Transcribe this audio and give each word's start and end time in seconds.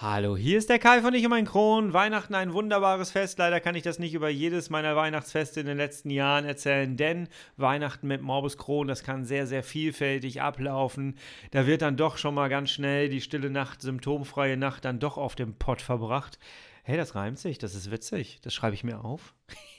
Hallo, 0.00 0.36
hier 0.36 0.58
ist 0.58 0.70
der 0.70 0.78
Kai 0.78 1.02
von 1.02 1.12
Ich 1.12 1.24
und 1.24 1.30
mein 1.30 1.44
Kron. 1.44 1.92
Weihnachten 1.92 2.36
ein 2.36 2.52
wunderbares 2.52 3.10
Fest. 3.10 3.36
Leider 3.40 3.58
kann 3.58 3.74
ich 3.74 3.82
das 3.82 3.98
nicht 3.98 4.14
über 4.14 4.28
jedes 4.28 4.70
meiner 4.70 4.94
Weihnachtsfeste 4.94 5.58
in 5.58 5.66
den 5.66 5.76
letzten 5.76 6.10
Jahren 6.10 6.44
erzählen, 6.44 6.96
denn 6.96 7.26
Weihnachten 7.56 8.06
mit 8.06 8.22
Morbus 8.22 8.56
Kron, 8.56 8.86
das 8.86 9.02
kann 9.02 9.24
sehr, 9.24 9.48
sehr 9.48 9.64
vielfältig 9.64 10.40
ablaufen. 10.40 11.16
Da 11.50 11.66
wird 11.66 11.82
dann 11.82 11.96
doch 11.96 12.16
schon 12.16 12.36
mal 12.36 12.48
ganz 12.48 12.70
schnell 12.70 13.08
die 13.08 13.20
stille 13.20 13.50
Nacht, 13.50 13.82
symptomfreie 13.82 14.56
Nacht 14.56 14.84
dann 14.84 15.00
doch 15.00 15.18
auf 15.18 15.34
dem 15.34 15.54
Pott 15.54 15.82
verbracht. 15.82 16.38
Hey, 16.84 16.96
das 16.96 17.16
reimt 17.16 17.40
sich, 17.40 17.58
das 17.58 17.74
ist 17.74 17.90
witzig. 17.90 18.38
Das 18.42 18.54
schreibe 18.54 18.74
ich 18.74 18.84
mir 18.84 19.04
auf. 19.04 19.34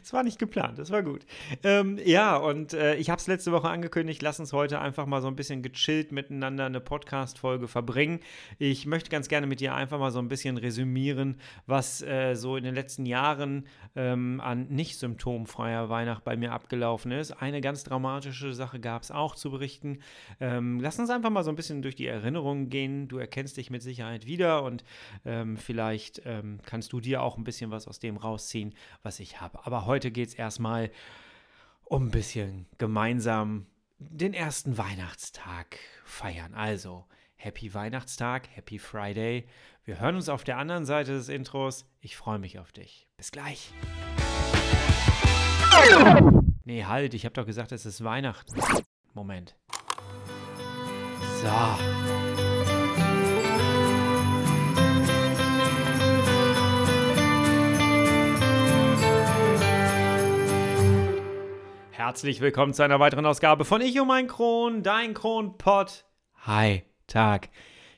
das 0.00 0.12
war 0.12 0.22
nicht 0.22 0.38
geplant, 0.38 0.78
das 0.78 0.90
war 0.90 1.02
gut. 1.02 1.24
Ähm, 1.62 1.98
ja, 2.04 2.36
und 2.36 2.72
äh, 2.72 2.96
ich 2.96 3.10
habe 3.10 3.20
es 3.20 3.26
letzte 3.26 3.52
Woche 3.52 3.68
angekündigt, 3.68 4.22
lass 4.22 4.40
uns 4.40 4.52
heute 4.52 4.80
einfach 4.80 5.06
mal 5.06 5.22
so 5.22 5.28
ein 5.28 5.36
bisschen 5.36 5.62
gechillt 5.62 6.10
miteinander 6.10 6.66
eine 6.66 6.80
Podcast-Folge 6.80 7.68
verbringen. 7.68 8.20
Ich 8.58 8.86
möchte 8.86 9.08
ganz 9.08 9.28
gerne 9.28 9.46
mit 9.46 9.60
dir 9.60 9.74
einfach 9.74 9.98
mal 9.98 10.10
so 10.10 10.18
ein 10.18 10.28
bisschen 10.28 10.56
resümieren, 10.56 11.40
was 11.66 12.02
äh, 12.02 12.34
so 12.34 12.56
in 12.56 12.64
den 12.64 12.74
letzten 12.74 13.06
Jahren 13.06 13.66
ähm, 13.94 14.40
an 14.42 14.66
nicht 14.68 14.98
symptomfreier 14.98 15.88
Weihnacht 15.88 16.24
bei 16.24 16.36
mir 16.36 16.52
abgelaufen 16.52 17.12
ist. 17.12 17.30
Eine 17.30 17.60
ganz 17.60 17.84
dramatische 17.84 18.52
Sache 18.52 18.80
gab 18.80 19.02
es 19.02 19.10
auch 19.10 19.36
zu 19.36 19.50
berichten. 19.50 20.00
Ähm, 20.40 20.80
lass 20.80 20.98
uns 20.98 21.10
einfach 21.10 21.30
mal 21.30 21.44
so 21.44 21.50
ein 21.50 21.56
bisschen 21.56 21.82
durch 21.82 21.94
die 21.94 22.06
Erinnerungen 22.06 22.68
gehen. 22.68 23.08
Du 23.08 23.18
erkennst 23.18 23.56
dich 23.56 23.70
mit 23.70 23.82
Sicherheit 23.82 24.26
wieder 24.26 24.64
und 24.64 24.84
ähm, 25.24 25.56
vielleicht 25.56 26.22
ähm, 26.24 26.58
kannst 26.64 26.92
du 26.92 27.00
dir 27.00 27.22
auch 27.22 27.38
ein 27.38 27.44
bisschen 27.44 27.70
was 27.70 27.86
aus 27.86 28.00
dem 28.00 28.16
rausziehen 28.16 28.57
ziehen, 28.58 28.74
was 29.02 29.20
ich 29.20 29.40
habe. 29.40 29.64
Aber 29.64 29.86
heute 29.86 30.10
geht 30.10 30.28
es 30.28 30.34
erstmal 30.34 30.90
um 31.84 32.06
ein 32.06 32.10
bisschen 32.10 32.66
gemeinsam 32.78 33.66
den 33.98 34.34
ersten 34.34 34.78
Weihnachtstag 34.78 35.78
feiern. 36.04 36.54
Also, 36.54 37.06
Happy 37.36 37.72
Weihnachtstag, 37.72 38.48
Happy 38.54 38.78
Friday. 38.78 39.46
Wir 39.84 40.00
hören 40.00 40.16
uns 40.16 40.28
auf 40.28 40.44
der 40.44 40.58
anderen 40.58 40.86
Seite 40.86 41.12
des 41.12 41.28
Intros. 41.28 41.86
Ich 42.00 42.16
freue 42.16 42.38
mich 42.38 42.58
auf 42.58 42.72
dich. 42.72 43.06
Bis 43.16 43.30
gleich. 43.30 43.72
Nee, 46.64 46.84
halt, 46.84 47.14
ich 47.14 47.24
habe 47.24 47.34
doch 47.34 47.46
gesagt, 47.46 47.72
es 47.72 47.86
ist 47.86 48.02
Weihnachten. 48.04 48.60
Moment. 49.14 49.56
So. 51.40 52.27
Herzlich 62.08 62.40
willkommen 62.40 62.72
zu 62.72 62.82
einer 62.82 63.00
weiteren 63.00 63.26
Ausgabe 63.26 63.66
von 63.66 63.82
Ich 63.82 64.00
und 64.00 64.08
mein 64.08 64.28
Kron, 64.28 64.82
dein 64.82 65.12
Kronpott. 65.12 66.06
Hi, 66.46 66.82
Tag. 67.06 67.50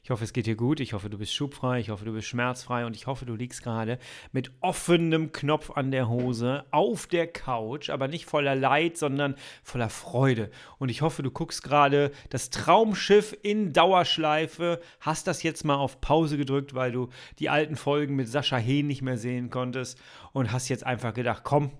Ich 0.02 0.10
hoffe, 0.10 0.24
es 0.24 0.32
geht 0.32 0.46
dir 0.46 0.56
gut. 0.56 0.80
Ich 0.80 0.94
hoffe, 0.94 1.08
du 1.08 1.16
bist 1.16 1.32
schubfrei. 1.32 1.78
Ich 1.78 1.90
hoffe, 1.90 2.04
du 2.04 2.12
bist 2.12 2.26
schmerzfrei. 2.26 2.84
Und 2.86 2.96
ich 2.96 3.06
hoffe, 3.06 3.24
du 3.24 3.36
liegst 3.36 3.62
gerade 3.62 4.00
mit 4.32 4.50
offenem 4.62 5.30
Knopf 5.30 5.70
an 5.70 5.92
der 5.92 6.08
Hose 6.08 6.64
auf 6.72 7.06
der 7.06 7.28
Couch, 7.28 7.88
aber 7.88 8.08
nicht 8.08 8.24
voller 8.24 8.56
Leid, 8.56 8.98
sondern 8.98 9.36
voller 9.62 9.90
Freude. 9.90 10.50
Und 10.78 10.88
ich 10.88 11.02
hoffe, 11.02 11.22
du 11.22 11.30
guckst 11.30 11.62
gerade 11.62 12.10
das 12.30 12.50
Traumschiff 12.50 13.38
in 13.44 13.72
Dauerschleife, 13.72 14.80
hast 14.98 15.28
das 15.28 15.44
jetzt 15.44 15.64
mal 15.64 15.76
auf 15.76 16.00
Pause 16.00 16.36
gedrückt, 16.36 16.74
weil 16.74 16.90
du 16.90 17.10
die 17.38 17.48
alten 17.48 17.76
Folgen 17.76 18.16
mit 18.16 18.26
Sascha 18.26 18.56
Hehn 18.56 18.88
nicht 18.88 19.02
mehr 19.02 19.18
sehen 19.18 19.50
konntest 19.50 20.00
und 20.32 20.50
hast 20.50 20.68
jetzt 20.68 20.84
einfach 20.84 21.14
gedacht, 21.14 21.44
komm, 21.44 21.70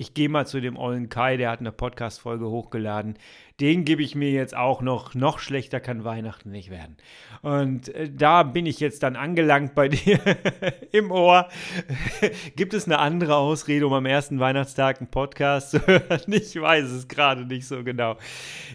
ich 0.00 0.14
gehe 0.14 0.30
mal 0.30 0.46
zu 0.46 0.62
dem 0.62 0.78
ollen 0.78 1.10
Kai, 1.10 1.36
der 1.36 1.50
hat 1.50 1.60
eine 1.60 1.72
Podcast-Folge 1.72 2.48
hochgeladen 2.48 3.18
den 3.60 3.84
gebe 3.84 4.02
ich 4.02 4.14
mir 4.14 4.30
jetzt 4.30 4.56
auch 4.56 4.80
noch. 4.80 5.14
Noch 5.14 5.38
schlechter 5.38 5.80
kann 5.80 6.04
Weihnachten 6.04 6.50
nicht 6.50 6.70
werden. 6.70 6.96
Und 7.42 7.94
äh, 7.94 8.10
da 8.10 8.42
bin 8.42 8.66
ich 8.66 8.80
jetzt 8.80 9.02
dann 9.02 9.16
angelangt 9.16 9.74
bei 9.74 9.88
dir 9.88 10.18
im 10.92 11.10
Ohr. 11.10 11.48
Gibt 12.56 12.74
es 12.74 12.86
eine 12.86 12.98
andere 12.98 13.36
Ausrede, 13.36 13.86
um 13.86 13.92
am 13.92 14.06
ersten 14.06 14.40
Weihnachtstag 14.40 15.00
einen 15.00 15.10
Podcast 15.10 15.72
zu 15.72 15.78
hören? 15.86 16.20
Ich 16.28 16.58
weiß 16.58 16.90
es 16.90 17.08
gerade 17.08 17.44
nicht 17.44 17.66
so 17.66 17.84
genau. 17.84 18.16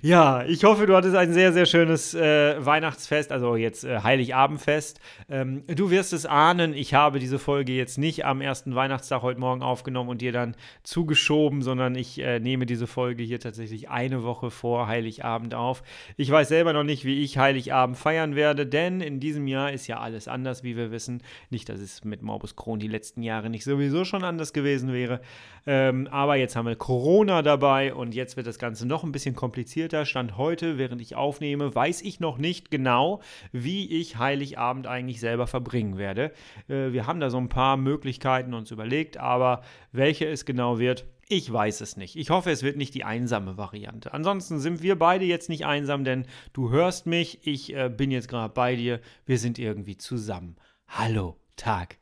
Ja, 0.01 0.43
ich 0.45 0.63
hoffe, 0.63 0.85
du 0.85 0.95
hattest 0.95 1.15
ein 1.15 1.33
sehr, 1.33 1.51
sehr 1.51 1.65
schönes 1.65 2.13
äh, 2.13 2.63
Weihnachtsfest, 2.63 3.31
also 3.31 3.55
jetzt 3.55 3.83
äh, 3.83 3.99
Heiligabendfest. 3.99 4.99
Ähm, 5.29 5.63
du 5.67 5.89
wirst 5.89 6.13
es 6.13 6.25
ahnen, 6.25 6.73
ich 6.73 6.93
habe 6.93 7.19
diese 7.19 7.39
Folge 7.39 7.73
jetzt 7.73 7.97
nicht 7.97 8.25
am 8.25 8.41
ersten 8.41 8.75
Weihnachtstag 8.75 9.23
heute 9.23 9.39
Morgen 9.39 9.63
aufgenommen 9.63 10.09
und 10.09 10.21
dir 10.21 10.31
dann 10.31 10.55
zugeschoben, 10.83 11.61
sondern 11.61 11.95
ich 11.95 12.19
äh, 12.19 12.39
nehme 12.39 12.65
diese 12.65 12.87
Folge 12.87 13.23
hier 13.23 13.39
tatsächlich 13.39 13.89
eine 13.89 14.23
Woche 14.23 14.51
vor 14.51 14.74
vor 14.75 14.87
Heiligabend 14.87 15.55
auf. 15.55 15.83
Ich 16.17 16.29
weiß 16.29 16.49
selber 16.49 16.73
noch 16.73 16.83
nicht, 16.83 17.05
wie 17.05 17.23
ich 17.23 17.37
Heiligabend 17.37 17.95
feiern 17.95 18.35
werde, 18.35 18.67
denn 18.67 18.99
in 18.99 19.21
diesem 19.21 19.47
Jahr 19.47 19.71
ist 19.71 19.87
ja 19.87 20.01
alles 20.01 20.27
anders, 20.27 20.63
wie 20.63 20.75
wir 20.75 20.91
wissen. 20.91 21.23
Nicht, 21.49 21.69
dass 21.69 21.79
es 21.79 22.03
mit 22.03 22.21
Morbus 22.21 22.57
Crohn 22.57 22.77
die 22.77 22.89
letzten 22.89 23.23
Jahre 23.23 23.49
nicht 23.49 23.63
sowieso 23.63 24.03
schon 24.03 24.25
anders 24.25 24.51
gewesen 24.51 24.91
wäre. 24.91 25.21
Ähm, 25.65 26.09
aber 26.11 26.35
jetzt 26.35 26.57
haben 26.57 26.67
wir 26.67 26.75
Corona 26.75 27.41
dabei 27.41 27.93
und 27.93 28.13
jetzt 28.13 28.35
wird 28.35 28.47
das 28.47 28.59
Ganze 28.59 28.85
noch 28.85 29.05
ein 29.05 29.13
bisschen 29.13 29.33
komplizierter. 29.33 30.03
Stand 30.03 30.35
heute, 30.35 30.77
während 30.77 31.01
ich 31.01 31.15
aufnehme, 31.15 31.73
weiß 31.73 32.01
ich 32.01 32.19
noch 32.19 32.37
nicht 32.37 32.69
genau, 32.69 33.21
wie 33.53 33.89
ich 34.01 34.17
Heiligabend 34.17 34.87
eigentlich 34.87 35.21
selber 35.21 35.47
verbringen 35.47 35.97
werde. 35.97 36.33
Äh, 36.67 36.91
wir 36.91 37.07
haben 37.07 37.21
da 37.21 37.29
so 37.29 37.37
ein 37.37 37.47
paar 37.47 37.77
Möglichkeiten 37.77 38.53
uns 38.53 38.71
überlegt, 38.71 39.15
aber 39.15 39.61
welche 39.93 40.25
es 40.27 40.43
genau 40.43 40.79
wird, 40.79 41.05
ich 41.27 41.51
weiß 41.51 41.81
es 41.81 41.97
nicht. 41.97 42.15
Ich 42.15 42.29
hoffe, 42.29 42.51
es 42.51 42.63
wird 42.63 42.77
nicht 42.77 42.93
die 42.93 43.03
einsame 43.03 43.57
Variante. 43.57 44.13
Ansonsten 44.13 44.59
sind 44.59 44.81
wir 44.81 44.97
beide 44.97 45.25
jetzt 45.25 45.49
nicht 45.49 45.65
einsam, 45.65 46.03
denn 46.03 46.25
du 46.53 46.69
hörst 46.69 47.07
mich, 47.07 47.45
ich 47.47 47.73
äh, 47.75 47.89
bin 47.89 48.11
jetzt 48.11 48.27
gerade 48.27 48.53
bei 48.53 48.75
dir, 48.75 48.99
wir 49.25 49.39
sind 49.39 49.57
irgendwie 49.57 49.97
zusammen. 49.97 50.55
Hallo. 50.87 51.37
Tag. 51.55 51.97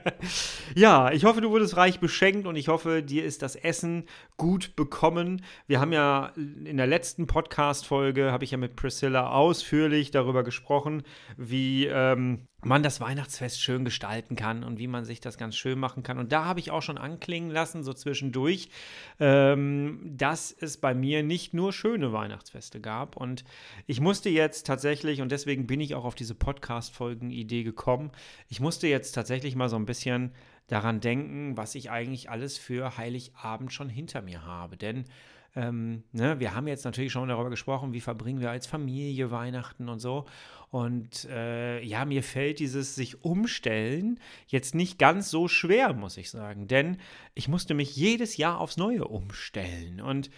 ja, 0.74 1.12
ich 1.12 1.24
hoffe, 1.24 1.40
du 1.40 1.50
wurdest 1.50 1.76
reich 1.76 2.00
beschenkt 2.00 2.46
und 2.46 2.56
ich 2.56 2.68
hoffe, 2.68 3.02
dir 3.02 3.24
ist 3.24 3.42
das 3.42 3.54
Essen 3.54 4.06
gut 4.36 4.74
bekommen. 4.74 5.44
Wir 5.68 5.80
haben 5.80 5.92
ja 5.92 6.32
in 6.36 6.76
der 6.76 6.88
letzten 6.88 7.26
Podcast-Folge, 7.28 8.32
habe 8.32 8.44
ich 8.44 8.50
ja 8.50 8.58
mit 8.58 8.74
Priscilla 8.74 9.30
ausführlich 9.30 10.10
darüber 10.10 10.42
gesprochen, 10.42 11.04
wie 11.36 11.86
ähm, 11.86 12.48
man 12.64 12.82
das 12.82 13.00
Weihnachtsfest 13.00 13.60
schön 13.60 13.84
gestalten 13.84 14.36
kann 14.36 14.62
und 14.62 14.78
wie 14.78 14.86
man 14.86 15.04
sich 15.04 15.20
das 15.20 15.36
ganz 15.36 15.56
schön 15.56 15.78
machen 15.78 16.02
kann. 16.02 16.18
Und 16.18 16.32
da 16.32 16.44
habe 16.44 16.60
ich 16.60 16.70
auch 16.70 16.82
schon 16.82 16.98
anklingen 16.98 17.50
lassen, 17.50 17.82
so 17.82 17.92
zwischendurch, 17.92 18.68
ähm, 19.18 20.00
dass 20.16 20.52
es 20.52 20.76
bei 20.76 20.94
mir 20.94 21.22
nicht 21.22 21.54
nur 21.54 21.72
schöne 21.72 22.12
Weihnachtsfeste 22.12 22.80
gab. 22.80 23.16
Und 23.16 23.44
ich 23.86 24.00
musste 24.00 24.30
jetzt 24.30 24.66
tatsächlich, 24.66 25.20
und 25.20 25.32
deswegen 25.32 25.66
bin 25.66 25.80
ich 25.80 25.94
auch 25.94 26.04
auf 26.04 26.14
diese 26.14 26.34
Podcast-Folgen-Idee 26.34 27.64
gekommen, 27.64 28.12
ich 28.48 28.60
musste 28.60 28.86
jetzt 28.86 29.12
tatsächlich 29.12 29.56
mal 29.56 29.68
so 29.68 29.76
ein 29.76 29.86
bisschen 29.86 30.32
daran 30.68 31.00
denken, 31.00 31.56
was 31.56 31.74
ich 31.74 31.90
eigentlich 31.90 32.30
alles 32.30 32.58
für 32.58 32.96
Heiligabend 32.96 33.72
schon 33.72 33.88
hinter 33.88 34.22
mir 34.22 34.46
habe. 34.46 34.76
Denn 34.76 35.04
ähm, 35.54 36.04
ne, 36.12 36.40
wir 36.40 36.54
haben 36.54 36.66
jetzt 36.66 36.84
natürlich 36.84 37.12
schon 37.12 37.28
darüber 37.28 37.50
gesprochen, 37.50 37.92
wie 37.92 38.00
verbringen 38.00 38.40
wir 38.40 38.50
als 38.50 38.66
Familie 38.66 39.30
Weihnachten 39.30 39.88
und 39.88 39.98
so. 39.98 40.24
Und 40.70 41.26
äh, 41.26 41.82
ja, 41.82 42.06
mir 42.06 42.22
fällt 42.22 42.58
dieses 42.58 42.94
sich 42.94 43.22
umstellen 43.22 44.18
jetzt 44.46 44.74
nicht 44.74 44.98
ganz 44.98 45.30
so 45.30 45.46
schwer, 45.46 45.92
muss 45.92 46.16
ich 46.16 46.30
sagen. 46.30 46.66
Denn 46.66 46.96
ich 47.34 47.48
musste 47.48 47.74
mich 47.74 47.94
jedes 47.94 48.38
Jahr 48.38 48.58
aufs 48.58 48.78
Neue 48.78 49.04
umstellen. 49.04 50.00
Und 50.00 50.30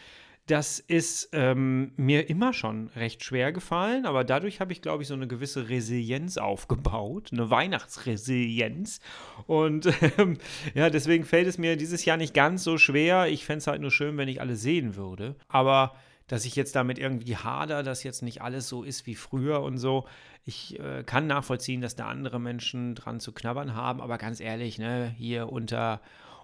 das 0.47 0.78
ist 0.78 1.31
ähm, 1.32 1.93
mir 1.97 2.28
immer 2.28 2.53
schon 2.53 2.88
recht 2.97 3.25
schwer 3.25 3.50
gefallen, 3.53 4.05
aber 4.05 4.25
dadurch 4.25 4.60
habe 4.60 4.72
ich, 4.72 4.82
glaube 4.82 5.03
ich, 5.03 5.09
so 5.09 5.15
eine 5.15 5.27
gewisse 5.27 5.71
Resilienz 5.71 6.37
aufgebaut, 6.37 7.31
eine 7.32 7.49
Weihnachtsresilienz. 7.49 9.00
Und 9.47 9.88
ähm, 10.19 10.37
ja, 10.75 10.91
deswegen 10.91 11.25
fällt 11.25 11.47
es 11.47 11.56
mir 11.56 11.77
dieses 11.77 12.05
Jahr 12.05 12.19
nicht 12.19 12.34
ganz 12.34 12.62
so 12.62 12.77
schwer. 12.77 13.28
Ich 13.28 13.47
fände 13.47 13.59
es 13.59 13.66
halt 13.66 13.81
nur 13.81 13.91
schön, 13.91 14.19
wenn 14.19 14.28
ich 14.28 14.43
alle 14.43 14.56
sehen 14.56 14.97
würde. 14.97 15.37
Aber 15.49 15.94
dass 16.27 16.44
ich 16.44 16.56
jetzt 16.56 16.75
damit 16.75 16.99
irgendwie 16.99 17.37
hader, 17.37 17.82
dass 17.82 18.03
jetzt 18.03 18.22
nicht 18.22 18.43
alles 18.43 18.69
so 18.69 18.82
ist 18.82 19.06
wie 19.06 19.15
früher 19.15 19.62
und 19.62 19.78
so. 19.78 20.06
Ich 20.44 20.78
äh, 20.78 21.05
kann 21.05 21.26
nachvollziehen, 21.26 21.81
dass 21.81 21.97
da 21.97 22.06
andere 22.06 22.41
Menschen 22.41 22.94
dran 22.94 23.20
zu 23.20 23.32
knabbern 23.32 23.75
haben, 23.75 24.00
aber 24.00 24.19
ganz 24.19 24.41
ehrlich, 24.41 24.79
ne, 24.79 25.14
hier 25.17 25.50
unter, 25.50 26.00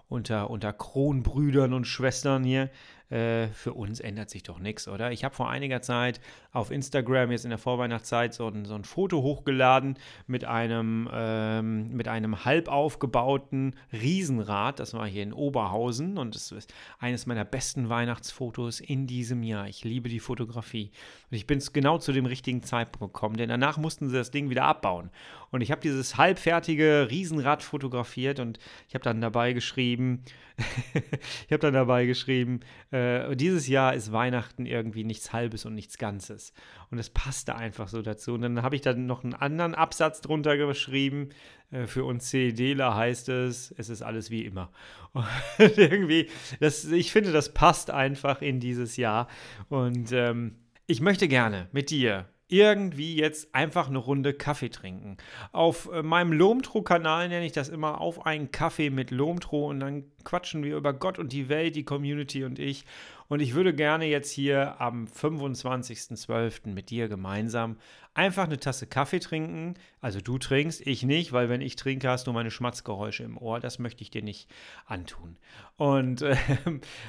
unter, 0.07 0.49
unter 0.49 0.73
Kronbrüdern 0.73 1.73
und 1.73 1.85
Schwestern 1.85 2.43
hier, 2.43 2.69
äh, 3.11 3.47
für 3.49 3.73
uns 3.73 3.99
ändert 3.99 4.29
sich 4.29 4.43
doch 4.43 4.59
nichts, 4.59 4.87
oder? 4.87 5.11
Ich 5.11 5.23
habe 5.23 5.35
vor 5.35 5.49
einiger 5.49 5.81
Zeit 5.81 6.19
auf 6.51 6.71
Instagram 6.71 7.31
jetzt 7.31 7.45
in 7.45 7.49
der 7.49 7.57
Vorweihnachtszeit 7.57 8.33
so 8.33 8.47
ein, 8.47 8.65
so 8.65 8.75
ein 8.75 8.83
Foto 8.83 9.21
hochgeladen 9.21 9.97
mit 10.27 10.45
einem, 10.45 11.09
ähm, 11.13 11.87
mit 11.95 12.07
einem 12.07 12.43
halb 12.43 12.67
aufgebauten 12.67 13.75
Riesenrad. 13.93 14.79
Das 14.79 14.93
war 14.93 15.07
hier 15.07 15.23
in 15.23 15.33
Oberhausen 15.33 16.17
und 16.17 16.35
das 16.35 16.51
ist 16.51 16.73
eines 16.99 17.25
meiner 17.25 17.45
besten 17.45 17.89
Weihnachtsfotos 17.89 18.79
in 18.79 19.07
diesem 19.07 19.43
Jahr. 19.43 19.67
Ich 19.67 19.83
liebe 19.83 20.09
die 20.09 20.19
Fotografie. 20.19 20.91
Und 21.29 21.37
ich 21.37 21.47
bin 21.47 21.61
genau 21.71 21.97
zu 21.97 22.11
dem 22.11 22.25
richtigen 22.25 22.63
Zeitpunkt 22.63 23.13
gekommen, 23.13 23.37
denn 23.37 23.49
danach 23.49 23.77
mussten 23.77 24.09
sie 24.09 24.15
das 24.15 24.31
Ding 24.31 24.49
wieder 24.49 24.65
abbauen. 24.65 25.09
Und 25.51 25.61
ich 25.61 25.71
habe 25.71 25.81
dieses 25.81 26.17
halbfertige 26.17 27.07
Riesenrad 27.09 27.63
fotografiert 27.63 28.39
und 28.39 28.57
ich 28.87 28.93
habe 28.93 29.03
dann 29.03 29.21
dabei 29.21 29.53
geschrieben, 29.53 30.23
ich 30.93 31.51
habe 31.51 31.59
dann 31.59 31.73
dabei 31.73 32.05
geschrieben, 32.05 32.61
Äh, 32.91 33.35
dieses 33.37 33.67
Jahr 33.67 33.93
ist 33.93 34.11
Weihnachten 34.11 34.65
irgendwie 34.65 35.05
nichts 35.05 35.31
Halbes 35.31 35.65
und 35.65 35.75
nichts 35.75 35.97
Ganzes. 35.97 36.40
Und 36.89 36.99
es 36.99 37.09
passte 37.09 37.55
einfach 37.55 37.87
so 37.87 38.01
dazu. 38.01 38.33
Und 38.33 38.41
dann 38.41 38.61
habe 38.61 38.75
ich 38.75 38.81
dann 38.81 39.05
noch 39.05 39.23
einen 39.23 39.33
anderen 39.33 39.75
Absatz 39.75 40.21
drunter 40.21 40.57
geschrieben. 40.57 41.29
Äh, 41.71 41.87
für 41.87 42.03
uns 42.03 42.29
CEDler 42.29 42.95
heißt 42.95 43.29
es, 43.29 43.73
es 43.77 43.89
ist 43.89 44.01
alles 44.01 44.29
wie 44.29 44.45
immer. 44.45 44.71
Und 45.13 45.77
irgendwie, 45.77 46.29
das, 46.59 46.85
ich 46.85 47.11
finde, 47.11 47.31
das 47.31 47.53
passt 47.53 47.91
einfach 47.91 48.41
in 48.41 48.59
dieses 48.59 48.97
Jahr. 48.97 49.27
Und 49.69 50.11
ähm, 50.11 50.55
ich 50.87 51.01
möchte 51.01 51.27
gerne 51.27 51.69
mit 51.71 51.89
dir 51.89 52.27
irgendwie 52.51 53.15
jetzt 53.15 53.55
einfach 53.55 53.87
eine 53.87 53.97
Runde 53.97 54.33
Kaffee 54.33 54.69
trinken. 54.69 55.17
Auf 55.51 55.89
äh, 55.91 56.03
meinem 56.03 56.33
Lomtro-Kanal 56.33 57.29
nenne 57.29 57.45
ich 57.45 57.53
das 57.53 57.69
immer 57.69 58.01
auf 58.01 58.25
einen 58.25 58.51
Kaffee 58.51 58.89
mit 58.89 59.09
Lomtro 59.09 59.69
und 59.69 59.79
dann 59.79 60.03
quatschen 60.23 60.63
wir 60.63 60.75
über 60.75 60.93
Gott 60.93 61.17
und 61.17 61.31
die 61.31 61.49
Welt, 61.49 61.75
die 61.75 61.83
Community 61.83 62.43
und 62.43 62.59
ich. 62.59 62.85
Und 63.29 63.39
ich 63.39 63.53
würde 63.53 63.73
gerne 63.73 64.05
jetzt 64.05 64.29
hier 64.29 64.81
am 64.81 65.05
25.12. 65.05 66.67
mit 66.67 66.89
dir 66.89 67.07
gemeinsam 67.07 67.77
einfach 68.13 68.43
eine 68.43 68.59
Tasse 68.59 68.87
Kaffee 68.87 69.19
trinken. 69.19 69.75
Also 70.01 70.19
du 70.19 70.37
trinkst, 70.37 70.85
ich 70.85 71.03
nicht, 71.03 71.31
weil 71.31 71.47
wenn 71.47 71.61
ich 71.61 71.77
trinke, 71.77 72.09
hast 72.09 72.27
du 72.27 72.33
meine 72.33 72.51
Schmatzgeräusche 72.51 73.23
im 73.23 73.37
Ohr. 73.37 73.61
Das 73.61 73.79
möchte 73.79 74.01
ich 74.01 74.11
dir 74.11 74.21
nicht 74.21 74.49
antun. 74.85 75.37
Und 75.77 76.21
äh, 76.21 76.35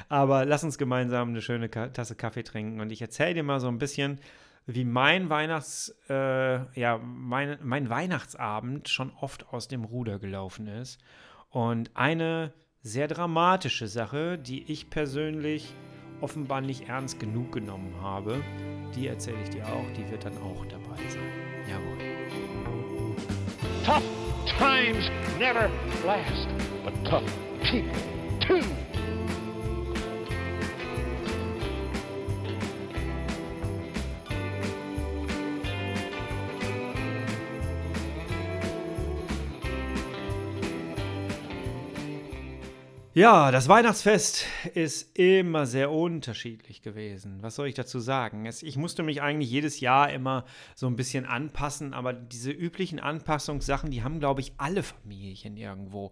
aber 0.09 0.45
lass 0.45 0.63
uns 0.63 0.79
gemeinsam 0.79 1.31
eine 1.31 1.43
schöne 1.43 1.69
Tasse 1.71 2.15
Kaffee 2.15 2.45
trinken 2.45 2.81
und 2.81 2.93
ich 2.93 3.03
erzähle 3.03 3.35
dir 3.35 3.43
mal 3.43 3.59
so 3.59 3.67
ein 3.67 3.79
bisschen, 3.79 4.21
wie 4.67 4.85
mein 4.85 5.29
Weihnachts, 5.31 5.95
äh, 6.09 6.81
ja, 6.81 6.99
mein, 6.99 7.59
mein 7.63 7.91
Weihnachtsabend 7.91 8.89
schon 8.89 9.13
oft 9.21 9.53
aus 9.53 9.69
dem 9.69 9.85
Ruder 9.85 10.19
gelaufen 10.19 10.67
ist. 10.67 11.01
Und 11.51 11.91
eine 11.95 12.53
sehr 12.83 13.09
dramatische 13.09 13.89
Sache, 13.89 14.39
die 14.39 14.71
ich 14.71 14.91
persönlich 14.91 15.75
offenbar 16.21 16.61
nicht 16.61 16.89
ernst 16.89 17.19
genug 17.19 17.53
genommen 17.53 17.95
habe, 18.01 18.43
die 18.95 19.09
erzähle 19.09 19.43
ich 19.43 19.51
dir 19.51 19.67
auch, 19.67 19.87
die 19.97 20.09
wird 20.11 20.25
dann 20.25 20.37
auch 20.39 20.65
dabei 20.67 20.97
sein. 21.09 21.23
Jawohl. 21.69 21.99
Tough 23.85 24.03
times 24.59 25.11
never 25.39 25.69
last, 26.07 26.49
but 26.85 26.95
tough 27.05 27.25
people 27.63 27.91
too. 28.41 28.63
Ja, 43.15 43.51
das 43.51 43.69
Weihnachtsfest 43.69 44.47
ist 44.73 45.19
immer 45.19 45.67
sehr 45.67 45.91
unterschiedlich 45.91 46.81
gewesen. 46.81 47.43
Was 47.43 47.57
soll 47.57 47.69
ich 47.69 47.75
dazu 47.75 47.99
sagen? 47.99 48.47
Es, 48.47 48.63
ich 48.63 48.79
musste 48.79 49.03
mich 49.03 49.21
eigentlich 49.21 49.51
jedes 49.51 49.81
Jahr 49.81 50.11
immer 50.11 50.47
so 50.75 50.87
ein 50.87 50.97
bisschen 50.97 51.27
anpassen, 51.27 51.93
aber 51.93 52.15
diese 52.15 52.51
üblichen 52.51 53.01
Anpassungssachen, 53.01 53.91
die 53.91 54.03
haben, 54.03 54.19
glaube 54.19 54.41
ich, 54.41 54.55
alle 54.57 54.83
Familien 54.83 55.59
irgendwo. 55.59 56.09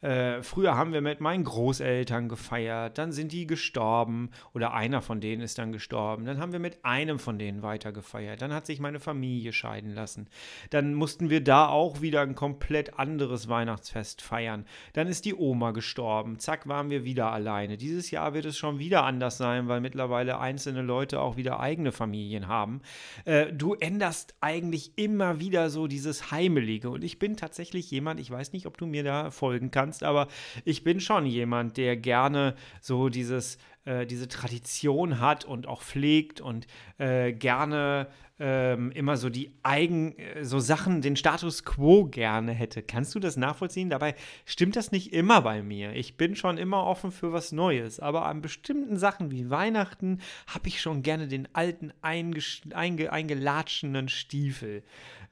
Äh, 0.00 0.44
früher 0.44 0.76
haben 0.76 0.92
wir 0.92 1.00
mit 1.00 1.20
meinen 1.20 1.42
Großeltern 1.42 2.28
gefeiert, 2.28 2.98
dann 2.98 3.10
sind 3.10 3.32
die 3.32 3.48
gestorben 3.48 4.30
oder 4.52 4.74
einer 4.74 5.02
von 5.02 5.20
denen 5.20 5.42
ist 5.42 5.58
dann 5.58 5.72
gestorben. 5.72 6.24
Dann 6.24 6.38
haben 6.38 6.52
wir 6.52 6.60
mit 6.60 6.84
einem 6.84 7.18
von 7.18 7.36
denen 7.36 7.62
weiter 7.62 7.90
gefeiert. 7.90 8.42
Dann 8.42 8.54
hat 8.54 8.66
sich 8.66 8.78
meine 8.78 9.00
Familie 9.00 9.52
scheiden 9.52 9.92
lassen. 9.92 10.28
Dann 10.70 10.94
mussten 10.94 11.30
wir 11.30 11.42
da 11.42 11.66
auch 11.66 12.00
wieder 12.00 12.20
ein 12.20 12.36
komplett 12.36 12.96
anderes 12.96 13.48
Weihnachtsfest 13.48 14.22
feiern. 14.22 14.66
Dann 14.92 15.08
ist 15.08 15.24
die 15.24 15.34
Oma 15.34 15.72
gestorben 15.72 16.38
zack, 16.44 16.68
waren 16.68 16.90
wir 16.90 17.04
wieder 17.04 17.32
alleine. 17.32 17.76
Dieses 17.76 18.10
Jahr 18.10 18.34
wird 18.34 18.44
es 18.44 18.56
schon 18.56 18.78
wieder 18.78 19.04
anders 19.04 19.38
sein, 19.38 19.68
weil 19.68 19.80
mittlerweile 19.80 20.38
einzelne 20.38 20.82
Leute 20.82 21.20
auch 21.20 21.36
wieder 21.36 21.58
eigene 21.60 21.90
Familien 21.90 22.46
haben. 22.46 22.80
Äh, 23.24 23.52
du 23.52 23.74
änderst 23.74 24.34
eigentlich 24.40 24.92
immer 24.96 25.40
wieder 25.40 25.70
so 25.70 25.86
dieses 25.86 26.30
Heimelige. 26.30 26.90
Und 26.90 27.02
ich 27.02 27.18
bin 27.18 27.36
tatsächlich 27.36 27.90
jemand, 27.90 28.20
ich 28.20 28.30
weiß 28.30 28.52
nicht, 28.52 28.66
ob 28.66 28.78
du 28.78 28.86
mir 28.86 29.02
da 29.02 29.30
folgen 29.30 29.70
kannst, 29.70 30.04
aber 30.04 30.28
ich 30.64 30.84
bin 30.84 31.00
schon 31.00 31.26
jemand, 31.26 31.76
der 31.76 31.96
gerne 31.96 32.54
so 32.80 33.08
dieses 33.08 33.58
äh, 33.84 34.06
diese 34.06 34.28
Tradition 34.28 35.20
hat 35.20 35.44
und 35.44 35.66
auch 35.66 35.82
pflegt 35.82 36.40
und 36.40 36.66
äh, 36.98 37.32
gerne 37.32 38.08
ähm, 38.40 38.90
immer 38.92 39.16
so 39.16 39.28
die 39.28 39.52
eigen, 39.62 40.18
äh, 40.18 40.44
so 40.44 40.58
Sachen, 40.58 41.02
den 41.02 41.14
Status 41.14 41.64
quo 41.64 42.06
gerne 42.06 42.52
hätte. 42.52 42.82
Kannst 42.82 43.14
du 43.14 43.20
das 43.20 43.36
nachvollziehen? 43.36 43.90
Dabei 43.90 44.16
stimmt 44.44 44.74
das 44.74 44.90
nicht 44.90 45.12
immer 45.12 45.42
bei 45.42 45.62
mir. 45.62 45.92
Ich 45.92 46.16
bin 46.16 46.34
schon 46.34 46.58
immer 46.58 46.84
offen 46.84 47.12
für 47.12 47.32
was 47.32 47.52
Neues, 47.52 48.00
aber 48.00 48.26
an 48.26 48.40
bestimmten 48.40 48.96
Sachen 48.96 49.30
wie 49.30 49.50
Weihnachten 49.50 50.18
habe 50.48 50.66
ich 50.66 50.80
schon 50.80 51.02
gerne 51.02 51.28
den 51.28 51.48
alten 51.54 51.92
einge 52.02 53.12
eingelatschenen 53.12 54.08
Stiefel. 54.08 54.82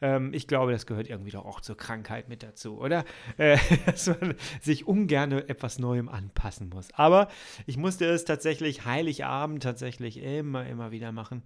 Ähm, 0.01 0.33
ich 0.33 0.47
glaube, 0.47 0.71
das 0.71 0.87
gehört 0.87 1.09
irgendwie 1.09 1.33
doch 1.33 1.45
auch 1.45 1.61
zur 1.61 1.77
Krankheit 1.77 2.29
mit 2.29 2.43
dazu, 2.43 2.79
oder? 2.79 3.05
Äh, 3.39 3.57
dass 3.87 4.09
man 4.09 4.35
sich 4.61 4.87
ungern 4.87 5.33
etwas 5.33 5.79
Neuem 5.79 6.09
anpassen 6.09 6.69
muss. 6.69 6.89
Aber 6.93 7.29
ich 7.67 7.77
musste 7.77 8.05
es 8.05 8.25
tatsächlich 8.25 8.85
Heiligabend 8.85 9.63
tatsächlich 9.63 10.19
immer, 10.23 10.67
immer 10.67 10.91
wieder 10.91 11.13
machen. 11.13 11.43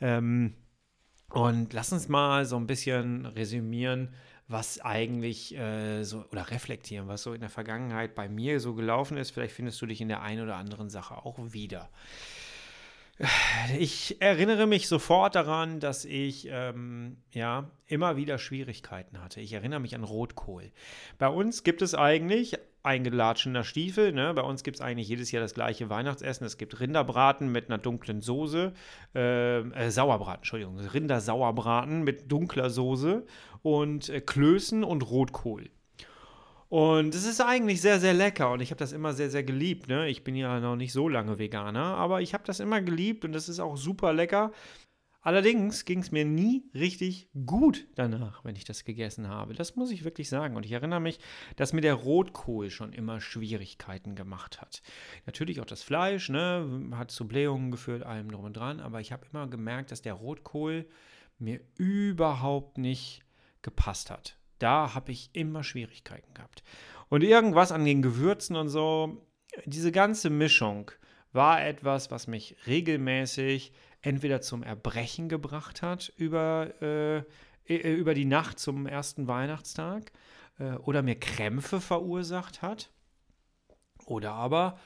Ähm, 0.00 0.54
und 1.32 1.72
lass 1.72 1.92
uns 1.92 2.08
mal 2.08 2.44
so 2.44 2.56
ein 2.56 2.66
bisschen 2.66 3.26
resümieren, 3.26 4.14
was 4.48 4.80
eigentlich 4.80 5.56
äh, 5.56 6.04
so 6.04 6.24
oder 6.30 6.50
reflektieren, 6.50 7.08
was 7.08 7.22
so 7.22 7.32
in 7.32 7.40
der 7.40 7.48
Vergangenheit 7.48 8.14
bei 8.14 8.28
mir 8.28 8.60
so 8.60 8.74
gelaufen 8.74 9.16
ist. 9.16 9.30
Vielleicht 9.30 9.54
findest 9.54 9.80
du 9.80 9.86
dich 9.86 10.00
in 10.00 10.08
der 10.08 10.22
einen 10.22 10.42
oder 10.42 10.56
anderen 10.56 10.90
Sache 10.90 11.16
auch 11.16 11.38
wieder. 11.38 11.88
Ich 13.78 14.20
erinnere 14.20 14.66
mich 14.66 14.88
sofort 14.88 15.34
daran, 15.34 15.80
dass 15.80 16.04
ich 16.04 16.48
ähm, 16.50 17.18
ja 17.30 17.70
immer 17.86 18.16
wieder 18.16 18.38
Schwierigkeiten 18.38 19.22
hatte. 19.22 19.40
Ich 19.40 19.52
erinnere 19.52 19.80
mich 19.80 19.94
an 19.94 20.02
Rotkohl. 20.02 20.72
Bei 21.18 21.28
uns 21.28 21.62
gibt 21.62 21.82
es 21.82 21.94
eigentlich 21.94 22.58
eingelatschener 22.82 23.64
Stiefel. 23.64 24.12
Ne? 24.12 24.34
Bei 24.34 24.42
uns 24.42 24.62
gibt 24.62 24.76
es 24.76 24.80
eigentlich 24.80 25.08
jedes 25.08 25.30
Jahr 25.30 25.42
das 25.42 25.54
gleiche 25.54 25.90
Weihnachtsessen. 25.90 26.46
Es 26.46 26.58
gibt 26.58 26.80
Rinderbraten 26.80 27.50
mit 27.50 27.68
einer 27.68 27.78
dunklen 27.78 28.20
Soße. 28.20 28.72
Äh, 29.14 29.58
äh, 29.60 29.90
Sauerbraten, 29.90 30.40
Entschuldigung. 30.40 30.78
Rindersauerbraten 30.78 32.02
mit 32.02 32.30
dunkler 32.30 32.70
Soße 32.70 33.24
und 33.62 34.08
äh, 34.08 34.20
Klößen 34.20 34.84
und 34.84 35.08
Rotkohl. 35.10 35.70
Und 36.72 37.14
es 37.14 37.26
ist 37.26 37.42
eigentlich 37.42 37.82
sehr, 37.82 38.00
sehr 38.00 38.14
lecker 38.14 38.50
und 38.50 38.62
ich 38.62 38.70
habe 38.70 38.78
das 38.78 38.92
immer 38.92 39.12
sehr, 39.12 39.28
sehr 39.28 39.42
geliebt. 39.42 39.88
Ne? 39.88 40.08
Ich 40.08 40.24
bin 40.24 40.34
ja 40.34 40.58
noch 40.58 40.74
nicht 40.74 40.94
so 40.94 41.06
lange 41.06 41.38
Veganer, 41.38 41.84
aber 41.84 42.22
ich 42.22 42.32
habe 42.32 42.44
das 42.46 42.60
immer 42.60 42.80
geliebt 42.80 43.26
und 43.26 43.32
das 43.32 43.50
ist 43.50 43.60
auch 43.60 43.76
super 43.76 44.14
lecker. 44.14 44.52
Allerdings 45.22 45.84
ging 45.84 46.00
es 46.00 46.10
mir 46.10 46.24
nie 46.24 46.64
richtig 46.74 47.30
gut 47.46 47.86
danach, 47.94 48.44
wenn 48.44 48.56
ich 48.56 48.64
das 48.64 48.84
gegessen 48.84 49.28
habe. 49.28 49.54
Das 49.54 49.76
muss 49.76 49.90
ich 49.90 50.04
wirklich 50.04 50.28
sagen. 50.28 50.56
Und 50.56 50.66
ich 50.66 50.72
erinnere 50.72 51.00
mich, 51.00 51.18
dass 51.56 51.72
mir 51.72 51.80
der 51.80 51.94
Rotkohl 51.94 52.70
schon 52.70 52.92
immer 52.92 53.20
Schwierigkeiten 53.20 54.14
gemacht 54.14 54.60
hat. 54.60 54.82
Natürlich 55.24 55.60
auch 55.60 55.66
das 55.66 55.82
Fleisch, 55.82 56.28
ne, 56.28 56.90
hat 56.92 57.10
zu 57.10 57.26
Blähungen 57.26 57.70
geführt, 57.70 58.02
allem 58.02 58.30
drum 58.30 58.44
und 58.44 58.56
dran. 58.56 58.80
Aber 58.80 59.00
ich 59.00 59.12
habe 59.12 59.26
immer 59.32 59.46
gemerkt, 59.46 59.92
dass 59.92 60.02
der 60.02 60.14
Rotkohl 60.14 60.86
mir 61.38 61.60
überhaupt 61.76 62.78
nicht 62.78 63.22
gepasst 63.62 64.10
hat 64.10 64.36
da 64.62 64.94
habe 64.94 65.12
ich 65.12 65.30
immer 65.32 65.64
Schwierigkeiten 65.64 66.34
gehabt. 66.34 66.62
Und 67.08 67.22
irgendwas 67.22 67.72
an 67.72 67.84
den 67.84 68.00
Gewürzen 68.00 68.56
und 68.56 68.68
so, 68.68 69.26
diese 69.64 69.92
ganze 69.92 70.30
Mischung 70.30 70.90
war 71.32 71.64
etwas, 71.64 72.10
was 72.10 72.26
mich 72.26 72.56
regelmäßig 72.66 73.72
entweder 74.02 74.40
zum 74.40 74.62
Erbrechen 74.62 75.28
gebracht 75.28 75.82
hat 75.82 76.12
über, 76.16 76.74
äh, 76.82 77.18
äh 77.66 77.94
über 77.94 78.14
die 78.14 78.24
Nacht 78.24 78.58
zum 78.58 78.86
ersten 78.86 79.28
Weihnachtstag 79.28 80.12
äh, 80.58 80.72
oder 80.74 81.02
mir 81.02 81.18
Krämpfe 81.18 81.80
verursacht 81.80 82.62
hat. 82.62 82.90
Oder 84.04 84.32
aber 84.32 84.78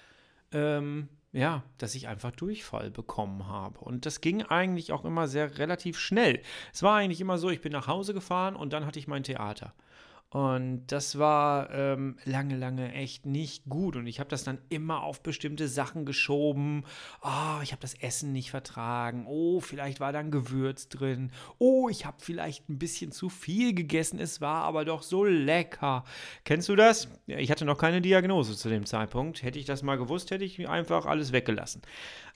ähm, 0.52 1.08
ja, 1.32 1.62
dass 1.78 1.94
ich 1.94 2.08
einfach 2.08 2.30
Durchfall 2.30 2.90
bekommen 2.90 3.46
habe. 3.46 3.80
Und 3.80 4.06
das 4.06 4.20
ging 4.20 4.42
eigentlich 4.42 4.92
auch 4.92 5.04
immer 5.04 5.28
sehr 5.28 5.58
relativ 5.58 5.98
schnell. 5.98 6.40
Es 6.72 6.82
war 6.82 6.96
eigentlich 6.96 7.20
immer 7.20 7.36
so, 7.36 7.50
ich 7.50 7.60
bin 7.60 7.72
nach 7.72 7.88
Hause 7.88 8.14
gefahren 8.14 8.56
und 8.56 8.72
dann 8.72 8.86
hatte 8.86 8.98
ich 8.98 9.06
mein 9.06 9.22
Theater. 9.22 9.74
Und 10.30 10.88
das 10.88 11.18
war 11.18 11.70
ähm, 11.70 12.16
lange, 12.24 12.56
lange 12.56 12.92
echt 12.92 13.26
nicht 13.26 13.64
gut. 13.66 13.96
Und 13.96 14.06
ich 14.06 14.18
habe 14.18 14.28
das 14.28 14.42
dann 14.42 14.58
immer 14.68 15.02
auf 15.02 15.22
bestimmte 15.22 15.68
Sachen 15.68 16.04
geschoben. 16.04 16.84
Oh, 17.22 17.60
ich 17.62 17.72
habe 17.72 17.80
das 17.80 17.94
Essen 17.94 18.32
nicht 18.32 18.50
vertragen. 18.50 19.24
Oh, 19.28 19.60
vielleicht 19.60 20.00
war 20.00 20.12
da 20.12 20.18
ein 20.18 20.32
Gewürz 20.32 20.88
drin. 20.88 21.30
Oh, 21.58 21.88
ich 21.88 22.04
habe 22.04 22.16
vielleicht 22.20 22.68
ein 22.68 22.78
bisschen 22.78 23.12
zu 23.12 23.28
viel 23.28 23.72
gegessen. 23.72 24.18
Es 24.18 24.40
war 24.40 24.64
aber 24.64 24.84
doch 24.84 25.02
so 25.02 25.24
lecker. 25.24 26.04
Kennst 26.44 26.68
du 26.68 26.76
das? 26.76 27.08
Ich 27.26 27.50
hatte 27.50 27.64
noch 27.64 27.78
keine 27.78 28.00
Diagnose 28.00 28.56
zu 28.56 28.68
dem 28.68 28.84
Zeitpunkt. 28.84 29.42
Hätte 29.42 29.60
ich 29.60 29.64
das 29.64 29.82
mal 29.82 29.96
gewusst, 29.96 30.32
hätte 30.32 30.44
ich 30.44 30.68
einfach 30.68 31.06
alles 31.06 31.32
weggelassen. 31.32 31.82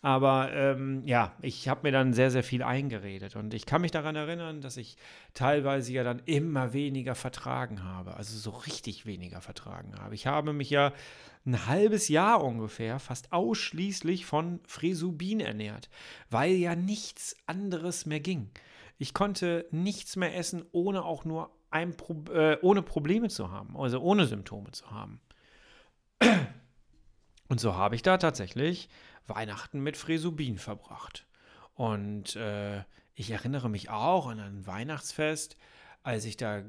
Aber 0.03 0.51
ähm, 0.53 1.03
ja, 1.05 1.35
ich 1.43 1.69
habe 1.69 1.81
mir 1.83 1.93
dann 1.93 2.15
sehr, 2.15 2.31
sehr 2.31 2.43
viel 2.43 2.63
eingeredet. 2.63 3.37
Und 3.37 3.53
ich 3.53 3.67
kann 3.67 3.83
mich 3.83 3.91
daran 3.91 4.17
erinnern, 4.17 4.63
dass 4.63 4.79
ich 4.79 4.97
teilweise 5.35 5.93
ja 5.93 6.05
dann 6.05 6.23
immer 6.25 6.73
weniger 6.73 7.15
vertragen 7.15 7.85
habe 7.85 8.17
also 8.17 8.37
so 8.37 8.51
richtig 8.51 9.07
weniger 9.07 9.41
vertragen 9.41 9.95
habe. 9.99 10.15
Ich 10.15 10.27
habe 10.27 10.53
mich 10.53 10.71
ja 10.71 10.93
ein 11.47 11.67
halbes 11.67 12.09
Jahr 12.09 12.45
ungefähr 12.45 12.99
fast 12.99 13.33
ausschließlich 13.33 14.27
von 14.27 14.61
Fresubin 14.67 15.41
ernährt, 15.41 15.89
weil 16.29 16.53
ja 16.53 16.77
nichts 16.77 17.37
anderes 17.47 18.07
mehr 18.07 18.21
ging. 18.21 18.51
Ich 18.99 19.15
konnte 19.15 19.67
nichts 19.71 20.17
mehr 20.17 20.37
essen, 20.37 20.65
ohne 20.73 21.05
auch 21.05 21.25
nur 21.25 21.51
ein 21.71 21.97
Pro 21.97 22.25
äh, 22.33 22.59
ohne 22.61 22.83
Probleme 22.83 23.29
zu 23.29 23.51
haben, 23.51 23.77
also 23.77 24.01
ohne 24.01 24.27
Symptome 24.27 24.71
zu 24.73 24.91
haben. 24.91 25.21
Und 27.49 27.59
so 27.59 27.75
habe 27.75 27.95
ich 27.95 28.03
da 28.03 28.19
tatsächlich 28.19 28.89
Weihnachten 29.27 29.81
mit 29.81 29.97
Fresubin 29.97 30.59
verbracht. 30.59 31.27
Und 31.75 32.37
äh, 32.37 32.83
ich 33.15 33.31
erinnere 33.31 33.69
mich 33.69 33.91
auch 33.91 34.27
an 34.27 34.41
ein 34.41 34.67
Weihnachtsfest, 34.67 35.57
als 36.03 36.25
ich 36.25 36.37
da 36.37 36.63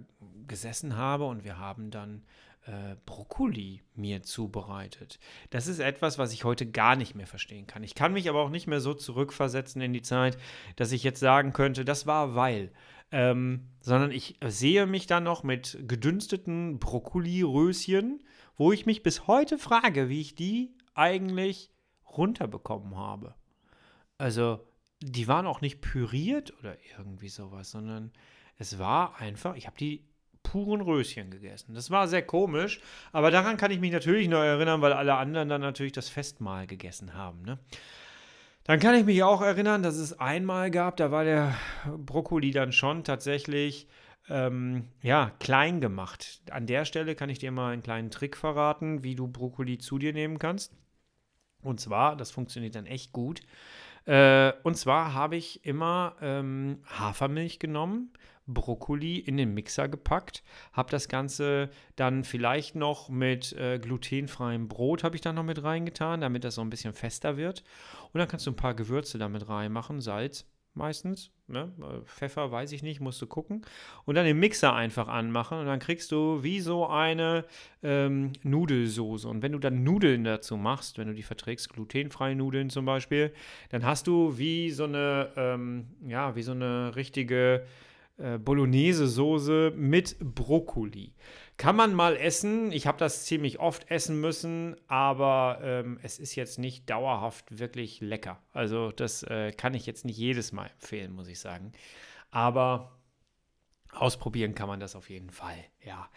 gesessen 0.48 0.98
habe 0.98 1.25
und 1.25 1.43
wir 1.43 1.58
haben 1.58 1.91
dann 1.91 2.24
äh, 2.65 2.96
Brokkoli 3.05 3.81
mir 3.96 4.24
zubereitet. 4.24 5.20
Das 5.50 5.67
ist 5.67 5.79
etwas, 5.79 6.17
was 6.17 6.34
ich 6.34 6.43
heute 6.43 6.70
gar 6.70 6.96
nicht 6.96 7.15
mehr 7.15 7.27
verstehen 7.27 7.67
kann. 7.67 7.84
Ich 7.84 7.96
kann 7.96 8.13
mich 8.13 8.29
aber 8.29 8.41
auch 8.41 8.50
nicht 8.50 8.67
mehr 8.67 8.81
so 8.81 8.93
zurückversetzen 8.93 9.81
in 9.81 9.93
die 9.93 10.01
Zeit, 10.01 10.38
dass 10.75 10.91
ich 10.91 11.03
jetzt 11.03 11.20
sagen 11.20 11.53
könnte, 11.53 11.86
das 11.86 12.05
war 12.05 12.36
weil. 12.36 12.72
Ähm, 13.13 13.67
sondern 13.81 14.12
ich 14.12 14.38
sehe 14.46 14.86
mich 14.86 15.05
dann 15.05 15.24
noch 15.24 15.43
mit 15.43 15.77
gedünsteten 15.88 16.79
Brokkoli-Röschen, 16.79 18.24
wo 18.55 18.72
ich 18.72 18.86
mich 18.86 19.03
bis 19.03 19.27
heute 19.27 19.58
frage, 19.58 20.08
wie 20.08 20.22
ich 20.22 20.36
die 20.36 20.74
eigentlich 20.93 21.72
runterbekommen 22.18 22.96
habe. 22.96 23.36
Also, 24.18 24.60
die 25.01 25.27
waren 25.27 25.48
auch 25.48 25.62
nicht 25.62 25.82
püriert 25.82 26.53
oder 26.60 26.77
irgendwie 26.98 27.30
sowas, 27.30 27.72
sondern 27.72 28.12
es 28.58 28.77
war 28.77 29.20
einfach, 29.20 29.56
ich 29.56 29.65
habe 29.65 29.77
die 29.77 30.06
puren 30.44 30.82
Röschen 30.82 31.32
gegessen. 31.32 31.74
Das 31.74 31.91
war 31.91 32.08
sehr 32.08 32.22
komisch, 32.22 32.80
aber 33.12 33.32
daran 33.32 33.58
kann 33.58 33.72
ich 33.72 33.80
mich 33.80 33.91
natürlich 33.91 34.27
noch 34.27 34.41
erinnern, 34.41 34.82
weil 34.82 34.94
alle 34.94 35.15
anderen 35.15 35.50
dann 35.50 35.62
natürlich 35.62 35.94
das 35.94 36.10
Festmahl 36.10 36.68
gegessen 36.68 37.13
haben. 37.13 37.41
Ne? 37.44 37.60
Dann 38.63 38.80
kann 38.80 38.96
ich 38.96 39.06
mich 39.06 39.24
auch 39.24 39.41
erinnern, 39.41 39.82
dass 39.82 39.96
es 39.96 40.20
einmal 40.20 40.70
gab, 40.70 40.98
da 40.98 41.12
war 41.12 41.24
der 41.24 41.56
Brokkoli 41.98 42.51
dann 42.51 42.72
schon 42.72 43.03
tatsächlich 43.03 43.88
ähm, 44.30 44.88
ja, 45.01 45.32
klein 45.39 45.82
gemacht. 45.82 46.41
An 46.51 46.68
der 46.68 46.86
Stelle 46.86 47.15
kann 47.15 47.30
ich 47.30 47.39
dir 47.39 47.51
mal 47.51 47.74
einen 47.74 47.84
kleinen 47.84 48.12
Trick 48.12 48.38
verraten, 48.38 49.03
wie 49.03 49.15
du 49.15 49.27
Brokkoli 49.27 49.77
zu 49.77 49.98
dir 49.98 50.13
nehmen 50.13 50.38
kannst. 50.38 50.75
Und 51.63 51.80
zwar, 51.80 52.15
das 52.15 52.32
funktioniert 52.32 52.75
dann 52.75 52.86
echt 52.86 53.12
gut. 53.12 53.41
Äh, 54.06 54.53
und 54.63 54.75
zwar 54.77 55.13
habe 55.13 55.36
ich 55.36 55.65
immer 55.65 56.15
ähm, 56.22 56.80
Hafermilch 56.88 57.60
genommen, 57.60 58.12
Brokkoli 58.48 59.18
in 59.18 59.38
den 59.38 59.53
Mixer 59.53 59.88
gepackt, 59.88 60.44
habe 60.74 60.89
das 60.89 61.08
Ganze 61.08 61.70
dann 61.96 62.24
vielleicht 62.24 62.75
noch 62.75 63.10
mit 63.10 63.53
äh, 63.53 63.80
glutenfreiem 63.80 64.68
Brot 64.68 65.03
habe 65.03 65.15
ich 65.15 65.22
da 65.22 65.32
noch 65.32 65.44
mit 65.44 65.63
reingetan, 65.63 66.22
damit 66.22 66.44
das 66.44 66.56
so 66.56 66.62
ein 66.62 66.70
bisschen 66.70 66.94
fester 66.94 67.38
wird. 67.38 67.63
Und 68.12 68.20
dann 68.20 68.27
kannst 68.27 68.48
du 68.48 68.51
ein 68.51 68.56
paar 68.56 68.74
Gewürze 68.74 69.18
damit 69.18 69.48
reinmachen, 69.48 70.01
Salz, 70.01 70.46
meistens. 70.74 71.32
Ne? 71.48 71.72
Äh, 71.80 72.06
Pfeffer 72.06 72.51
weiß 72.51 72.72
ich 72.72 72.84
nicht, 72.84 73.01
musst 73.01 73.22
du 73.22 73.28
gucken. 73.28 73.62
Und 74.06 74.16
dann 74.16 74.25
den 74.25 74.40
Mixer 74.40 74.74
einfach 74.74 75.08
anmachen 75.08 75.60
und 75.60 75.66
dann 75.66 75.80
kriegst 75.80 76.12
du 76.12 76.44
wie 76.44 76.60
so 76.60 76.88
eine 76.88 77.46
ähm, 77.84 78.34
Nudelsoße. 78.44 79.28
Und 79.28 79.42
wenn 79.42 79.51
du 79.51 79.60
dann 79.60 79.84
Nudeln 79.84 80.24
dazu 80.24 80.58
machst, 80.58 80.98
wenn 80.98 81.08
du 81.08 81.13
die 81.13 81.24
verträgst, 81.24 81.70
glutenfreie 81.74 82.36
Nudeln 82.36 82.70
zum 82.70 82.86
Beispiel, 82.86 83.34
dann 83.70 83.86
hast 83.86 84.08
du 84.08 84.38
wie 84.38 84.72
so 84.72 84.86
eine, 84.86 85.30
ähm, 85.36 85.88
ja, 86.08 86.36
wie 86.36 86.44
so 86.44 86.51
eine 86.51 86.96
richtige 86.96 87.66
äh, 88.18 88.38
Bolognese-Soße 88.38 89.74
mit 89.75 90.16
Brokkoli. 90.20 91.13
Kann 91.62 91.75
man 91.75 91.94
mal 91.94 92.18
essen. 92.18 92.72
Ich 92.72 92.88
habe 92.88 92.98
das 92.98 93.24
ziemlich 93.25 93.60
oft 93.60 93.91
essen 93.91 94.20
müssen, 94.20 94.75
aber 94.88 95.60
ähm, 95.62 96.00
es 96.01 96.18
ist 96.18 96.34
jetzt 96.34 96.58
nicht 96.58 96.89
dauerhaft 96.89 97.60
wirklich 97.60 98.01
lecker. 98.01 98.39
Also 98.51 98.91
das 98.91 99.22
äh, 99.22 99.51
kann 99.51 99.75
ich 99.75 99.86
jetzt 99.86 100.03
nicht 100.03 100.18
jedes 100.18 100.53
Mal 100.53 100.72
empfehlen, 100.72 101.13
muss 101.13 101.27
ich 101.27 101.39
sagen. 101.39 101.72
Aber 102.32 102.98
ausprobieren 103.91 104.56
kann 104.56 104.70
man 104.70 104.80
das 104.80 104.96
auf 104.96 105.12
jeden 105.12 105.30
Fall, 105.30 105.63
ja. 105.86 106.10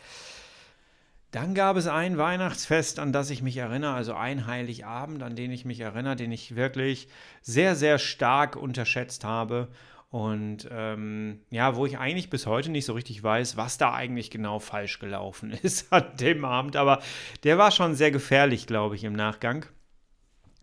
Dann 1.30 1.54
gab 1.54 1.76
es 1.76 1.88
ein 1.88 2.16
Weihnachtsfest, 2.16 2.98
an 2.98 3.12
das 3.12 3.28
ich 3.28 3.42
mich 3.42 3.58
erinnere, 3.58 3.92
also 3.92 4.14
ein 4.14 4.46
Heiligabend, 4.46 5.22
an 5.22 5.36
den 5.36 5.50
ich 5.50 5.66
mich 5.66 5.80
erinnere, 5.80 6.16
den 6.16 6.32
ich 6.32 6.56
wirklich 6.56 7.06
sehr, 7.42 7.76
sehr 7.76 7.98
stark 7.98 8.56
unterschätzt 8.56 9.24
habe. 9.24 9.68
Und 10.14 10.68
ähm, 10.70 11.40
ja, 11.50 11.74
wo 11.74 11.86
ich 11.86 11.98
eigentlich 11.98 12.30
bis 12.30 12.46
heute 12.46 12.70
nicht 12.70 12.84
so 12.84 12.92
richtig 12.92 13.20
weiß, 13.20 13.56
was 13.56 13.78
da 13.78 13.94
eigentlich 13.94 14.30
genau 14.30 14.60
falsch 14.60 15.00
gelaufen 15.00 15.50
ist 15.64 15.92
an 15.92 16.04
dem 16.20 16.44
Abend. 16.44 16.76
Aber 16.76 17.02
der 17.42 17.58
war 17.58 17.72
schon 17.72 17.96
sehr 17.96 18.12
gefährlich, 18.12 18.68
glaube 18.68 18.94
ich, 18.94 19.02
im 19.02 19.14
Nachgang. 19.14 19.66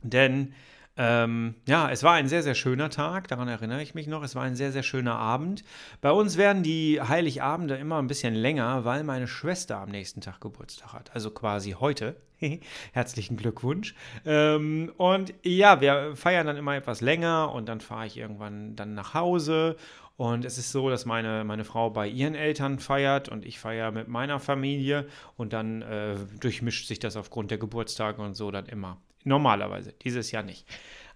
Denn 0.03 0.53
ähm, 0.97 1.55
ja, 1.67 1.89
es 1.89 2.03
war 2.03 2.13
ein 2.13 2.27
sehr, 2.27 2.43
sehr 2.43 2.55
schöner 2.55 2.89
Tag, 2.89 3.27
daran 3.29 3.47
erinnere 3.47 3.81
ich 3.81 3.95
mich 3.95 4.07
noch. 4.07 4.23
Es 4.23 4.35
war 4.35 4.43
ein 4.43 4.55
sehr, 4.55 4.71
sehr 4.71 4.83
schöner 4.83 5.15
Abend. 5.15 5.63
Bei 6.01 6.11
uns 6.11 6.37
werden 6.37 6.63
die 6.63 7.01
Heiligabende 7.01 7.75
immer 7.75 7.99
ein 7.99 8.07
bisschen 8.07 8.35
länger, 8.35 8.83
weil 8.83 9.03
meine 9.03 9.27
Schwester 9.27 9.77
am 9.77 9.89
nächsten 9.89 10.21
Tag 10.21 10.41
Geburtstag 10.41 10.93
hat. 10.93 11.11
Also 11.13 11.31
quasi 11.31 11.71
heute. 11.79 12.17
Herzlichen 12.91 13.37
Glückwunsch. 13.37 13.95
Ähm, 14.25 14.91
und 14.97 15.33
ja, 15.43 15.79
wir 15.79 16.15
feiern 16.15 16.47
dann 16.47 16.57
immer 16.57 16.75
etwas 16.75 16.99
länger 16.99 17.53
und 17.53 17.69
dann 17.69 17.79
fahre 17.79 18.07
ich 18.07 18.17
irgendwann 18.17 18.75
dann 18.75 18.93
nach 18.93 19.13
Hause. 19.13 19.77
Und 20.17 20.45
es 20.45 20.57
ist 20.57 20.71
so, 20.71 20.89
dass 20.89 21.05
meine, 21.05 21.43
meine 21.45 21.63
Frau 21.63 21.89
bei 21.89 22.07
ihren 22.07 22.35
Eltern 22.35 22.79
feiert 22.79 23.29
und 23.29 23.45
ich 23.45 23.59
feiere 23.59 23.91
mit 23.91 24.07
meiner 24.07 24.39
Familie. 24.39 25.07
Und 25.37 25.53
dann 25.53 25.81
äh, 25.83 26.15
durchmischt 26.39 26.87
sich 26.87 26.99
das 26.99 27.15
aufgrund 27.15 27.49
der 27.49 27.57
Geburtstage 27.57 28.21
und 28.21 28.35
so 28.35 28.51
dann 28.51 28.65
immer. 28.65 28.97
Normalerweise, 29.23 29.93
dieses 30.03 30.31
Jahr 30.31 30.43
nicht. 30.43 30.67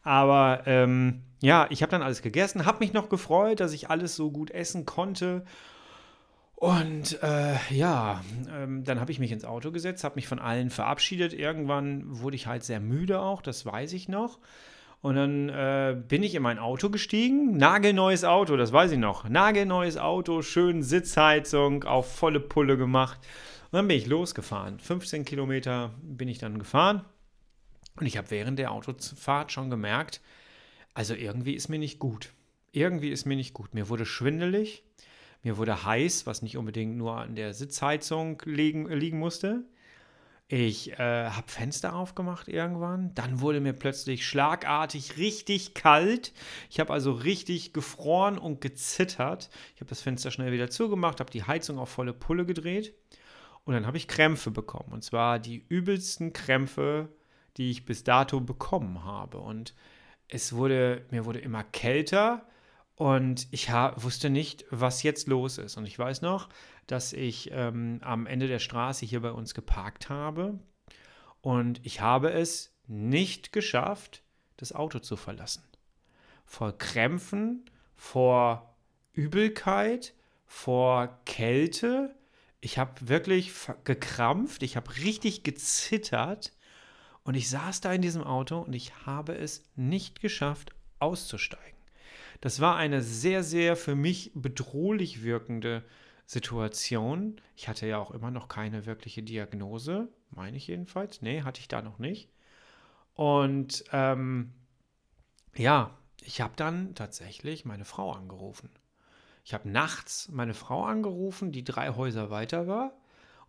Aber 0.04 0.64
ähm, 0.66 1.24
ja, 1.42 1.68
ich 1.70 1.82
habe 1.82 1.92
dann 1.92 2.04
alles 2.04 2.22
gegessen, 2.22 2.66
habe 2.66 2.80
mich 2.80 2.94
noch 2.94 3.10
gefreut, 3.10 3.60
dass 3.60 3.74
ich 3.74 3.90
alles 3.90 4.16
so 4.16 4.32
gut 4.32 4.52
essen 4.52 4.86
konnte. 4.86 5.44
Und 6.56 7.22
äh, 7.22 7.56
ja, 7.70 8.24
ähm, 8.50 8.84
dann 8.84 9.00
habe 9.00 9.12
ich 9.12 9.20
mich 9.20 9.32
ins 9.32 9.46
Auto 9.46 9.72
gesetzt, 9.72 10.04
habe 10.04 10.16
mich 10.16 10.28
von 10.28 10.40
allen 10.40 10.70
verabschiedet. 10.70 11.34
Irgendwann 11.34 12.04
wurde 12.20 12.36
ich 12.36 12.48
halt 12.48 12.64
sehr 12.64 12.80
müde 12.80 13.20
auch, 13.20 13.42
das 13.42 13.66
weiß 13.66 13.94
ich 13.94 14.08
noch. 14.08 14.40
Und 15.02 15.16
dann 15.16 15.50
äh, 15.50 15.96
bin 16.08 16.24
ich 16.24 16.34
in 16.34 16.42
mein 16.42 16.58
Auto 16.58 16.90
gestiegen. 16.90 17.58
Nagelneues 17.58 18.24
Auto, 18.24 18.58
das 18.58 18.74
weiß 18.74 18.92
ich 18.92 18.98
noch. 18.98 19.30
Nagelneues 19.30 19.98
Auto, 19.98 20.42
schön 20.42 20.82
Sitzheizung, 20.82 21.84
auf 21.84 22.16
volle 22.16 22.40
Pulle 22.40 22.78
gemacht. 22.78 23.20
Und 23.72 23.78
dann 23.78 23.88
bin 23.88 23.98
ich 23.98 24.08
losgefahren. 24.08 24.80
15 24.80 25.26
Kilometer 25.26 25.92
bin 26.02 26.28
ich 26.28 26.40
dann 26.40 26.58
gefahren. 26.58 27.04
Und 27.96 28.06
ich 28.06 28.18
habe 28.18 28.32
während 28.32 28.60
der 28.60 28.72
Autofahrt 28.72 29.52
schon 29.52 29.70
gemerkt, 29.70 30.22
also 30.94 31.14
irgendwie 31.14 31.54
ist 31.54 31.70
mir 31.70 31.80
nicht 31.80 32.00
gut. 32.00 32.34
Irgendwie 32.72 33.10
ist 33.10 33.26
mir 33.26 33.36
nicht 33.36 33.54
gut. 33.54 33.74
Mir 33.74 33.90
wurde 33.90 34.06
schwindelig, 34.06 34.84
mir 35.44 35.58
wurde 35.58 35.86
heiß, 35.86 36.26
was 36.26 36.42
nicht 36.42 36.58
unbedingt 36.58 36.98
nur 36.98 37.18
an 37.18 37.36
der 37.36 37.54
Sitzheizung 37.54 38.42
liegen, 38.46 38.88
liegen 38.88 39.20
musste. 39.20 39.64
Ich 40.48 40.92
äh, 40.92 41.30
habe 41.30 41.48
Fenster 41.48 41.96
aufgemacht 41.96 42.48
irgendwann. 42.48 43.14
Dann 43.16 43.42
wurde 43.42 43.62
mir 43.62 43.74
plötzlich 43.74 44.28
schlagartig 44.28 45.18
richtig 45.18 45.74
kalt. 45.74 46.34
Ich 46.70 46.80
habe 46.80 46.94
also 46.94 47.14
richtig 47.14 47.74
gefroren 47.74 48.38
und 48.38 48.62
gezittert. 48.62 49.50
Ich 49.74 49.82
habe 49.82 49.90
das 49.90 50.02
Fenster 50.02 50.30
schnell 50.30 50.52
wieder 50.52 50.70
zugemacht, 50.70 51.20
habe 51.20 51.32
die 51.32 51.44
Heizung 51.44 51.80
auf 51.80 51.90
volle 51.90 52.14
Pulle 52.14 52.46
gedreht. 52.46 52.94
Und 53.64 53.74
dann 53.74 53.88
habe 53.88 53.98
ich 53.98 54.08
Krämpfe 54.08 54.52
bekommen. 54.52 54.92
Und 54.92 55.04
zwar 55.04 55.40
die 55.40 55.66
übelsten 55.68 56.32
Krämpfe, 56.32 57.10
die 57.58 57.72
ich 57.72 57.86
bis 57.86 58.04
dato 58.04 58.40
bekommen 58.40 59.04
habe. 59.04 59.40
Und 59.40 59.74
es 60.28 60.54
wurde, 60.54 61.06
mir 61.12 61.26
wurde 61.26 61.40
immer 61.40 61.64
kälter 61.64 62.46
und 62.96 63.48
ich 63.52 63.70
wusste 63.70 64.30
nicht, 64.30 64.66
was 64.70 65.04
jetzt 65.04 65.28
los 65.28 65.58
ist. 65.58 65.78
Und 65.78 65.86
ich 65.86 65.98
weiß 65.98 66.22
noch, 66.22 66.50
dass 66.88 67.14
ich 67.14 67.50
ähm, 67.52 68.00
am 68.02 68.26
Ende 68.26 68.48
der 68.48 68.60
Straße 68.60 69.06
hier 69.06 69.22
bei 69.22 69.32
uns 69.32 69.54
geparkt 69.54 70.10
habe 70.10 70.60
und 71.46 71.86
ich 71.86 72.02
habe 72.02 72.32
es 72.32 72.74
nicht 72.88 73.52
geschafft, 73.52 74.24
das 74.58 74.74
Auto 74.74 74.98
zu 74.98 75.16
verlassen. 75.16 75.64
Vor 76.44 76.76
Krämpfen, 76.76 77.70
vor 77.96 78.76
Übelkeit, 79.14 80.16
vor 80.48 81.20
Kälte. 81.26 82.16
Ich 82.62 82.80
habe 82.80 83.10
wirklich 83.10 83.52
gekrampft, 83.84 84.64
ich 84.64 84.76
habe 84.76 84.96
richtig 84.98 85.44
gezittert 85.44 86.52
und 87.26 87.34
ich 87.34 87.50
saß 87.50 87.82
da 87.82 87.92
in 87.92 88.04
diesem 88.04 88.24
Auto 88.24 88.60
und 88.60 88.74
ich 88.74 89.06
habe 89.06 89.36
es 89.36 89.64
nicht 89.76 90.22
geschafft, 90.22 90.74
auszusteigen. 91.00 91.78
Das 92.40 92.60
war 92.60 92.76
eine 92.76 93.02
sehr, 93.02 93.44
sehr 93.44 93.76
für 93.76 93.96
mich 93.96 94.32
bedrohlich 94.36 95.24
wirkende 95.24 95.84
Situation. 96.28 97.42
Ich 97.56 97.68
hatte 97.68 97.88
ja 97.88 97.98
auch 97.98 98.12
immer 98.12 98.30
noch 98.30 98.48
keine 98.48 98.86
wirkliche 98.86 99.24
Diagnose, 99.24 100.08
meine 100.30 100.58
ich 100.58 100.68
jedenfalls. 100.68 101.24
Nee, 101.24 101.42
hatte 101.42 101.60
ich 101.60 101.68
da 101.68 101.82
noch 101.82 101.98
nicht. 101.98 102.30
Und 103.16 103.84
ähm, 103.92 104.54
ja, 105.56 105.98
ich 106.22 106.42
habe 106.42 106.54
dann 106.56 106.94
tatsächlich 106.94 107.66
meine 107.66 107.86
Frau 107.86 108.12
angerufen. 108.12 108.70
Ich 109.44 109.54
habe 109.56 109.68
nachts 109.68 110.30
meine 110.30 110.54
Frau 110.54 110.86
angerufen, 110.86 111.52
die 111.52 111.64
drei 111.64 111.90
Häuser 111.90 112.30
weiter 112.30 112.68
war 112.68 112.94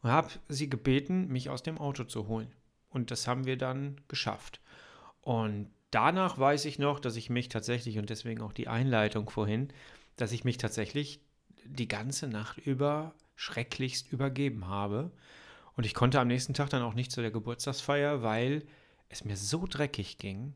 und 0.00 0.10
habe 0.10 0.30
sie 0.48 0.70
gebeten, 0.70 1.28
mich 1.28 1.50
aus 1.50 1.62
dem 1.62 1.76
Auto 1.78 2.04
zu 2.04 2.26
holen. 2.26 2.52
Und 2.96 3.10
das 3.10 3.28
haben 3.28 3.44
wir 3.44 3.58
dann 3.58 4.00
geschafft. 4.08 4.62
Und 5.20 5.68
danach 5.90 6.38
weiß 6.38 6.64
ich 6.64 6.78
noch, 6.78 6.98
dass 6.98 7.16
ich 7.16 7.28
mich 7.28 7.50
tatsächlich, 7.50 7.98
und 7.98 8.08
deswegen 8.08 8.40
auch 8.40 8.54
die 8.54 8.68
Einleitung 8.68 9.28
vorhin, 9.28 9.68
dass 10.16 10.32
ich 10.32 10.44
mich 10.44 10.56
tatsächlich 10.56 11.20
die 11.66 11.88
ganze 11.88 12.26
Nacht 12.26 12.56
über 12.56 13.14
schrecklichst 13.34 14.10
übergeben 14.10 14.66
habe. 14.66 15.10
Und 15.76 15.84
ich 15.84 15.92
konnte 15.92 16.18
am 16.20 16.28
nächsten 16.28 16.54
Tag 16.54 16.70
dann 16.70 16.82
auch 16.82 16.94
nicht 16.94 17.12
zu 17.12 17.20
der 17.20 17.30
Geburtstagsfeier, 17.30 18.22
weil 18.22 18.62
es 19.10 19.26
mir 19.26 19.36
so 19.36 19.66
dreckig 19.68 20.16
ging. 20.16 20.54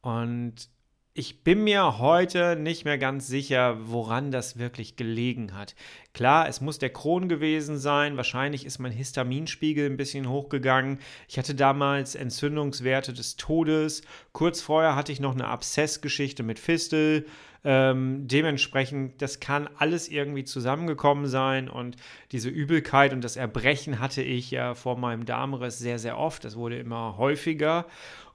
Und 0.00 0.70
ich 1.12 1.44
bin 1.44 1.62
mir 1.62 1.98
heute 1.98 2.56
nicht 2.56 2.86
mehr 2.86 2.96
ganz 2.96 3.26
sicher, 3.26 3.76
woran 3.90 4.30
das 4.30 4.58
wirklich 4.58 4.96
gelegen 4.96 5.52
hat. 5.52 5.74
Klar, 6.16 6.48
es 6.48 6.62
muss 6.62 6.78
der 6.78 6.88
Kron 6.88 7.28
gewesen 7.28 7.76
sein. 7.76 8.16
Wahrscheinlich 8.16 8.64
ist 8.64 8.78
mein 8.78 8.90
Histaminspiegel 8.90 9.84
ein 9.84 9.98
bisschen 9.98 10.30
hochgegangen. 10.30 10.98
Ich 11.28 11.36
hatte 11.36 11.54
damals 11.54 12.14
Entzündungswerte 12.14 13.12
des 13.12 13.36
Todes. 13.36 14.00
Kurz 14.32 14.62
vorher 14.62 14.96
hatte 14.96 15.12
ich 15.12 15.20
noch 15.20 15.34
eine 15.34 15.46
Abszessgeschichte 15.48 16.42
mit 16.42 16.58
Fistel. 16.58 17.26
Ähm, 17.64 18.26
dementsprechend, 18.28 19.20
das 19.20 19.40
kann 19.40 19.68
alles 19.76 20.08
irgendwie 20.08 20.44
zusammengekommen 20.44 21.26
sein 21.26 21.68
und 21.68 21.96
diese 22.32 22.48
Übelkeit 22.48 23.12
und 23.12 23.22
das 23.22 23.36
Erbrechen 23.36 24.00
hatte 24.00 24.22
ich 24.22 24.50
ja 24.50 24.74
vor 24.74 24.96
meinem 24.96 25.26
Darmriss 25.26 25.78
sehr, 25.78 25.98
sehr 25.98 26.16
oft. 26.16 26.46
Das 26.46 26.56
wurde 26.56 26.78
immer 26.78 27.18
häufiger 27.18 27.84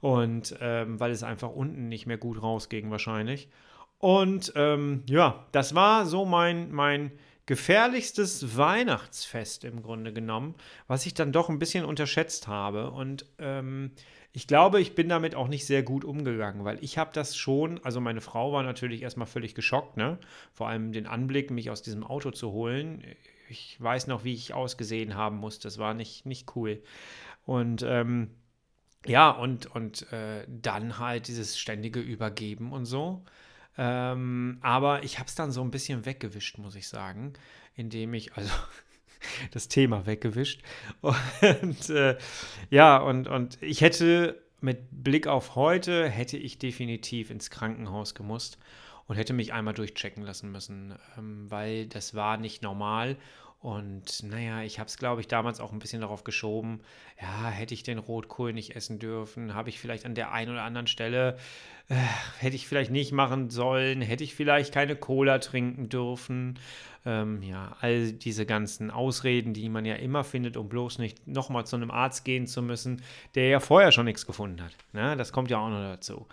und 0.00 0.54
ähm, 0.60 1.00
weil 1.00 1.10
es 1.10 1.24
einfach 1.24 1.50
unten 1.50 1.88
nicht 1.88 2.06
mehr 2.06 2.18
gut 2.18 2.40
rausging 2.40 2.92
wahrscheinlich. 2.92 3.48
Und 3.98 4.52
ähm, 4.54 5.02
ja, 5.06 5.46
das 5.50 5.74
war 5.74 6.06
so 6.06 6.24
mein, 6.24 6.70
mein 6.70 7.10
gefährlichstes 7.52 8.56
Weihnachtsfest 8.56 9.64
im 9.64 9.82
Grunde 9.82 10.10
genommen, 10.14 10.54
was 10.86 11.04
ich 11.04 11.12
dann 11.12 11.32
doch 11.32 11.50
ein 11.50 11.58
bisschen 11.58 11.84
unterschätzt 11.84 12.48
habe. 12.48 12.90
Und 12.90 13.26
ähm, 13.38 13.90
ich 14.32 14.46
glaube, 14.46 14.80
ich 14.80 14.94
bin 14.94 15.10
damit 15.10 15.34
auch 15.34 15.48
nicht 15.48 15.66
sehr 15.66 15.82
gut 15.82 16.02
umgegangen, 16.02 16.64
weil 16.64 16.82
ich 16.82 16.96
habe 16.96 17.10
das 17.12 17.36
schon, 17.36 17.78
also 17.84 18.00
meine 18.00 18.22
Frau 18.22 18.54
war 18.54 18.62
natürlich 18.62 19.02
erstmal 19.02 19.26
völlig 19.26 19.54
geschockt, 19.54 19.98
ne? 19.98 20.16
Vor 20.54 20.68
allem 20.68 20.92
den 20.92 21.06
Anblick, 21.06 21.50
mich 21.50 21.68
aus 21.68 21.82
diesem 21.82 22.04
Auto 22.04 22.30
zu 22.30 22.52
holen. 22.52 23.04
Ich 23.50 23.78
weiß 23.78 24.06
noch, 24.06 24.24
wie 24.24 24.32
ich 24.32 24.54
ausgesehen 24.54 25.14
haben 25.14 25.36
musste. 25.36 25.64
Das 25.64 25.76
war 25.76 25.92
nicht, 25.92 26.24
nicht 26.24 26.56
cool. 26.56 26.82
Und 27.44 27.84
ähm, 27.86 28.30
ja, 29.04 29.28
und, 29.28 29.66
und 29.66 30.10
äh, 30.10 30.46
dann 30.48 30.98
halt 30.98 31.28
dieses 31.28 31.58
ständige 31.58 32.00
Übergeben 32.00 32.72
und 32.72 32.86
so. 32.86 33.26
Ähm, 33.78 34.58
aber 34.60 35.02
ich 35.02 35.18
habe 35.18 35.28
es 35.28 35.34
dann 35.34 35.50
so 35.50 35.62
ein 35.62 35.70
bisschen 35.70 36.04
weggewischt, 36.04 36.58
muss 36.58 36.74
ich 36.74 36.88
sagen, 36.88 37.32
indem 37.74 38.14
ich, 38.14 38.34
also 38.34 38.50
das 39.52 39.68
Thema 39.68 40.06
weggewischt. 40.06 40.62
Und 41.02 41.90
äh, 41.90 42.18
ja, 42.70 42.98
und, 42.98 43.28
und 43.28 43.62
ich 43.62 43.80
hätte 43.80 44.42
mit 44.60 44.86
Blick 44.90 45.26
auf 45.26 45.56
heute, 45.56 46.08
hätte 46.08 46.36
ich 46.36 46.58
definitiv 46.58 47.30
ins 47.30 47.50
Krankenhaus 47.50 48.14
gemusst 48.14 48.58
und 49.06 49.16
hätte 49.16 49.32
mich 49.32 49.52
einmal 49.52 49.74
durchchecken 49.74 50.22
lassen 50.22 50.52
müssen, 50.52 50.94
ähm, 51.18 51.50
weil 51.50 51.86
das 51.86 52.14
war 52.14 52.36
nicht 52.36 52.62
normal 52.62 53.16
und 53.62 54.24
naja, 54.24 54.62
ich 54.62 54.80
habe 54.80 54.88
es, 54.88 54.96
glaube 54.96 55.20
ich, 55.20 55.28
damals 55.28 55.60
auch 55.60 55.70
ein 55.70 55.78
bisschen 55.78 56.00
darauf 56.00 56.24
geschoben, 56.24 56.80
ja, 57.20 57.48
hätte 57.48 57.74
ich 57.74 57.84
den 57.84 57.98
Rotkohl 57.98 58.52
nicht 58.52 58.74
essen 58.74 58.98
dürfen, 58.98 59.54
habe 59.54 59.68
ich 59.68 59.78
vielleicht 59.78 60.04
an 60.04 60.16
der 60.16 60.32
einen 60.32 60.50
oder 60.50 60.64
anderen 60.64 60.88
Stelle, 60.88 61.38
äh, 61.88 61.94
hätte 62.40 62.56
ich 62.56 62.66
vielleicht 62.66 62.90
nicht 62.90 63.12
machen 63.12 63.50
sollen, 63.50 64.02
hätte 64.02 64.24
ich 64.24 64.34
vielleicht 64.34 64.74
keine 64.74 64.96
Cola 64.96 65.38
trinken 65.38 65.88
dürfen. 65.88 66.58
Ähm, 67.06 67.40
ja, 67.42 67.76
all 67.80 68.12
diese 68.12 68.46
ganzen 68.46 68.90
Ausreden, 68.90 69.54
die 69.54 69.68
man 69.68 69.84
ja 69.84 69.94
immer 69.94 70.24
findet, 70.24 70.56
um 70.56 70.68
bloß 70.68 70.98
nicht 70.98 71.28
nochmal 71.28 71.64
zu 71.64 71.76
einem 71.76 71.92
Arzt 71.92 72.24
gehen 72.24 72.48
zu 72.48 72.62
müssen, 72.62 73.00
der 73.36 73.46
ja 73.46 73.60
vorher 73.60 73.92
schon 73.92 74.06
nichts 74.06 74.26
gefunden 74.26 74.60
hat. 74.60 74.72
Ne? 74.92 75.16
Das 75.16 75.32
kommt 75.32 75.50
ja 75.50 75.58
auch 75.58 75.68
noch 75.68 75.82
dazu. 75.82 76.26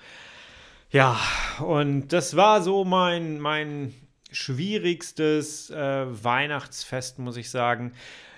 Ja, 0.91 1.19
und 1.59 2.07
das 2.07 2.35
war 2.35 2.63
so 2.63 2.85
mein, 2.85 3.39
mein 3.39 3.93
schwierigstes 4.31 5.69
äh, 5.69 6.05
Weihnachtsfest, 6.23 7.19
muss 7.19 7.37
ich 7.37 7.49
sagen. 7.49 7.93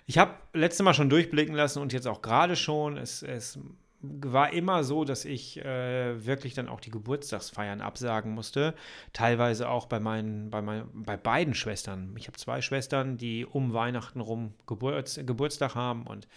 Ich 0.06 0.18
habe 0.18 0.34
letztes 0.54 0.84
Mal 0.84 0.94
schon 0.94 1.10
durchblicken 1.10 1.56
lassen 1.56 1.82
und 1.82 1.94
jetzt 1.94 2.08
auch 2.08 2.22
gerade 2.22 2.56
schon. 2.56 2.98
Es, 2.98 3.24
es, 3.24 3.60
war 4.02 4.52
immer 4.52 4.84
so, 4.84 5.06
dass 5.06 5.26
ich 5.26 5.64
äh, 5.64 6.26
wirklich 6.26 6.54
dann 6.54 6.68
auch 6.68 6.80
die 6.80 6.90
Geburtstagsfeiern 6.90 7.82
absagen 7.82 8.34
musste. 8.34 8.74
Teilweise 9.14 9.70
auch 9.70 9.86
bei 9.86 10.00
meinen, 10.00 10.50
bei, 10.50 10.62
mein, 10.62 10.86
bei 10.94 11.18
beiden 11.18 11.54
Schwestern. 11.54 12.14
Ich 12.18 12.28
habe 12.28 12.38
zwei 12.38 12.62
Schwestern, 12.62 13.18
die 13.18 13.46
um 13.46 13.74
Weihnachten 13.74 14.20
rum 14.20 14.54
Geburts, 14.66 15.20
Geburtstag 15.24 15.76
haben 15.76 16.08
und 16.08 16.28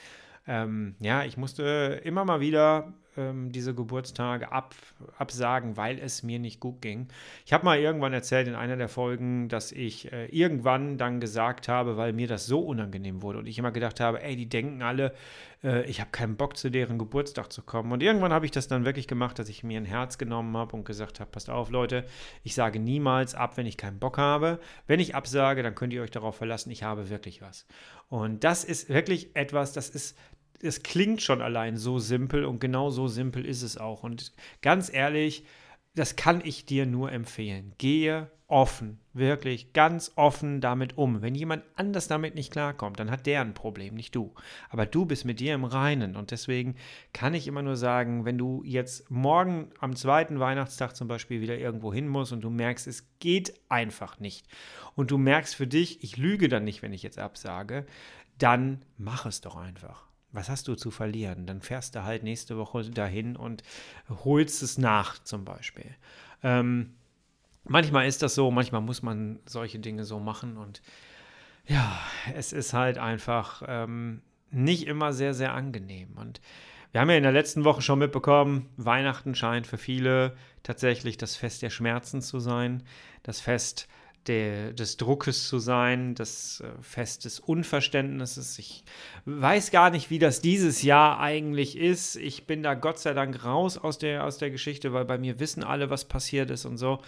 ähm, 0.46 0.94
ja, 1.00 1.24
ich 1.24 1.38
musste 1.38 2.02
immer 2.04 2.24
mal 2.26 2.40
wieder 2.40 2.92
ähm, 3.16 3.52
diese 3.52 3.74
Geburtstage 3.74 4.52
ab, 4.52 4.74
absagen, 5.18 5.76
weil 5.76 5.98
es 5.98 6.22
mir 6.22 6.38
nicht 6.38 6.60
gut 6.60 6.80
ging. 6.80 7.08
Ich 7.44 7.52
habe 7.52 7.64
mal 7.64 7.78
irgendwann 7.78 8.12
erzählt 8.12 8.48
in 8.48 8.54
einer 8.54 8.76
der 8.76 8.88
Folgen, 8.88 9.48
dass 9.48 9.72
ich 9.72 10.12
äh, 10.12 10.26
irgendwann 10.26 10.98
dann 10.98 11.20
gesagt 11.20 11.68
habe, 11.68 11.96
weil 11.96 12.12
mir 12.12 12.28
das 12.28 12.46
so 12.46 12.60
unangenehm 12.60 13.22
wurde 13.22 13.38
und 13.38 13.46
ich 13.46 13.58
immer 13.58 13.72
gedacht 13.72 14.00
habe, 14.00 14.22
ey, 14.22 14.36
die 14.36 14.48
denken 14.48 14.82
alle, 14.82 15.12
äh, 15.64 15.84
ich 15.86 16.00
habe 16.00 16.10
keinen 16.10 16.36
Bock 16.36 16.56
zu 16.56 16.70
deren 16.70 16.98
Geburtstag 16.98 17.52
zu 17.52 17.62
kommen. 17.62 17.90
Und 17.90 18.02
irgendwann 18.02 18.32
habe 18.32 18.44
ich 18.44 18.52
das 18.52 18.68
dann 18.68 18.84
wirklich 18.84 19.08
gemacht, 19.08 19.38
dass 19.38 19.48
ich 19.48 19.64
mir 19.64 19.78
ein 19.78 19.86
Herz 19.86 20.18
genommen 20.18 20.56
habe 20.56 20.76
und 20.76 20.84
gesagt 20.84 21.20
habe, 21.20 21.30
passt 21.30 21.50
auf, 21.50 21.70
Leute, 21.70 22.04
ich 22.42 22.54
sage 22.54 22.78
niemals 22.78 23.34
ab, 23.34 23.56
wenn 23.56 23.66
ich 23.66 23.76
keinen 23.76 23.98
Bock 23.98 24.18
habe. 24.18 24.60
Wenn 24.86 25.00
ich 25.00 25.14
absage, 25.14 25.62
dann 25.62 25.74
könnt 25.74 25.92
ihr 25.92 26.02
euch 26.02 26.10
darauf 26.10 26.36
verlassen, 26.36 26.70
ich 26.70 26.82
habe 26.82 27.08
wirklich 27.10 27.40
was. 27.42 27.66
Und 28.08 28.44
das 28.44 28.64
ist 28.64 28.90
wirklich 28.90 29.34
etwas, 29.34 29.72
das 29.72 29.88
ist 29.88 30.16
es 30.60 30.82
klingt 30.82 31.22
schon 31.22 31.42
allein 31.42 31.76
so 31.76 31.98
simpel 31.98 32.44
und 32.44 32.60
genau 32.60 32.90
so 32.90 33.08
simpel 33.08 33.44
ist 33.44 33.62
es 33.62 33.76
auch. 33.76 34.02
Und 34.02 34.32
ganz 34.62 34.92
ehrlich, 34.92 35.44
das 35.94 36.16
kann 36.16 36.40
ich 36.44 36.64
dir 36.64 36.86
nur 36.86 37.12
empfehlen. 37.12 37.72
Gehe 37.78 38.30
offen, 38.46 38.98
wirklich 39.14 39.72
ganz 39.72 40.12
offen 40.16 40.60
damit 40.60 40.98
um. 40.98 41.22
Wenn 41.22 41.34
jemand 41.34 41.64
anders 41.76 42.08
damit 42.08 42.34
nicht 42.34 42.52
klarkommt, 42.52 43.00
dann 43.00 43.10
hat 43.10 43.26
der 43.26 43.40
ein 43.40 43.54
Problem, 43.54 43.94
nicht 43.94 44.14
du. 44.14 44.34
Aber 44.68 44.86
du 44.86 45.06
bist 45.06 45.24
mit 45.24 45.40
dir 45.40 45.54
im 45.54 45.64
Reinen 45.64 46.14
und 46.14 46.30
deswegen 46.30 46.76
kann 47.12 47.34
ich 47.34 47.46
immer 47.46 47.62
nur 47.62 47.76
sagen, 47.76 48.24
wenn 48.24 48.36
du 48.36 48.62
jetzt 48.64 49.10
morgen 49.10 49.70
am 49.80 49.96
zweiten 49.96 50.40
Weihnachtstag 50.40 50.94
zum 50.94 51.08
Beispiel 51.08 51.40
wieder 51.40 51.58
irgendwo 51.58 51.92
hin 51.92 52.06
musst 52.06 52.32
und 52.32 52.42
du 52.42 52.50
merkst, 52.50 52.86
es 52.86 53.08
geht 53.18 53.54
einfach 53.68 54.20
nicht 54.20 54.46
und 54.94 55.10
du 55.10 55.16
merkst 55.16 55.54
für 55.54 55.66
dich, 55.66 56.04
ich 56.04 56.16
lüge 56.16 56.48
dann 56.48 56.64
nicht, 56.64 56.82
wenn 56.82 56.92
ich 56.92 57.02
jetzt 57.02 57.18
absage, 57.18 57.86
dann 58.38 58.84
mach 58.98 59.26
es 59.26 59.40
doch 59.40 59.56
einfach 59.56 60.03
was 60.34 60.48
hast 60.48 60.68
du 60.68 60.74
zu 60.74 60.90
verlieren? 60.90 61.46
Dann 61.46 61.62
fährst 61.62 61.94
du 61.94 62.02
halt 62.02 62.24
nächste 62.24 62.58
Woche 62.58 62.82
dahin 62.90 63.36
und 63.36 63.62
holst 64.24 64.62
es 64.62 64.76
nach, 64.76 65.22
zum 65.22 65.44
Beispiel. 65.44 65.94
Ähm, 66.42 66.94
manchmal 67.64 68.06
ist 68.06 68.22
das 68.22 68.34
so, 68.34 68.50
manchmal 68.50 68.80
muss 68.80 69.02
man 69.02 69.38
solche 69.46 69.78
Dinge 69.78 70.04
so 70.04 70.18
machen 70.18 70.56
und 70.56 70.82
ja, 71.66 71.98
es 72.34 72.52
ist 72.52 72.74
halt 72.74 72.98
einfach 72.98 73.62
ähm, 73.66 74.22
nicht 74.50 74.86
immer 74.86 75.12
sehr, 75.12 75.32
sehr 75.32 75.54
angenehm. 75.54 76.12
Und 76.16 76.40
wir 76.92 77.00
haben 77.00 77.10
ja 77.10 77.16
in 77.16 77.22
der 77.22 77.32
letzten 77.32 77.64
Woche 77.64 77.80
schon 77.80 77.98
mitbekommen, 78.00 78.68
Weihnachten 78.76 79.34
scheint 79.34 79.66
für 79.66 79.78
viele 79.78 80.36
tatsächlich 80.62 81.16
das 81.16 81.36
Fest 81.36 81.62
der 81.62 81.70
Schmerzen 81.70 82.20
zu 82.20 82.38
sein. 82.38 82.82
Das 83.22 83.40
Fest 83.40 83.88
der, 84.26 84.72
des 84.72 84.96
Druckes 84.96 85.48
zu 85.48 85.58
sein, 85.58 86.14
das 86.14 86.60
äh, 86.60 86.82
Fest 86.82 87.24
des 87.24 87.40
Unverständnisses. 87.40 88.58
Ich 88.58 88.84
weiß 89.24 89.70
gar 89.70 89.90
nicht, 89.90 90.10
wie 90.10 90.18
das 90.18 90.40
dieses 90.40 90.82
Jahr 90.82 91.20
eigentlich 91.20 91.76
ist. 91.76 92.16
Ich 92.16 92.46
bin 92.46 92.62
da 92.62 92.74
Gott 92.74 92.98
sei 92.98 93.14
Dank 93.14 93.44
raus 93.44 93.78
aus 93.78 93.98
der, 93.98 94.24
aus 94.24 94.38
der 94.38 94.50
Geschichte, 94.50 94.92
weil 94.92 95.04
bei 95.04 95.18
mir 95.18 95.40
wissen 95.40 95.62
alle, 95.62 95.90
was 95.90 96.04
passiert 96.06 96.50
ist 96.50 96.64
und 96.64 96.78
so. 96.78 97.00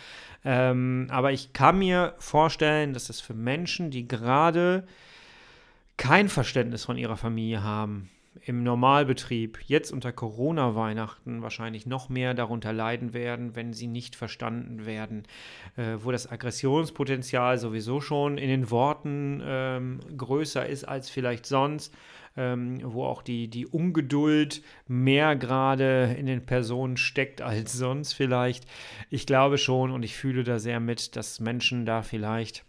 Ähm, 0.44 1.08
aber 1.10 1.32
ich 1.32 1.52
kann 1.52 1.78
mir 1.78 2.14
vorstellen, 2.18 2.92
dass 2.92 3.08
es 3.08 3.20
für 3.20 3.34
Menschen, 3.34 3.90
die 3.90 4.06
gerade 4.06 4.86
kein 5.96 6.28
Verständnis 6.28 6.84
von 6.84 6.98
ihrer 6.98 7.16
Familie 7.16 7.62
haben, 7.62 8.10
im 8.46 8.62
Normalbetrieb 8.62 9.58
jetzt 9.66 9.90
unter 9.90 10.12
Corona-Weihnachten 10.12 11.42
wahrscheinlich 11.42 11.84
noch 11.84 12.08
mehr 12.08 12.32
darunter 12.32 12.72
leiden 12.72 13.12
werden, 13.12 13.56
wenn 13.56 13.72
sie 13.72 13.88
nicht 13.88 14.14
verstanden 14.14 14.86
werden, 14.86 15.24
äh, 15.76 15.96
wo 15.98 16.12
das 16.12 16.30
Aggressionspotenzial 16.30 17.58
sowieso 17.58 18.00
schon 18.00 18.38
in 18.38 18.48
den 18.48 18.70
Worten 18.70 19.42
ähm, 19.44 19.98
größer 20.16 20.64
ist 20.64 20.84
als 20.84 21.10
vielleicht 21.10 21.44
sonst, 21.44 21.92
ähm, 22.36 22.78
wo 22.84 23.04
auch 23.04 23.22
die, 23.22 23.48
die 23.48 23.66
Ungeduld 23.66 24.62
mehr 24.86 25.34
gerade 25.34 26.14
in 26.16 26.26
den 26.26 26.46
Personen 26.46 26.96
steckt 26.96 27.42
als 27.42 27.72
sonst 27.72 28.12
vielleicht. 28.12 28.64
Ich 29.10 29.26
glaube 29.26 29.58
schon 29.58 29.90
und 29.90 30.04
ich 30.04 30.14
fühle 30.14 30.44
da 30.44 30.60
sehr 30.60 30.78
mit, 30.78 31.16
dass 31.16 31.40
Menschen 31.40 31.84
da 31.84 32.02
vielleicht 32.02 32.64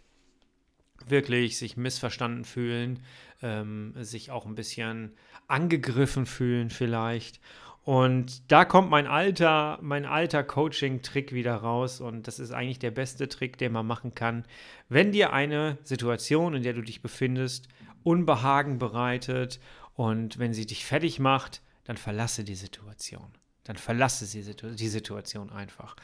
wirklich 1.06 1.56
sich 1.56 1.76
missverstanden 1.76 2.44
fühlen, 2.44 2.98
ähm, 3.42 3.94
sich 3.96 4.32
auch 4.32 4.44
ein 4.44 4.56
bisschen 4.56 5.12
angegriffen 5.48 6.26
fühlen 6.26 6.70
vielleicht. 6.70 7.40
Und 7.88 8.52
da 8.52 8.66
kommt 8.66 8.90
mein 8.90 9.06
alter, 9.06 9.78
mein 9.80 10.04
alter 10.04 10.44
Coaching-Trick 10.44 11.32
wieder 11.32 11.56
raus. 11.56 12.02
Und 12.02 12.26
das 12.26 12.38
ist 12.38 12.52
eigentlich 12.52 12.78
der 12.78 12.90
beste 12.90 13.28
Trick, 13.28 13.56
den 13.56 13.72
man 13.72 13.86
machen 13.86 14.14
kann. 14.14 14.44
Wenn 14.90 15.10
dir 15.10 15.32
eine 15.32 15.78
Situation, 15.84 16.54
in 16.54 16.62
der 16.62 16.74
du 16.74 16.82
dich 16.82 17.00
befindest, 17.00 17.66
Unbehagen 18.02 18.78
bereitet 18.78 19.58
und 19.94 20.38
wenn 20.38 20.52
sie 20.52 20.66
dich 20.66 20.84
fertig 20.84 21.18
macht, 21.18 21.62
dann 21.84 21.96
verlasse 21.96 22.44
die 22.44 22.54
Situation. 22.54 23.32
Dann 23.64 23.76
verlasse 23.76 24.26
die 24.26 24.88
Situation 24.88 25.50
einfach. 25.50 25.96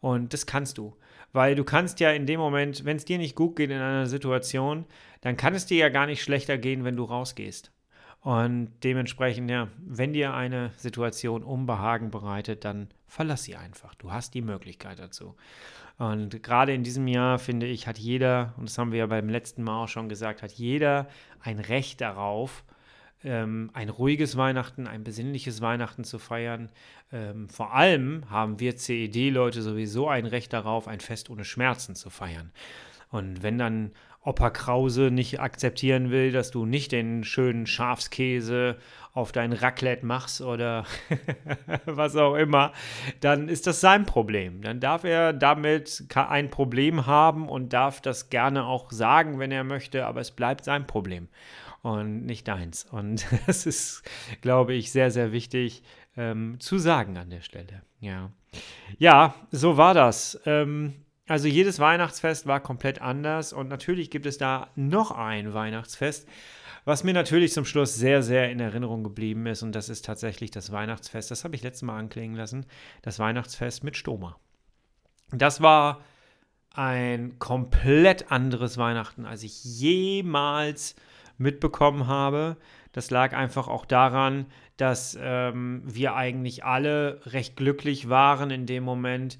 Und 0.00 0.32
das 0.32 0.46
kannst 0.46 0.78
du. 0.78 0.96
Weil 1.32 1.56
du 1.56 1.64
kannst 1.64 1.98
ja 1.98 2.12
in 2.12 2.26
dem 2.26 2.38
Moment, 2.38 2.84
wenn 2.84 2.98
es 2.98 3.04
dir 3.04 3.18
nicht 3.18 3.34
gut 3.34 3.56
geht 3.56 3.70
in 3.70 3.78
einer 3.78 4.06
Situation, 4.06 4.86
dann 5.22 5.36
kann 5.36 5.54
es 5.54 5.66
dir 5.66 5.78
ja 5.78 5.88
gar 5.88 6.06
nicht 6.06 6.22
schlechter 6.22 6.56
gehen, 6.56 6.84
wenn 6.84 6.94
du 6.94 7.02
rausgehst. 7.02 7.71
Und 8.22 8.70
dementsprechend, 8.84 9.50
ja, 9.50 9.68
wenn 9.84 10.12
dir 10.12 10.32
eine 10.32 10.70
Situation 10.76 11.42
Unbehagen 11.42 12.12
bereitet, 12.12 12.64
dann 12.64 12.88
verlass 13.08 13.42
sie 13.42 13.56
einfach. 13.56 13.96
Du 13.96 14.12
hast 14.12 14.34
die 14.34 14.42
Möglichkeit 14.42 15.00
dazu. 15.00 15.34
Und 15.98 16.40
gerade 16.42 16.72
in 16.72 16.84
diesem 16.84 17.08
Jahr, 17.08 17.40
finde 17.40 17.66
ich, 17.66 17.88
hat 17.88 17.98
jeder, 17.98 18.54
und 18.56 18.68
das 18.68 18.78
haben 18.78 18.92
wir 18.92 19.00
ja 19.00 19.06
beim 19.06 19.28
letzten 19.28 19.64
Mal 19.64 19.82
auch 19.82 19.88
schon 19.88 20.08
gesagt, 20.08 20.42
hat 20.42 20.52
jeder 20.52 21.08
ein 21.40 21.58
Recht 21.58 22.00
darauf, 22.00 22.64
ähm, 23.24 23.70
ein 23.72 23.88
ruhiges 23.88 24.36
Weihnachten, 24.36 24.86
ein 24.86 25.02
besinnliches 25.02 25.60
Weihnachten 25.60 26.04
zu 26.04 26.20
feiern. 26.20 26.70
Ähm, 27.12 27.48
vor 27.48 27.74
allem 27.74 28.30
haben 28.30 28.60
wir 28.60 28.76
CED-Leute 28.76 29.62
sowieso 29.62 30.08
ein 30.08 30.26
Recht 30.26 30.52
darauf, 30.52 30.86
ein 30.86 31.00
Fest 31.00 31.28
ohne 31.28 31.44
Schmerzen 31.44 31.96
zu 31.96 32.08
feiern. 32.08 32.52
Und 33.10 33.42
wenn 33.42 33.58
dann 33.58 33.90
Opa 34.24 34.50
Krause 34.50 35.10
nicht 35.10 35.40
akzeptieren 35.40 36.10
will, 36.10 36.30
dass 36.30 36.50
du 36.50 36.64
nicht 36.64 36.92
den 36.92 37.24
schönen 37.24 37.66
Schafskäse 37.66 38.76
auf 39.12 39.32
dein 39.32 39.52
Raclette 39.52 40.06
machst 40.06 40.40
oder 40.40 40.84
was 41.86 42.16
auch 42.16 42.34
immer, 42.34 42.72
dann 43.20 43.48
ist 43.48 43.66
das 43.66 43.80
sein 43.80 44.06
Problem. 44.06 44.62
Dann 44.62 44.80
darf 44.80 45.04
er 45.04 45.32
damit 45.32 46.04
ein 46.14 46.50
Problem 46.50 47.06
haben 47.06 47.48
und 47.48 47.72
darf 47.72 48.00
das 48.00 48.30
gerne 48.30 48.64
auch 48.64 48.90
sagen, 48.90 49.38
wenn 49.38 49.50
er 49.50 49.64
möchte, 49.64 50.06
aber 50.06 50.20
es 50.20 50.30
bleibt 50.30 50.64
sein 50.64 50.86
Problem 50.86 51.28
und 51.82 52.24
nicht 52.24 52.48
deins. 52.48 52.84
Und 52.84 53.26
das 53.46 53.66
ist, 53.66 54.02
glaube 54.40 54.72
ich, 54.74 54.92
sehr, 54.92 55.10
sehr 55.10 55.32
wichtig 55.32 55.82
ähm, 56.16 56.58
zu 56.60 56.78
sagen 56.78 57.18
an 57.18 57.30
der 57.30 57.40
Stelle. 57.40 57.82
Ja, 58.00 58.30
ja 58.98 59.34
so 59.50 59.76
war 59.76 59.94
das. 59.94 60.40
Ähm, 60.46 60.94
also 61.32 61.48
jedes 61.48 61.78
Weihnachtsfest 61.78 62.46
war 62.46 62.60
komplett 62.60 63.00
anders 63.00 63.54
und 63.54 63.68
natürlich 63.68 64.10
gibt 64.10 64.26
es 64.26 64.36
da 64.36 64.68
noch 64.76 65.12
ein 65.12 65.54
Weihnachtsfest, 65.54 66.28
was 66.84 67.04
mir 67.04 67.14
natürlich 67.14 67.54
zum 67.54 67.64
Schluss 67.64 67.94
sehr, 67.94 68.22
sehr 68.22 68.50
in 68.50 68.60
Erinnerung 68.60 69.02
geblieben 69.02 69.46
ist 69.46 69.62
und 69.62 69.74
das 69.74 69.88
ist 69.88 70.04
tatsächlich 70.04 70.50
das 70.50 70.72
Weihnachtsfest. 70.72 71.30
Das 71.30 71.44
habe 71.44 71.54
ich 71.56 71.62
letztes 71.62 71.84
Mal 71.84 71.98
anklingen 71.98 72.36
lassen. 72.36 72.66
Das 73.00 73.18
Weihnachtsfest 73.18 73.82
mit 73.82 73.96
Stoma. 73.96 74.36
Das 75.30 75.62
war 75.62 76.02
ein 76.74 77.38
komplett 77.38 78.30
anderes 78.30 78.76
Weihnachten, 78.76 79.24
als 79.24 79.42
ich 79.42 79.64
jemals 79.64 80.96
mitbekommen 81.38 82.08
habe. 82.08 82.58
Das 82.92 83.10
lag 83.10 83.32
einfach 83.32 83.68
auch 83.68 83.86
daran, 83.86 84.44
dass 84.76 85.16
ähm, 85.18 85.80
wir 85.86 86.14
eigentlich 86.14 86.62
alle 86.66 87.22
recht 87.24 87.56
glücklich 87.56 88.10
waren 88.10 88.50
in 88.50 88.66
dem 88.66 88.84
Moment, 88.84 89.38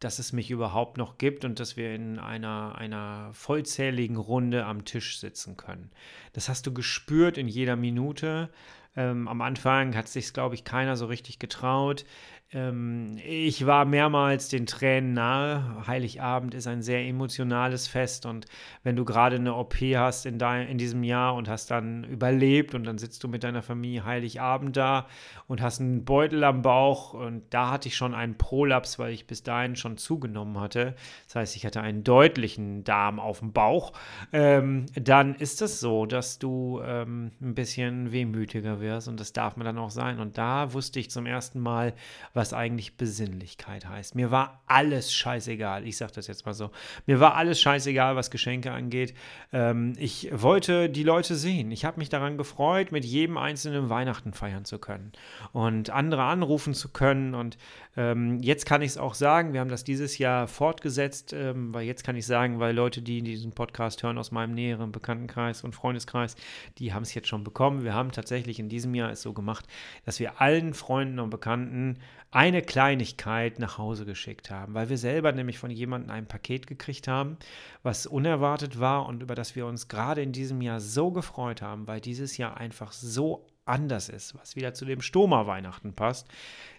dass 0.00 0.18
es 0.18 0.32
mich 0.32 0.50
überhaupt 0.50 0.96
noch 0.96 1.18
gibt 1.18 1.44
und 1.44 1.60
dass 1.60 1.76
wir 1.76 1.94
in 1.94 2.18
einer, 2.18 2.74
einer 2.76 3.30
vollzähligen 3.32 4.16
Runde 4.16 4.64
am 4.64 4.84
Tisch 4.84 5.20
sitzen 5.20 5.56
können. 5.56 5.90
Das 6.32 6.48
hast 6.48 6.66
du 6.66 6.72
gespürt 6.72 7.38
in 7.38 7.48
jeder 7.48 7.76
Minute. 7.76 8.48
Ähm, 8.96 9.28
am 9.28 9.40
Anfang 9.42 9.94
hat 9.94 10.08
sich, 10.08 10.32
glaube 10.32 10.54
ich, 10.54 10.64
keiner 10.64 10.96
so 10.96 11.06
richtig 11.06 11.38
getraut. 11.38 12.04
Ähm, 12.52 13.16
ich 13.24 13.64
war 13.64 13.84
mehrmals 13.84 14.48
den 14.48 14.66
Tränen 14.66 15.12
nahe. 15.12 15.86
Heiligabend 15.86 16.52
ist 16.52 16.66
ein 16.66 16.82
sehr 16.82 17.06
emotionales 17.06 17.86
Fest 17.86 18.26
und 18.26 18.46
wenn 18.82 18.96
du 18.96 19.04
gerade 19.04 19.36
eine 19.36 19.54
OP 19.54 19.76
hast 19.94 20.26
in, 20.26 20.38
dein, 20.38 20.66
in 20.66 20.76
diesem 20.76 21.04
Jahr 21.04 21.36
und 21.36 21.48
hast 21.48 21.70
dann 21.70 22.02
überlebt 22.02 22.74
und 22.74 22.84
dann 22.84 22.98
sitzt 22.98 23.22
du 23.22 23.28
mit 23.28 23.44
deiner 23.44 23.62
Familie 23.62 24.04
Heiligabend 24.04 24.76
da 24.76 25.06
und 25.46 25.62
hast 25.62 25.80
einen 25.80 26.04
Beutel 26.04 26.42
am 26.42 26.62
Bauch 26.62 27.14
und 27.14 27.42
da 27.50 27.70
hatte 27.70 27.86
ich 27.86 27.96
schon 27.96 28.14
einen 28.14 28.36
Prolaps, 28.36 28.98
weil 28.98 29.12
ich 29.12 29.28
bis 29.28 29.44
dahin 29.44 29.76
schon 29.76 29.96
zugenommen 29.96 30.58
hatte. 30.58 30.96
Das 31.26 31.36
heißt, 31.36 31.56
ich 31.56 31.64
hatte 31.64 31.82
einen 31.82 32.02
deutlichen 32.02 32.82
Darm 32.82 33.20
auf 33.20 33.38
dem 33.38 33.52
Bauch. 33.52 33.92
Ähm, 34.32 34.86
dann 34.94 35.36
ist 35.36 35.62
es 35.62 35.78
so, 35.78 36.04
dass 36.04 36.40
du 36.40 36.80
ähm, 36.84 37.30
ein 37.40 37.54
bisschen 37.54 38.10
wehmütiger 38.10 38.80
wirst 38.80 39.06
und 39.06 39.20
das 39.20 39.32
darf 39.32 39.56
man 39.56 39.66
dann 39.66 39.78
auch 39.78 39.90
sein. 39.90 40.18
Und 40.18 40.36
da 40.36 40.72
wusste 40.72 40.98
ich 40.98 41.10
zum 41.10 41.26
ersten 41.26 41.60
Mal, 41.60 41.94
was 42.39 42.39
was 42.40 42.54
eigentlich 42.54 42.96
Besinnlichkeit 42.96 43.86
heißt. 43.86 44.14
Mir 44.14 44.30
war 44.30 44.62
alles 44.66 45.12
scheißegal. 45.12 45.86
Ich 45.86 45.98
sage 45.98 46.12
das 46.14 46.26
jetzt 46.26 46.46
mal 46.46 46.54
so. 46.54 46.70
Mir 47.04 47.20
war 47.20 47.34
alles 47.34 47.60
scheißegal, 47.60 48.16
was 48.16 48.30
Geschenke 48.30 48.72
angeht. 48.72 49.12
Ähm, 49.52 49.92
ich 49.98 50.30
wollte 50.32 50.88
die 50.88 51.02
Leute 51.02 51.34
sehen. 51.34 51.70
Ich 51.70 51.84
habe 51.84 51.98
mich 51.98 52.08
daran 52.08 52.38
gefreut, 52.38 52.92
mit 52.92 53.04
jedem 53.04 53.36
einzelnen 53.36 53.90
Weihnachten 53.90 54.32
feiern 54.32 54.64
zu 54.64 54.78
können 54.78 55.12
und 55.52 55.90
andere 55.90 56.22
anrufen 56.22 56.72
zu 56.72 56.88
können. 56.88 57.34
Und 57.34 57.58
ähm, 57.94 58.40
jetzt 58.40 58.64
kann 58.64 58.80
ich 58.80 58.92
es 58.92 58.96
auch 58.96 59.12
sagen. 59.12 59.52
Wir 59.52 59.60
haben 59.60 59.68
das 59.68 59.84
dieses 59.84 60.16
Jahr 60.16 60.48
fortgesetzt, 60.48 61.34
ähm, 61.34 61.74
weil 61.74 61.84
jetzt 61.84 62.04
kann 62.04 62.16
ich 62.16 62.24
sagen, 62.24 62.58
weil 62.58 62.74
Leute, 62.74 63.02
die 63.02 63.20
diesen 63.20 63.52
Podcast 63.52 64.02
hören 64.02 64.16
aus 64.16 64.30
meinem 64.30 64.54
näheren 64.54 64.92
Bekanntenkreis 64.92 65.62
und 65.62 65.74
Freundeskreis, 65.74 66.36
die 66.78 66.94
haben 66.94 67.02
es 67.02 67.12
jetzt 67.12 67.28
schon 67.28 67.44
bekommen. 67.44 67.84
Wir 67.84 67.92
haben 67.92 68.12
tatsächlich 68.12 68.58
in 68.58 68.70
diesem 68.70 68.94
Jahr 68.94 69.10
es 69.10 69.20
so 69.20 69.34
gemacht, 69.34 69.66
dass 70.06 70.20
wir 70.20 70.40
allen 70.40 70.72
Freunden 70.72 71.18
und 71.18 71.28
Bekannten 71.28 71.98
eine 72.32 72.62
Kleinigkeit 72.62 73.58
nach 73.58 73.76
Hause 73.78 74.04
geschickt 74.04 74.50
haben, 74.50 74.74
weil 74.74 74.88
wir 74.88 74.98
selber 74.98 75.32
nämlich 75.32 75.58
von 75.58 75.70
jemandem 75.70 76.10
ein 76.10 76.26
Paket 76.26 76.66
gekriegt 76.66 77.08
haben, 77.08 77.36
was 77.82 78.06
unerwartet 78.06 78.78
war 78.78 79.06
und 79.06 79.22
über 79.22 79.34
das 79.34 79.56
wir 79.56 79.66
uns 79.66 79.88
gerade 79.88 80.22
in 80.22 80.32
diesem 80.32 80.60
Jahr 80.62 80.80
so 80.80 81.10
gefreut 81.10 81.60
haben, 81.60 81.88
weil 81.88 82.00
dieses 82.00 82.36
Jahr 82.36 82.56
einfach 82.56 82.92
so 82.92 83.46
anders 83.64 84.08
ist, 84.08 84.34
was 84.34 84.56
wieder 84.56 84.74
zu 84.74 84.84
dem 84.84 85.00
Stoma-Weihnachten 85.00 85.94
passt, 85.94 86.28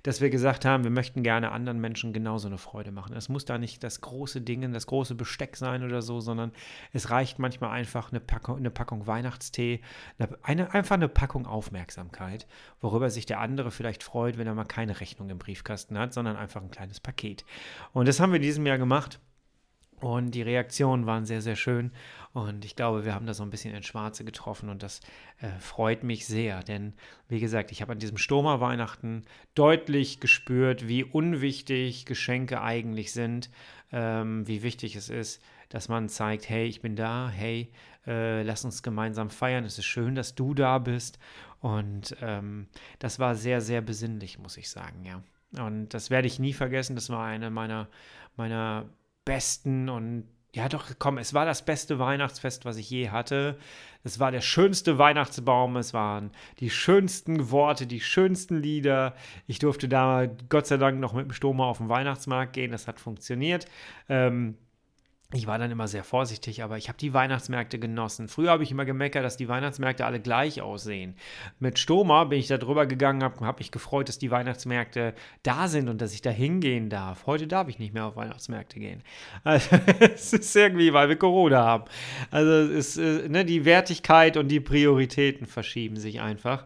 dass 0.03 0.19
wir 0.19 0.29
gesagt 0.29 0.65
haben, 0.65 0.83
wir 0.83 0.91
möchten 0.91 1.23
gerne 1.23 1.51
anderen 1.51 1.79
Menschen 1.79 2.11
genauso 2.11 2.47
eine 2.47 2.57
Freude 2.57 2.91
machen. 2.91 3.15
Es 3.15 3.29
muss 3.29 3.45
da 3.45 3.57
nicht 3.57 3.83
das 3.83 4.01
große 4.01 4.41
Ding, 4.41 4.71
das 4.73 4.87
große 4.87 5.15
Besteck 5.15 5.55
sein 5.55 5.83
oder 5.83 6.01
so, 6.01 6.19
sondern 6.19 6.51
es 6.91 7.09
reicht 7.09 7.39
manchmal 7.39 7.71
einfach 7.71 8.11
eine 8.11 8.19
Packung, 8.19 8.57
eine 8.57 8.71
Packung 8.71 9.07
Weihnachtstee, 9.07 9.81
eine, 10.41 10.73
einfach 10.73 10.95
eine 10.95 11.07
Packung 11.07 11.45
Aufmerksamkeit, 11.45 12.47
worüber 12.81 13.09
sich 13.09 13.25
der 13.25 13.39
andere 13.39 13.71
vielleicht 13.71 14.03
freut, 14.03 14.37
wenn 14.37 14.47
er 14.47 14.55
mal 14.55 14.65
keine 14.65 14.99
Rechnung 14.99 15.29
im 15.29 15.37
Briefkasten 15.37 15.97
hat, 15.97 16.13
sondern 16.13 16.35
einfach 16.35 16.61
ein 16.61 16.71
kleines 16.71 16.99
Paket. 16.99 17.45
Und 17.93 18.07
das 18.07 18.19
haben 18.19 18.31
wir 18.31 18.37
in 18.37 18.43
diesem 18.43 18.65
Jahr 18.65 18.77
gemacht. 18.77 19.19
Und 20.03 20.31
die 20.31 20.41
Reaktionen 20.41 21.05
waren 21.05 21.25
sehr, 21.25 21.41
sehr 21.41 21.55
schön. 21.55 21.91
Und 22.33 22.63
ich 22.65 22.75
glaube, 22.75 23.05
wir 23.05 23.13
haben 23.13 23.25
da 23.25 23.33
so 23.33 23.43
ein 23.43 23.49
bisschen 23.49 23.75
ins 23.75 23.85
Schwarze 23.85 24.23
getroffen 24.23 24.69
und 24.69 24.83
das 24.83 25.01
äh, 25.41 25.49
freut 25.59 26.03
mich 26.03 26.25
sehr. 26.25 26.63
Denn, 26.63 26.93
wie 27.27 27.39
gesagt, 27.39 27.71
ich 27.71 27.81
habe 27.81 27.91
an 27.91 27.99
diesem 27.99 28.17
Sturmer 28.17 28.61
Weihnachten 28.61 29.23
deutlich 29.53 30.19
gespürt, 30.19 30.87
wie 30.87 31.03
unwichtig 31.03 32.05
Geschenke 32.05 32.61
eigentlich 32.61 33.11
sind, 33.11 33.49
ähm, 33.91 34.47
wie 34.47 34.63
wichtig 34.63 34.95
es 34.95 35.09
ist, 35.09 35.43
dass 35.69 35.89
man 35.89 36.07
zeigt, 36.07 36.47
hey, 36.47 36.65
ich 36.65 36.81
bin 36.81 36.95
da, 36.95 37.29
hey, 37.29 37.71
äh, 38.07 38.43
lass 38.43 38.65
uns 38.65 38.81
gemeinsam 38.81 39.29
feiern. 39.29 39.65
Es 39.65 39.77
ist 39.77 39.85
schön, 39.85 40.15
dass 40.15 40.33
du 40.33 40.53
da 40.53 40.79
bist. 40.79 41.19
Und 41.59 42.15
ähm, 42.21 42.67
das 42.99 43.19
war 43.19 43.35
sehr, 43.35 43.61
sehr 43.61 43.81
besinnlich, 43.81 44.39
muss 44.39 44.57
ich 44.57 44.69
sagen, 44.69 45.03
ja. 45.05 45.21
Und 45.63 45.89
das 45.89 46.09
werde 46.09 46.27
ich 46.27 46.39
nie 46.39 46.53
vergessen. 46.53 46.95
Das 46.95 47.09
war 47.09 47.25
eine 47.25 47.49
meiner, 47.49 47.89
meiner 48.37 48.89
besten 49.25 49.89
und 49.89 50.27
ja, 50.53 50.67
doch, 50.67 50.91
komm, 50.99 51.17
es 51.17 51.33
war 51.33 51.45
das 51.45 51.63
beste 51.63 51.97
Weihnachtsfest, 51.97 52.65
was 52.65 52.75
ich 52.75 52.89
je 52.89 53.09
hatte. 53.09 53.57
Es 54.03 54.19
war 54.19 54.31
der 54.31 54.41
schönste 54.41 54.97
Weihnachtsbaum, 54.97 55.77
es 55.77 55.93
waren 55.93 56.31
die 56.59 56.69
schönsten 56.69 57.51
Worte, 57.51 57.87
die 57.87 58.01
schönsten 58.01 58.57
Lieder. 58.57 59.15
Ich 59.47 59.59
durfte 59.59 59.87
da 59.87 60.27
Gott 60.49 60.67
sei 60.67 60.75
Dank 60.77 60.99
noch 60.99 61.13
mit 61.13 61.25
dem 61.25 61.31
Stoma 61.31 61.65
auf 61.65 61.77
den 61.77 61.87
Weihnachtsmarkt 61.87 62.51
gehen, 62.51 62.71
das 62.71 62.87
hat 62.87 62.99
funktioniert. 62.99 63.65
Ähm, 64.09 64.57
ich 65.33 65.47
war 65.47 65.57
dann 65.57 65.71
immer 65.71 65.87
sehr 65.87 66.03
vorsichtig, 66.03 66.61
aber 66.61 66.77
ich 66.77 66.89
habe 66.89 66.97
die 66.97 67.13
Weihnachtsmärkte 67.13 67.79
genossen. 67.79 68.27
Früher 68.27 68.51
habe 68.51 68.63
ich 68.63 68.71
immer 68.71 68.83
gemeckert, 68.83 69.23
dass 69.23 69.37
die 69.37 69.47
Weihnachtsmärkte 69.47 70.05
alle 70.05 70.19
gleich 70.19 70.61
aussehen. 70.61 71.15
Mit 71.59 71.79
Stoma 71.79 72.25
bin 72.25 72.39
ich 72.39 72.47
da 72.47 72.57
drüber 72.57 72.85
gegangen, 72.85 73.23
habe 73.23 73.45
hab 73.45 73.59
mich 73.59 73.71
gefreut, 73.71 74.09
dass 74.09 74.19
die 74.19 74.31
Weihnachtsmärkte 74.31 75.13
da 75.43 75.67
sind 75.69 75.87
und 75.87 76.01
dass 76.01 76.13
ich 76.13 76.21
da 76.21 76.29
hingehen 76.29 76.89
darf. 76.89 77.25
Heute 77.27 77.47
darf 77.47 77.69
ich 77.69 77.79
nicht 77.79 77.93
mehr 77.93 78.05
auf 78.05 78.15
Weihnachtsmärkte 78.15 78.79
gehen. 78.79 79.03
Also, 79.43 79.75
es 79.99 80.33
ist 80.33 80.55
irgendwie, 80.55 80.93
weil 80.93 81.09
wir 81.09 81.15
Corona 81.15 81.63
haben. 81.65 81.85
Also 82.29 82.51
es 82.51 82.95
ist, 82.95 82.97
äh, 82.97 83.27
ne, 83.27 83.43
die 83.43 83.65
Wertigkeit 83.65 84.37
und 84.37 84.49
die 84.49 84.59
Prioritäten 84.59 85.45
verschieben 85.47 85.97
sich 85.97 86.21
einfach. 86.21 86.63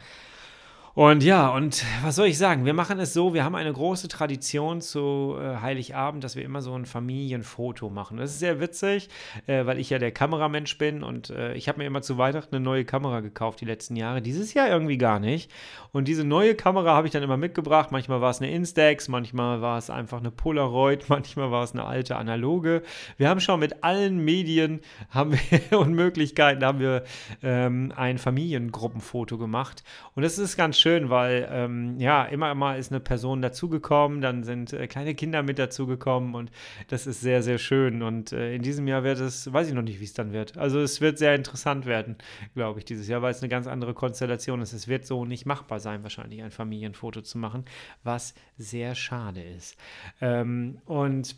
Und 0.95 1.23
ja, 1.23 1.49
und 1.49 1.83
was 2.03 2.15
soll 2.15 2.27
ich 2.27 2.37
sagen? 2.37 2.63
Wir 2.63 2.73
machen 2.73 2.99
es 2.99 3.11
so, 3.11 3.33
wir 3.33 3.43
haben 3.43 3.55
eine 3.55 3.73
große 3.73 4.07
Tradition 4.07 4.79
zu 4.79 5.35
äh, 5.37 5.57
Heiligabend, 5.57 6.23
dass 6.23 6.37
wir 6.37 6.45
immer 6.45 6.61
so 6.61 6.73
ein 6.73 6.85
Familienfoto 6.85 7.89
machen. 7.89 8.15
Das 8.15 8.31
ist 8.31 8.39
sehr 8.39 8.61
witzig, 8.61 9.09
äh, 9.45 9.65
weil 9.65 9.77
ich 9.77 9.89
ja 9.89 9.99
der 9.99 10.13
Kameramensch 10.13 10.77
bin 10.77 11.03
und 11.03 11.31
äh, 11.31 11.53
ich 11.55 11.67
habe 11.67 11.79
mir 11.79 11.85
immer 11.85 12.01
zu 12.01 12.17
Weihnachten 12.17 12.55
eine 12.55 12.63
neue 12.63 12.85
Kamera 12.85 13.19
gekauft 13.19 13.59
die 13.59 13.65
letzten 13.65 13.97
Jahre. 13.97 14.21
Dieses 14.21 14.53
Jahr 14.53 14.69
irgendwie 14.69 14.97
gar 14.97 15.19
nicht. 15.19 15.51
Und 15.91 16.07
diese 16.07 16.23
neue 16.23 16.55
Kamera 16.55 16.93
habe 16.93 17.07
ich 17.07 17.11
dann 17.11 17.23
immer 17.23 17.35
mitgebracht. 17.35 17.91
Manchmal 17.91 18.21
war 18.21 18.29
es 18.29 18.39
eine 18.39 18.51
Instax, 18.51 19.09
manchmal 19.09 19.61
war 19.61 19.77
es 19.77 19.89
einfach 19.89 20.19
eine 20.19 20.31
Polaroid, 20.31 21.05
manchmal 21.09 21.51
war 21.51 21.65
es 21.65 21.73
eine 21.73 21.83
alte 21.83 22.15
analoge. 22.15 22.83
Wir 23.17 23.27
haben 23.27 23.41
schon 23.41 23.59
mit 23.59 23.83
allen 23.83 24.19
Medien 24.23 24.79
haben 25.09 25.33
wir 25.33 25.77
und 25.77 25.93
Möglichkeiten 25.93 26.63
haben 26.63 26.79
wir 26.79 27.03
ähm, 27.43 27.91
ein 27.97 28.17
Familiengruppenfoto 28.17 29.37
gemacht. 29.37 29.83
Und 30.13 30.23
das 30.23 30.37
ist 30.37 30.55
ganz 30.55 30.79
schön 30.79 30.84
schön, 30.85 31.09
weil 31.09 31.49
ähm, 31.51 31.99
ja, 31.99 32.25
immer 32.25 32.53
mal 32.53 32.77
ist 32.77 32.91
eine 32.91 32.99
Person 32.99 33.41
dazugekommen, 33.41 34.21
dann 34.21 34.43
sind 34.43 34.71
äh, 34.71 34.85
kleine 34.85 35.15
Kinder 35.15 35.41
mit 35.41 35.57
dazugekommen 35.57 36.35
und 36.35 36.51
das 36.89 37.07
ist 37.07 37.21
sehr, 37.21 37.41
sehr 37.41 37.57
schön. 37.57 38.03
Und 38.03 38.31
äh, 38.31 38.53
in 38.53 38.61
diesem 38.61 38.87
Jahr 38.87 39.03
wird 39.03 39.19
es, 39.19 39.51
weiß 39.51 39.67
ich 39.67 39.73
noch 39.73 39.81
nicht, 39.81 39.99
wie 39.99 40.03
es 40.03 40.13
dann 40.13 40.31
wird. 40.31 40.59
Also 40.59 40.79
es 40.79 41.01
wird 41.01 41.17
sehr 41.17 41.33
interessant 41.33 41.87
werden, 41.87 42.17
glaube 42.53 42.77
ich, 42.77 42.85
dieses 42.85 43.07
Jahr, 43.07 43.23
weil 43.23 43.31
es 43.31 43.41
eine 43.41 43.49
ganz 43.49 43.65
andere 43.65 43.95
Konstellation 43.95 44.61
ist. 44.61 44.73
Es 44.73 44.87
wird 44.87 45.07
so 45.07 45.25
nicht 45.25 45.47
machbar 45.47 45.79
sein, 45.79 46.03
wahrscheinlich 46.03 46.43
ein 46.43 46.51
Familienfoto 46.51 47.21
zu 47.21 47.39
machen, 47.39 47.65
was 48.03 48.35
sehr 48.55 48.93
schade 48.93 49.41
ist. 49.41 49.77
Ähm, 50.21 50.77
und 50.85 51.35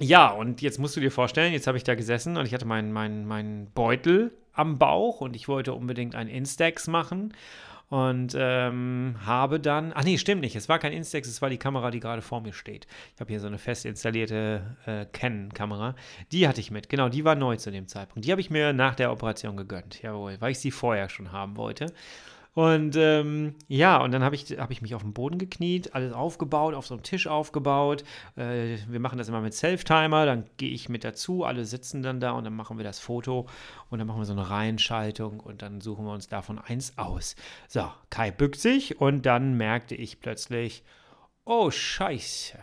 ja, 0.00 0.30
und 0.30 0.62
jetzt 0.62 0.78
musst 0.78 0.96
du 0.96 1.00
dir 1.00 1.10
vorstellen, 1.10 1.52
jetzt 1.52 1.66
habe 1.66 1.76
ich 1.76 1.84
da 1.84 1.94
gesessen 1.94 2.38
und 2.38 2.46
ich 2.46 2.54
hatte 2.54 2.64
meinen 2.64 2.94
mein, 2.94 3.26
mein 3.26 3.70
Beutel 3.74 4.32
am 4.54 4.78
Bauch 4.78 5.20
und 5.20 5.36
ich 5.36 5.48
wollte 5.48 5.74
unbedingt 5.74 6.14
ein 6.14 6.28
Instax 6.28 6.86
machen 6.86 7.34
und 7.88 8.36
ähm, 8.38 9.16
habe 9.24 9.60
dann, 9.60 9.92
ach 9.94 10.04
nee, 10.04 10.18
stimmt 10.18 10.42
nicht, 10.42 10.56
es 10.56 10.68
war 10.68 10.78
kein 10.78 10.92
Instax, 10.92 11.26
es 11.26 11.40
war 11.40 11.48
die 11.48 11.58
Kamera, 11.58 11.90
die 11.90 12.00
gerade 12.00 12.22
vor 12.22 12.40
mir 12.40 12.52
steht. 12.52 12.86
Ich 13.14 13.20
habe 13.20 13.30
hier 13.30 13.40
so 13.40 13.46
eine 13.46 13.58
fest 13.58 13.86
installierte 13.86 14.76
äh, 14.86 15.06
Canon-Kamera. 15.06 15.94
Die 16.32 16.46
hatte 16.46 16.60
ich 16.60 16.70
mit, 16.70 16.88
genau, 16.88 17.08
die 17.08 17.24
war 17.24 17.34
neu 17.34 17.56
zu 17.56 17.70
dem 17.70 17.88
Zeitpunkt. 17.88 18.26
Die 18.26 18.30
habe 18.30 18.40
ich 18.40 18.50
mir 18.50 18.72
nach 18.72 18.94
der 18.94 19.10
Operation 19.10 19.56
gegönnt, 19.56 20.02
jawohl, 20.02 20.36
weil 20.40 20.52
ich 20.52 20.58
sie 20.58 20.70
vorher 20.70 21.08
schon 21.08 21.32
haben 21.32 21.56
wollte. 21.56 21.92
Und 22.54 22.96
ähm, 22.96 23.54
ja, 23.68 23.98
und 23.98 24.10
dann 24.12 24.24
habe 24.24 24.34
ich, 24.34 24.58
hab 24.58 24.70
ich 24.70 24.82
mich 24.82 24.94
auf 24.94 25.02
den 25.02 25.12
Boden 25.12 25.38
gekniet, 25.38 25.94
alles 25.94 26.12
aufgebaut, 26.12 26.74
auf 26.74 26.86
so 26.86 26.94
einem 26.94 27.02
Tisch 27.02 27.26
aufgebaut. 27.26 28.02
Äh, 28.36 28.78
wir 28.88 29.00
machen 29.00 29.18
das 29.18 29.28
immer 29.28 29.40
mit 29.40 29.54
Self-Timer, 29.54 30.26
dann 30.26 30.44
gehe 30.56 30.70
ich 30.70 30.88
mit 30.88 31.04
dazu, 31.04 31.44
alle 31.44 31.64
sitzen 31.64 32.02
dann 32.02 32.18
da 32.18 32.32
und 32.32 32.44
dann 32.44 32.56
machen 32.56 32.76
wir 32.76 32.84
das 32.84 32.98
Foto 32.98 33.46
und 33.90 33.98
dann 33.98 34.08
machen 34.08 34.20
wir 34.20 34.24
so 34.24 34.32
eine 34.32 34.50
Reihenschaltung 34.50 35.40
und 35.40 35.62
dann 35.62 35.80
suchen 35.80 36.04
wir 36.04 36.12
uns 36.12 36.26
davon 36.26 36.58
eins 36.58 36.98
aus. 36.98 37.36
So, 37.68 37.90
Kai 38.10 38.30
bückt 38.30 38.58
sich 38.58 39.00
und 39.00 39.24
dann 39.24 39.54
merkte 39.54 39.94
ich 39.94 40.20
plötzlich, 40.20 40.82
oh 41.44 41.70
Scheiße. 41.70 42.58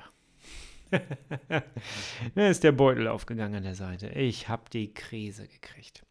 da 2.35 2.47
ist 2.47 2.63
der 2.63 2.71
Beutel 2.71 3.07
aufgegangen 3.07 3.55
an 3.55 3.63
der 3.63 3.75
Seite. 3.75 4.09
Ich 4.09 4.49
habe 4.49 4.63
die 4.71 4.93
Krise 4.93 5.47
gekriegt. 5.47 6.05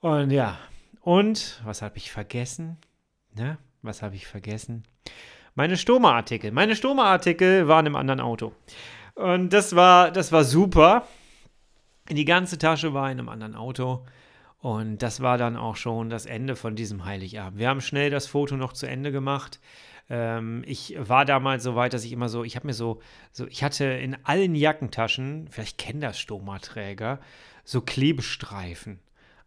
Und 0.00 0.30
ja, 0.30 0.58
und 1.04 1.60
was 1.64 1.82
habe 1.82 1.98
ich 1.98 2.10
vergessen? 2.10 2.78
Ne? 3.34 3.58
Was 3.82 4.00
habe 4.00 4.16
ich 4.16 4.26
vergessen? 4.26 4.84
Meine 5.54 5.76
Stoma-Artikel. 5.76 6.50
Meine 6.50 6.74
Stoma-Artikel 6.74 7.68
waren 7.68 7.84
im 7.84 7.94
anderen 7.94 8.20
Auto. 8.20 8.52
Und 9.14 9.52
das 9.52 9.76
war, 9.76 10.10
das 10.10 10.32
war 10.32 10.44
super. 10.44 11.06
Die 12.08 12.24
ganze 12.24 12.56
Tasche 12.56 12.94
war 12.94 13.10
in 13.10 13.18
einem 13.18 13.28
anderen 13.28 13.54
Auto. 13.54 14.06
Und 14.58 15.02
das 15.02 15.20
war 15.20 15.36
dann 15.36 15.58
auch 15.58 15.76
schon 15.76 16.08
das 16.08 16.24
Ende 16.24 16.56
von 16.56 16.74
diesem 16.74 17.04
Heiligabend. 17.04 17.58
Wir 17.58 17.68
haben 17.68 17.82
schnell 17.82 18.08
das 18.08 18.26
Foto 18.26 18.56
noch 18.56 18.72
zu 18.72 18.86
Ende 18.86 19.12
gemacht. 19.12 19.60
Ähm, 20.08 20.64
ich 20.66 20.96
war 20.98 21.26
damals 21.26 21.64
so 21.64 21.76
weit, 21.76 21.92
dass 21.92 22.04
ich 22.04 22.12
immer 22.12 22.30
so, 22.30 22.44
ich 22.44 22.56
habe 22.56 22.66
mir 22.66 22.72
so, 22.72 23.02
so, 23.30 23.46
ich 23.46 23.62
hatte 23.62 23.84
in 23.84 24.16
allen 24.24 24.54
Jackentaschen, 24.54 25.48
vielleicht 25.50 25.76
kennen 25.76 26.00
das 26.00 26.18
Stomaträger, 26.18 27.20
so 27.62 27.82
Klebestreifen 27.82 29.00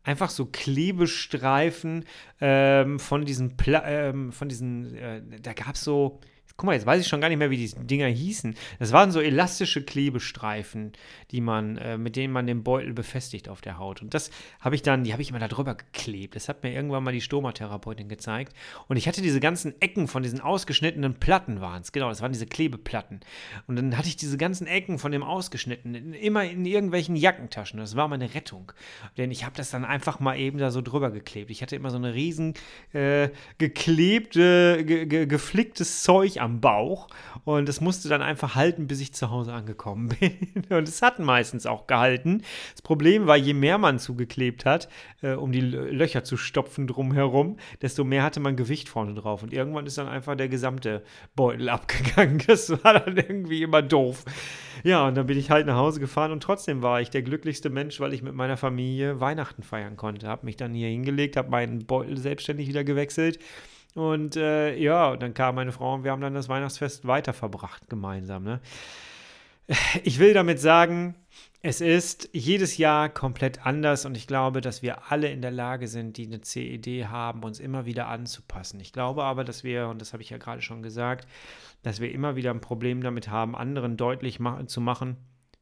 einfach 0.08 0.30
so 0.30 0.46
Klebestreifen 0.46 2.06
ähm, 2.39 3.00
von 3.00 3.26
diesen, 3.26 3.58
Pla 3.58 3.84
ähm, 3.86 4.32
von 4.32 4.48
diesen, 4.48 4.96
äh, 4.96 5.22
da 5.41 5.54
gab 5.54 5.76
es 5.76 5.84
so, 5.84 6.20
guck 6.58 6.65
mal, 6.65 6.74
jetzt 6.74 6.88
weiß 6.88 7.02
ich 7.02 7.08
schon 7.08 7.22
gar 7.22 7.30
nicht 7.30 7.38
mehr, 7.38 7.52
wie 7.52 7.58
die 7.58 7.72
Dinger 7.86 8.08
hießen. 8.08 8.56
Das 8.80 8.91
waren 8.91 9.12
so 9.12 9.22
elastische 9.22 9.84
Klebestreifen, 9.84 10.93
die 11.30 11.39
man, 11.39 11.78
äh, 11.78 11.98
mit 12.00 12.15
denen 12.15 12.34
man 12.34 12.48
den 12.48 12.63
Beutel 12.63 12.93
befestigt 12.93 13.48
auf 13.48 13.62
der 13.62 13.78
Haut. 13.78 14.02
Und 14.02 14.15
das 14.15 14.32
habe 14.60 14.74
ich 14.74 14.82
dann, 14.82 15.04
die 15.04 15.13
habe 15.13 15.22
ich 15.22 15.30
immer 15.30 15.39
da 15.39 15.48
drüber 15.48 15.76
geklebt. 15.76 16.36
Das 16.36 16.50
hat 16.50 16.63
mir 16.63 16.74
irgendwann 16.74 17.04
mal 17.04 17.13
die 17.13 17.22
Stomatherapeutin 17.22 18.10
gezeigt. 18.10 18.54
Und 18.88 18.98
ich 18.98 19.08
hatte 19.08 19.22
diese 19.22 19.39
ganzen 19.39 19.80
Ecken 19.82 20.08
von 20.08 20.24
diesen 20.24 20.41
ausgeschnittenen 20.41 21.20
Platten 21.20 21.62
waren 21.62 21.84
es. 21.84 21.91
Genau, 21.91 22.10
das 22.10 22.22
waren 22.24 22.32
diese 22.32 22.48
Klebeplatten. 22.48 23.20
Und 23.67 23.76
dann 23.76 23.96
hatte 23.96 24.08
ich 24.08 24.17
diese 24.17 24.38
ganzen 24.38 24.65
Ecken 24.65 24.98
von 24.98 25.12
dem 25.12 25.22
ausgeschnittenen 25.22 26.13
immer 26.13 26.43
in 26.43 26.65
irgendwelchen 26.65 27.15
Jackentaschen. 27.15 27.80
Das 27.80 27.96
war 27.96 28.08
meine 28.08 28.34
Rettung. 28.34 28.72
Denn 29.17 29.30
ich 29.30 29.46
habe 29.46 29.56
das 29.56 29.70
dann 29.70 29.86
einfach 29.86 30.20
mal 30.20 30.39
eben 30.39 30.58
da 30.58 30.72
so 30.72 30.82
drüber 30.82 31.12
geklebt. 31.12 31.52
Ich 31.52 31.62
hatte 31.62 31.76
immer 31.76 31.91
so 31.91 31.98
eine 31.98 32.15
riesen 32.15 32.56
äh, 32.93 33.30
geklebte, 33.60 34.84
ge 34.84 35.06
ge 35.06 35.28
geflicktes 35.28 36.02
Zeug 36.02 36.39
am 36.39 36.46
am 36.47 36.62
Bauch 36.62 37.07
und 37.43 37.67
es 37.67 37.81
musste 37.81 38.07
dann 38.07 38.21
einfach 38.21 38.55
halten, 38.55 38.88
bis 38.88 39.01
ich 39.01 39.13
zu 39.13 39.29
Hause 39.29 39.53
angekommen 39.53 40.10
bin. 40.19 40.31
Und 40.69 40.88
es 40.88 41.01
hat 41.01 41.19
meistens 41.19 41.65
auch 41.65 41.88
gehalten. 41.88 42.41
Das 42.71 42.81
Problem 42.81 43.27
war, 43.27 43.36
je 43.36 43.53
mehr 43.53 43.77
man 43.77 43.99
zugeklebt 43.99 44.65
hat, 44.65 44.88
äh, 45.21 45.33
um 45.33 45.51
die 45.51 45.62
Löcher 45.62 46.23
zu 46.23 46.38
stopfen 46.38 46.88
drumherum, 46.88 47.57
desto 47.81 48.03
mehr 48.03 48.23
hatte 48.23 48.39
man 48.39 48.55
Gewicht 48.55 48.88
vorne 48.88 49.13
drauf. 49.13 49.43
Und 49.43 49.53
irgendwann 49.53 49.86
ist 49.86 49.97
dann 49.97 50.07
einfach 50.07 50.36
der 50.36 50.47
gesamte 50.47 51.03
Beutel 51.36 51.69
abgegangen. 51.77 52.41
Das 52.47 52.69
war 52.83 52.99
dann 52.99 53.17
irgendwie 53.17 53.62
immer 53.62 53.81
doof. 53.81 54.23
Ja, 54.83 55.07
und 55.07 55.15
dann 55.15 55.27
bin 55.27 55.38
ich 55.38 55.49
halt 55.49 55.67
nach 55.67 55.75
Hause 55.75 55.99
gefahren 55.99 56.31
und 56.31 56.41
trotzdem 56.41 56.81
war 56.81 57.01
ich 57.01 57.10
der 57.10 57.23
glücklichste 57.23 57.69
Mensch, 57.69 57.99
weil 57.99 58.13
ich 58.13 58.21
mit 58.21 58.33
meiner 58.33 58.57
Familie 58.57 59.19
Weihnachten 59.19 59.63
feiern 59.63 59.97
konnte. 59.97 60.27
Habe 60.27 60.45
mich 60.45 60.55
dann 60.55 60.73
hier 60.73 60.88
hingelegt, 60.88 61.36
habe 61.36 61.49
meinen 61.49 61.86
Beutel 61.86 62.17
selbstständig 62.17 62.67
wieder 62.67 62.83
gewechselt 62.83 63.39
und 63.97 64.36
äh, 64.36 64.75
ja, 64.75 65.10
und 65.10 65.23
dann 65.23 65.33
kam 65.33 65.55
meine 65.55 65.71
Frau 65.71 65.95
und 65.95 66.03
wir 66.03 66.12
haben 66.12 66.21
dann 66.21 66.36
das 66.36 66.49
Weihnachtsfest 66.49 67.07
weiter 67.07 67.33
verbracht 67.33 67.89
gemeinsam. 67.89 68.43
Ne? 68.43 68.62
Ich 70.03 70.19
will 70.19 70.36
damit 70.36 70.60
sagen, 70.60 71.15
es 71.63 71.81
ist 71.81 72.29
jedes 72.31 72.77
Jahr 72.77 73.10
komplett 73.10 73.65
anders 73.65 74.05
und 74.05 74.15
ich 74.15 74.27
glaube, 74.27 74.62
dass 74.62 74.83
wir 74.83 75.12
alle 75.12 75.31
in 75.31 75.41
der 75.41 75.49
Lage 75.49 75.88
sind, 75.88 76.17
die 76.17 76.27
eine 76.27 76.41
CED 76.41 77.07
haben, 77.07 77.43
uns 77.43 77.60
immer 77.60 77.88
wieder 77.88 78.07
anzupassen. 78.07 78.79
Ich 78.79 78.93
glaube 78.93 79.23
aber, 79.23 79.43
dass 79.43 79.63
wir, 79.63 79.88
und 79.88 79.99
das 79.99 80.13
habe 80.13 80.21
ich 80.21 80.29
ja 80.29 80.38
gerade 80.38 80.62
schon 80.62 80.83
gesagt, 80.83 81.27
dass 81.81 81.99
wir 81.99 82.12
immer 82.12 82.36
wieder 82.36 82.51
ein 82.51 82.62
Problem 82.62 83.01
damit 83.01 83.29
haben, 83.29 83.55
anderen 83.55 83.97
deutlich 83.97 84.39
ma 84.39 84.67
zu 84.67 84.79
machen, 84.79 85.17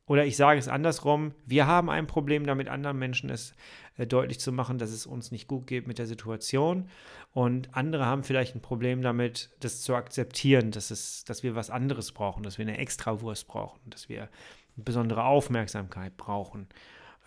oder 0.08 0.26
ich 0.26 0.38
sage 0.38 0.60
es 0.60 0.68
andersrum, 0.68 1.34
wir 1.46 1.66
haben 1.66 1.90
ein 1.90 2.06
Problem 2.06 2.46
damit, 2.46 2.68
anderen 2.68 2.98
Menschen 2.98 3.30
es 3.30 3.56
äh, 3.98 4.06
deutlich 4.06 4.40
zu 4.40 4.52
machen, 4.52 4.78
dass 4.78 4.92
es 4.92 5.06
uns 5.06 5.32
nicht 5.32 5.48
gut 5.48 5.66
geht 5.66 5.88
mit 5.88 5.98
der 5.98 6.06
Situation. 6.06 6.90
Und 7.34 7.76
andere 7.76 8.06
haben 8.06 8.24
vielleicht 8.24 8.56
ein 8.56 8.62
Problem 8.62 9.02
damit, 9.02 9.50
das 9.60 9.82
zu 9.82 9.96
akzeptieren, 9.96 10.72
dass, 10.72 10.92
es, 10.92 11.24
dass 11.26 11.42
wir 11.42 11.56
was 11.56 11.70
anderes 11.70 12.12
brauchen, 12.12 12.44
dass 12.44 12.58
wir 12.58 12.68
eine 12.68 12.78
Extrawurst 12.78 13.48
brauchen, 13.48 13.80
dass 13.90 14.08
wir 14.08 14.30
besondere 14.76 15.24
Aufmerksamkeit 15.24 16.18
brauchen. 16.18 16.68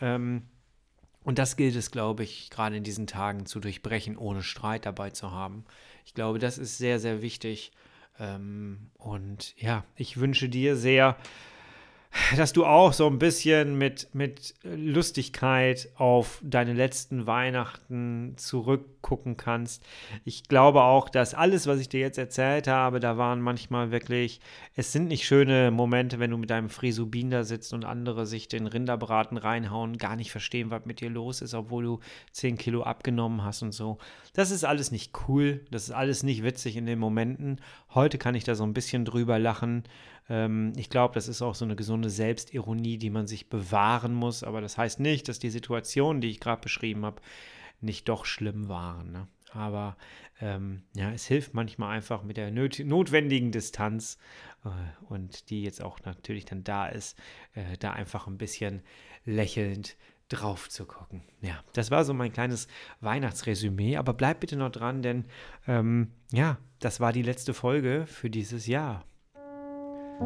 Ähm, 0.00 0.42
und 1.24 1.38
das 1.38 1.56
gilt 1.56 1.74
es, 1.74 1.90
glaube 1.90 2.22
ich, 2.22 2.48
gerade 2.48 2.76
in 2.76 2.84
diesen 2.84 3.06
Tagen 3.06 3.44
zu 3.44 3.58
durchbrechen, 3.58 4.16
ohne 4.16 4.42
Streit 4.42 4.86
dabei 4.86 5.10
zu 5.10 5.32
haben. 5.32 5.64
Ich 6.06 6.14
glaube, 6.14 6.38
das 6.38 6.58
ist 6.58 6.78
sehr, 6.78 7.00
sehr 7.00 7.22
wichtig. 7.22 7.72
Ähm, 8.20 8.90
und 8.94 9.60
ja, 9.60 9.84
ich 9.96 10.20
wünsche 10.20 10.48
dir 10.48 10.76
sehr, 10.76 11.16
dass 12.36 12.52
du 12.52 12.64
auch 12.64 12.92
so 12.92 13.06
ein 13.06 13.18
bisschen 13.18 13.76
mit, 13.76 14.08
mit 14.12 14.54
Lustigkeit 14.62 15.88
auf 15.96 16.40
deine 16.42 16.72
letzten 16.72 17.26
Weihnachten 17.26 18.34
zurückgucken 18.36 19.36
kannst. 19.36 19.84
Ich 20.24 20.44
glaube 20.44 20.82
auch, 20.82 21.08
dass 21.08 21.34
alles, 21.34 21.66
was 21.66 21.80
ich 21.80 21.88
dir 21.88 22.00
jetzt 22.00 22.18
erzählt 22.18 22.66
habe, 22.66 23.00
da 23.00 23.18
waren 23.18 23.40
manchmal 23.40 23.90
wirklich, 23.90 24.40
es 24.74 24.92
sind 24.92 25.08
nicht 25.08 25.26
schöne 25.26 25.70
Momente, 25.70 26.18
wenn 26.18 26.30
du 26.30 26.38
mit 26.38 26.50
deinem 26.50 26.70
Frisubin 26.70 27.30
da 27.30 27.44
sitzt 27.44 27.72
und 27.72 27.84
andere 27.84 28.26
sich 28.26 28.48
den 28.48 28.66
Rinderbraten 28.66 29.36
reinhauen, 29.36 29.98
gar 29.98 30.16
nicht 30.16 30.30
verstehen, 30.30 30.70
was 30.70 30.86
mit 30.86 31.00
dir 31.00 31.10
los 31.10 31.40
ist, 31.40 31.54
obwohl 31.54 31.84
du 31.84 32.00
10 32.32 32.58
Kilo 32.58 32.82
abgenommen 32.82 33.44
hast 33.44 33.62
und 33.62 33.72
so. 33.72 33.98
Das 34.32 34.50
ist 34.50 34.64
alles 34.64 34.90
nicht 34.90 35.12
cool, 35.28 35.64
das 35.70 35.84
ist 35.84 35.90
alles 35.90 36.22
nicht 36.22 36.42
witzig 36.42 36.76
in 36.76 36.86
den 36.86 36.98
Momenten. 36.98 37.60
Heute 37.94 38.18
kann 38.18 38.34
ich 38.34 38.44
da 38.44 38.54
so 38.54 38.64
ein 38.64 38.74
bisschen 38.74 39.04
drüber 39.04 39.38
lachen. 39.38 39.84
Ähm, 40.28 40.72
ich 40.76 40.90
glaube, 40.90 41.14
das 41.14 41.28
ist 41.28 41.42
auch 41.42 41.54
so 41.54 41.64
eine 41.64 41.76
gesunde 41.76 42.10
Selbstironie, 42.10 42.98
die 42.98 43.10
man 43.10 43.26
sich 43.26 43.48
bewahren 43.48 44.14
muss. 44.14 44.42
Aber 44.42 44.60
das 44.60 44.78
heißt 44.78 45.00
nicht, 45.00 45.28
dass 45.28 45.38
die 45.38 45.50
Situationen, 45.50 46.20
die 46.20 46.30
ich 46.30 46.40
gerade 46.40 46.60
beschrieben 46.60 47.04
habe, 47.04 47.22
nicht 47.80 48.08
doch 48.08 48.24
schlimm 48.24 48.68
waren. 48.68 49.12
Ne? 49.12 49.28
Aber 49.52 49.96
ähm, 50.40 50.82
ja, 50.94 51.10
es 51.10 51.26
hilft 51.26 51.54
manchmal 51.54 51.96
einfach 51.96 52.22
mit 52.22 52.36
der 52.36 52.50
notwendigen 52.50 53.52
Distanz 53.52 54.18
äh, 54.64 54.68
und 55.06 55.50
die 55.50 55.62
jetzt 55.62 55.82
auch 55.82 56.00
natürlich 56.04 56.44
dann 56.44 56.64
da 56.64 56.86
ist, 56.86 57.18
äh, 57.54 57.76
da 57.78 57.92
einfach 57.92 58.26
ein 58.26 58.38
bisschen 58.38 58.82
lächelnd 59.24 59.96
drauf 60.28 60.68
zu 60.68 60.84
gucken. 60.84 61.22
Ja, 61.40 61.62
das 61.72 61.90
war 61.90 62.04
so 62.04 62.12
mein 62.12 62.32
kleines 62.32 62.68
Weihnachtsresümee, 63.00 63.96
aber 63.96 64.12
bleibt 64.12 64.40
bitte 64.40 64.56
noch 64.56 64.70
dran, 64.70 65.02
denn 65.02 65.24
ähm, 65.66 66.12
ja, 66.32 66.58
das 66.80 67.00
war 67.00 67.12
die 67.12 67.22
letzte 67.22 67.54
Folge 67.54 68.04
für 68.06 68.28
dieses 68.28 68.66
Jahr. 68.66 69.07
Ich 70.20 70.24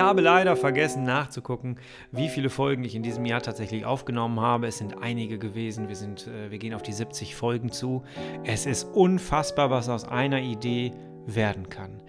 habe 0.00 0.22
leider 0.22 0.56
vergessen 0.56 1.04
nachzugucken, 1.04 1.78
wie 2.10 2.28
viele 2.28 2.50
Folgen 2.50 2.82
ich 2.82 2.96
in 2.96 3.04
diesem 3.04 3.24
Jahr 3.26 3.42
tatsächlich 3.42 3.84
aufgenommen 3.84 4.40
habe. 4.40 4.66
Es 4.66 4.78
sind 4.78 5.00
einige 5.00 5.38
gewesen. 5.38 5.86
Wir, 5.86 5.94
sind, 5.94 6.26
äh, 6.26 6.50
wir 6.50 6.58
gehen 6.58 6.74
auf 6.74 6.82
die 6.82 6.92
70 6.92 7.36
Folgen 7.36 7.70
zu. 7.70 8.02
Es 8.42 8.66
ist 8.66 8.84
unfassbar, 8.92 9.70
was 9.70 9.88
aus 9.88 10.04
einer 10.04 10.40
Idee 10.40 10.90
werden 11.26 11.68
kann. 11.68 12.02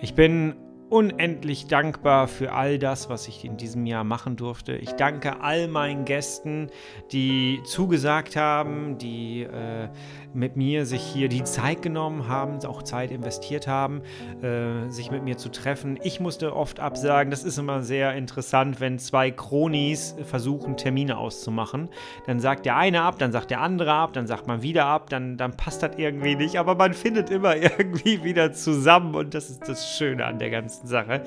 Ich 0.00 0.14
bin 0.14 0.56
unendlich 0.90 1.68
dankbar 1.68 2.28
für 2.28 2.52
all 2.52 2.78
das, 2.78 3.08
was 3.08 3.28
ich 3.28 3.44
in 3.44 3.56
diesem 3.56 3.86
Jahr 3.86 4.04
machen 4.04 4.36
durfte. 4.36 4.72
Ich 4.76 4.92
danke 4.92 5.40
all 5.40 5.68
meinen 5.68 6.04
Gästen, 6.04 6.70
die 7.12 7.60
zugesagt 7.64 8.36
haben, 8.36 8.98
die 8.98 9.42
äh, 9.42 9.88
mit 10.34 10.56
mir 10.56 10.86
sich 10.86 11.02
hier 11.02 11.28
die 11.28 11.44
Zeit 11.44 11.82
genommen 11.82 12.28
haben, 12.28 12.64
auch 12.64 12.82
Zeit 12.82 13.10
investiert 13.10 13.66
haben, 13.66 14.02
äh, 14.42 14.90
sich 14.90 15.10
mit 15.10 15.22
mir 15.22 15.36
zu 15.36 15.50
treffen. 15.50 15.98
Ich 16.02 16.20
musste 16.20 16.54
oft 16.54 16.80
absagen. 16.80 17.30
Das 17.30 17.44
ist 17.44 17.58
immer 17.58 17.82
sehr 17.82 18.14
interessant, 18.14 18.80
wenn 18.80 18.98
zwei 18.98 19.30
Kronis 19.30 20.16
versuchen, 20.24 20.76
Termine 20.76 21.18
auszumachen. 21.18 21.88
Dann 22.26 22.40
sagt 22.40 22.66
der 22.66 22.76
eine 22.76 23.02
ab, 23.02 23.18
dann 23.18 23.32
sagt 23.32 23.50
der 23.50 23.60
andere 23.60 23.92
ab, 23.92 24.12
dann 24.12 24.26
sagt 24.26 24.46
man 24.46 24.62
wieder 24.62 24.86
ab, 24.86 25.10
dann, 25.10 25.36
dann 25.36 25.56
passt 25.56 25.82
das 25.82 25.92
irgendwie 25.96 26.36
nicht. 26.36 26.58
Aber 26.58 26.74
man 26.74 26.94
findet 26.94 27.30
immer 27.30 27.56
irgendwie 27.78 28.22
wieder 28.24 28.52
zusammen 28.52 29.14
und 29.14 29.34
das 29.34 29.50
ist 29.50 29.68
das 29.68 29.96
Schöne 29.96 30.24
an 30.24 30.38
der 30.38 30.50
ganzen 30.50 30.86
Sache. 30.86 31.22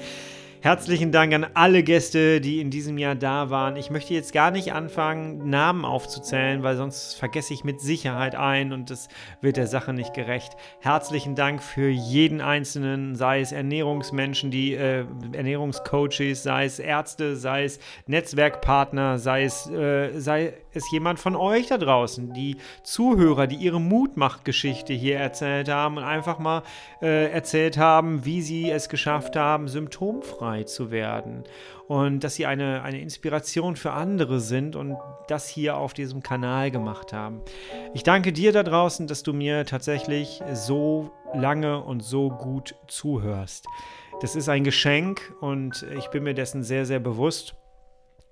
Herzlichen 0.63 1.11
Dank 1.11 1.33
an 1.33 1.45
alle 1.55 1.83
Gäste, 1.83 2.39
die 2.39 2.61
in 2.61 2.69
diesem 2.69 2.97
Jahr 2.97 3.15
da 3.15 3.49
waren. 3.49 3.75
Ich 3.75 3.89
möchte 3.89 4.13
jetzt 4.13 4.31
gar 4.31 4.49
nicht 4.49 4.71
anfangen, 4.71 5.49
Namen 5.49 5.83
aufzuzählen, 5.83 6.63
weil 6.63 6.77
sonst 6.77 7.15
vergesse 7.15 7.53
ich 7.53 7.65
mit 7.65 7.81
Sicherheit 7.81 8.33
ein 8.35 8.71
und 8.71 8.89
das 8.89 9.09
wird 9.41 9.57
der 9.57 9.67
Sache 9.67 9.91
nicht 9.91 10.13
gerecht. 10.13 10.53
Herzlichen 10.79 11.35
Dank 11.35 11.61
für 11.61 11.89
jeden 11.89 12.39
Einzelnen, 12.39 13.17
sei 13.17 13.41
es 13.41 13.51
Ernährungsmenschen, 13.51 14.51
die 14.51 14.73
äh, 14.73 15.03
Ernährungscoaches, 15.33 16.43
sei 16.43 16.63
es 16.63 16.79
Ärzte, 16.79 17.35
sei 17.35 17.65
es 17.65 17.79
Netzwerkpartner, 18.07 19.19
sei 19.19 19.43
es, 19.43 19.69
äh, 19.69 20.17
sei 20.17 20.53
es 20.71 20.89
jemand 20.93 21.19
von 21.19 21.35
euch 21.35 21.67
da 21.67 21.77
draußen, 21.77 22.31
die 22.33 22.55
Zuhörer, 22.83 23.47
die 23.47 23.57
ihre 23.57 23.81
Mutmachtgeschichte 23.81 24.93
hier 24.93 25.17
erzählt 25.17 25.67
haben 25.67 25.97
und 25.97 26.05
einfach 26.05 26.39
mal 26.39 26.63
äh, 27.01 27.29
erzählt 27.29 27.77
haben, 27.77 28.23
wie 28.23 28.41
sie 28.41 28.71
es 28.71 28.87
geschafft 28.87 29.35
haben, 29.35 29.67
symptomfrei 29.67 30.52
zu 30.61 30.91
werden 30.91 31.43
und 31.87 32.23
dass 32.23 32.35
sie 32.35 32.45
eine, 32.45 32.83
eine 32.83 33.01
Inspiration 33.01 33.75
für 33.75 33.91
andere 33.91 34.39
sind 34.39 34.75
und 34.75 34.97
das 35.27 35.47
hier 35.47 35.77
auf 35.77 35.93
diesem 35.93 36.21
Kanal 36.21 36.71
gemacht 36.71 37.13
haben. 37.13 37.41
Ich 37.93 38.03
danke 38.03 38.31
dir 38.31 38.51
da 38.51 38.63
draußen, 38.63 39.07
dass 39.07 39.23
du 39.23 39.33
mir 39.33 39.65
tatsächlich 39.65 40.41
so 40.53 41.11
lange 41.33 41.83
und 41.83 42.01
so 42.01 42.29
gut 42.29 42.75
zuhörst. 42.87 43.65
Das 44.21 44.35
ist 44.35 44.47
ein 44.47 44.63
Geschenk 44.63 45.33
und 45.41 45.85
ich 45.97 46.07
bin 46.07 46.23
mir 46.23 46.33
dessen 46.33 46.63
sehr, 46.63 46.85
sehr 46.85 46.99
bewusst. 46.99 47.55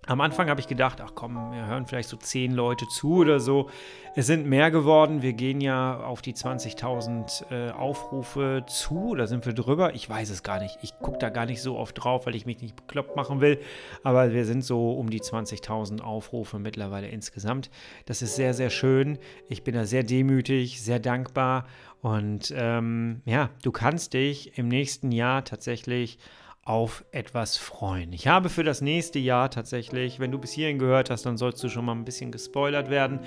Am 0.07 0.19
Anfang 0.19 0.49
habe 0.49 0.59
ich 0.59 0.67
gedacht, 0.67 0.99
ach 0.99 1.11
komm, 1.13 1.35
wir 1.51 1.67
hören 1.67 1.85
vielleicht 1.85 2.09
so 2.09 2.17
zehn 2.17 2.53
Leute 2.53 2.87
zu 2.87 3.17
oder 3.17 3.39
so. 3.39 3.69
Es 4.15 4.25
sind 4.25 4.47
mehr 4.47 4.71
geworden. 4.71 5.21
Wir 5.21 5.33
gehen 5.33 5.61
ja 5.61 5.99
auf 6.03 6.23
die 6.23 6.33
20.000 6.33 7.51
äh, 7.51 7.71
Aufrufe 7.71 8.63
zu. 8.67 9.13
Da 9.13 9.27
sind 9.27 9.45
wir 9.45 9.53
drüber. 9.53 9.93
Ich 9.93 10.09
weiß 10.09 10.31
es 10.31 10.41
gar 10.41 10.59
nicht. 10.59 10.79
Ich 10.81 10.97
gucke 10.97 11.19
da 11.19 11.29
gar 11.29 11.45
nicht 11.45 11.61
so 11.61 11.77
oft 11.77 12.03
drauf, 12.03 12.25
weil 12.25 12.35
ich 12.35 12.47
mich 12.47 12.61
nicht 12.63 12.75
bekloppt 12.75 13.15
machen 13.15 13.41
will. 13.41 13.59
Aber 14.01 14.33
wir 14.33 14.45
sind 14.45 14.65
so 14.65 14.91
um 14.93 15.11
die 15.11 15.21
20.000 15.21 16.01
Aufrufe 16.01 16.57
mittlerweile 16.57 17.07
insgesamt. 17.07 17.69
Das 18.07 18.23
ist 18.23 18.35
sehr, 18.35 18.55
sehr 18.55 18.71
schön. 18.71 19.19
Ich 19.49 19.63
bin 19.63 19.75
da 19.75 19.85
sehr 19.85 20.01
demütig, 20.01 20.81
sehr 20.81 20.99
dankbar. 20.99 21.67
Und 22.01 22.51
ähm, 22.57 23.21
ja, 23.25 23.51
du 23.61 23.71
kannst 23.71 24.13
dich 24.13 24.57
im 24.57 24.67
nächsten 24.67 25.11
Jahr 25.11 25.45
tatsächlich 25.45 26.17
auf 26.63 27.03
etwas 27.11 27.57
freuen. 27.57 28.13
Ich 28.13 28.27
habe 28.27 28.49
für 28.49 28.63
das 28.63 28.81
nächste 28.81 29.17
Jahr 29.17 29.49
tatsächlich, 29.49 30.19
wenn 30.19 30.31
du 30.31 30.37
bis 30.37 30.51
hierhin 30.51 30.77
gehört 30.77 31.09
hast, 31.09 31.25
dann 31.25 31.37
sollst 31.37 31.63
du 31.63 31.69
schon 31.69 31.85
mal 31.85 31.93
ein 31.93 32.05
bisschen 32.05 32.31
gespoilert 32.31 32.89
werden. 32.89 33.19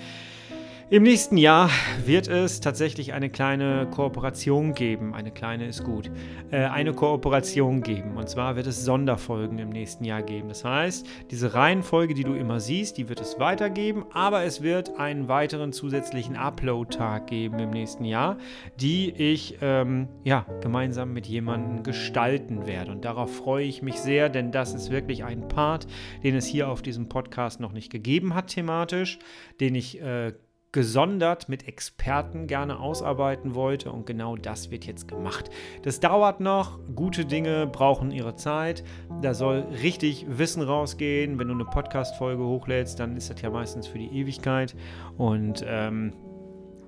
Im 0.95 1.03
nächsten 1.03 1.37
Jahr 1.39 1.71
wird 2.07 2.29
es 2.29 2.61
tatsächlich 2.61 3.15
eine 3.15 3.29
kleine 3.29 3.89
Kooperation 3.91 4.75
geben. 4.75 5.13
Eine 5.13 5.33
kleine 5.33 5.67
ist 5.67 5.83
gut. 5.83 6.09
Äh, 6.53 6.67
eine 6.67 6.93
Kooperation 6.93 7.83
geben. 7.83 8.17
Und 8.17 8.29
zwar 8.29 8.55
wird 8.55 8.69
es 8.69 8.85
Sonderfolgen 8.85 9.59
im 9.59 9.71
nächsten 9.71 10.05
Jahr 10.05 10.23
geben. 10.23 10.47
Das 10.47 10.65
heißt, 10.65 11.05
diese 11.33 11.53
Reihenfolge, 11.53 12.15
die 12.15 12.23
du 12.23 12.35
immer 12.35 12.61
siehst, 12.61 12.97
die 12.97 13.09
wird 13.09 13.21
es 13.21 13.41
weitergeben. 13.41 14.05
Aber 14.13 14.45
es 14.45 14.63
wird 14.63 14.97
einen 14.97 15.27
weiteren 15.27 15.73
zusätzlichen 15.73 16.37
Upload-Tag 16.37 17.27
geben 17.27 17.59
im 17.59 17.71
nächsten 17.71 18.05
Jahr, 18.05 18.39
die 18.79 19.11
ich 19.11 19.59
ähm, 19.63 20.07
ja, 20.23 20.47
gemeinsam 20.61 21.13
mit 21.13 21.27
jemandem 21.27 21.83
gestalten 21.83 22.69
werde. 22.69 22.93
Und 22.93 23.05
darauf 23.05 23.35
freue 23.35 23.65
ich 23.65 23.83
mich 23.83 23.99
sehr, 23.99 24.29
denn 24.29 24.53
das 24.53 24.75
ist 24.75 24.93
wirklich 24.93 25.25
ein 25.25 25.49
Part, 25.49 25.89
den 26.23 26.37
es 26.37 26.47
hier 26.47 26.69
auf 26.69 26.83
diesem 26.83 27.09
Podcast 27.09 27.59
noch 27.59 27.73
nicht 27.73 27.91
gegeben 27.91 28.37
hat 28.37 28.47
thematisch, 28.47 29.19
den 29.59 29.75
ich 29.75 30.01
äh, 30.01 30.35
gesondert 30.75 31.49
mit 31.49 31.69
Experten 31.69 32.49
gerne 32.49 32.81
ausarbeiten 32.81 33.55
wollte 33.55 33.93
und 33.93 34.07
genau 34.07 34.35
das 34.35 34.73
wird 34.73 34.85
jetzt 34.87 35.07
gemacht. 35.07 35.49
Das 35.83 36.01
dauert 36.01 36.41
noch, 36.41 36.81
gute 36.97 37.25
Dinge 37.25 37.69
brauchen 37.69 38.11
ihre 38.11 38.35
Zeit, 38.35 38.83
da 39.23 39.35
soll 39.35 39.69
richtig 39.83 40.27
Wissen 40.29 40.63
rausgehen. 40.63 41.39
Wenn 41.39 41.47
du 41.47 41.55
eine 41.55 41.65
Podcast-Folge 41.65 42.43
hochlädst, 42.43 42.99
dann 42.99 43.17
ist 43.17 43.31
das 43.31 43.41
ja 43.41 43.51
meistens 43.51 43.87
für 43.87 43.99
die 43.99 44.19
Ewigkeit 44.19 44.75
und 45.17 45.65
ähm, 45.65 46.13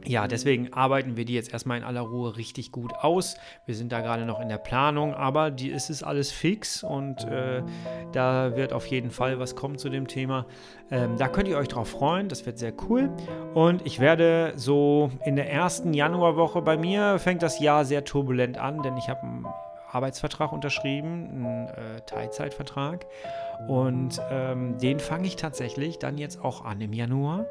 ja, 0.07 0.29
deswegen 0.29 0.73
arbeiten 0.73 1.17
wir 1.17 1.25
die 1.25 1.35
jetzt 1.35 1.53
erstmal 1.53 1.79
in 1.79 1.85
aller 1.85 2.01
Ruhe 2.01 2.37
richtig 2.37 2.71
gut 2.71 2.93
aus. 2.95 3.37
Wir 3.65 3.75
sind 3.75 3.91
da 3.91 4.01
gerade 4.01 4.25
noch 4.25 4.41
in 4.41 4.49
der 4.49 4.59
Planung, 4.59 5.15
aber 5.15 5.51
die, 5.51 5.71
es 5.73 5.91
ist 5.91 6.03
alles 6.03 6.31
fix 6.31 6.83
und 6.85 7.25
äh, 7.25 7.63
da 8.13 8.57
wird 8.57 8.73
auf 8.73 8.87
jeden 8.87 9.11
Fall 9.11 9.39
was 9.39 9.57
kommen 9.57 9.79
zu 9.79 9.89
dem 9.89 10.07
Thema. 10.07 10.47
Ähm, 10.91 11.17
da 11.19 11.29
könnt 11.29 11.49
ihr 11.49 11.59
euch 11.59 11.69
drauf 11.69 11.89
freuen, 11.89 12.29
das 12.29 12.47
wird 12.47 12.59
sehr 12.59 12.73
cool. 12.89 13.11
Und 13.55 13.85
ich 13.85 13.99
werde 13.99 14.53
so 14.57 15.11
in 15.25 15.35
der 15.37 15.51
ersten 15.51 15.93
Januarwoche 15.93 16.63
bei 16.63 16.77
mir 16.77 17.19
fängt 17.19 17.43
das 17.43 17.59
Jahr 17.59 17.85
sehr 17.85 18.05
turbulent 18.05 18.59
an, 18.59 18.83
denn 18.83 18.97
ich 18.97 19.09
habe 19.09 19.23
einen 19.23 19.47
Arbeitsvertrag 19.91 20.53
unterschrieben, 20.53 21.29
einen 21.31 21.69
äh, 21.69 22.01
Teilzeitvertrag. 22.07 23.07
Und 23.69 24.21
ähm, 24.31 24.79
den 24.79 25.01
fange 25.01 25.27
ich 25.27 25.37
tatsächlich 25.37 25.99
dann 25.99 26.19
jetzt 26.19 26.45
auch 26.45 26.65
an 26.65 26.81
im 26.81 26.93
Januar. 26.93 27.47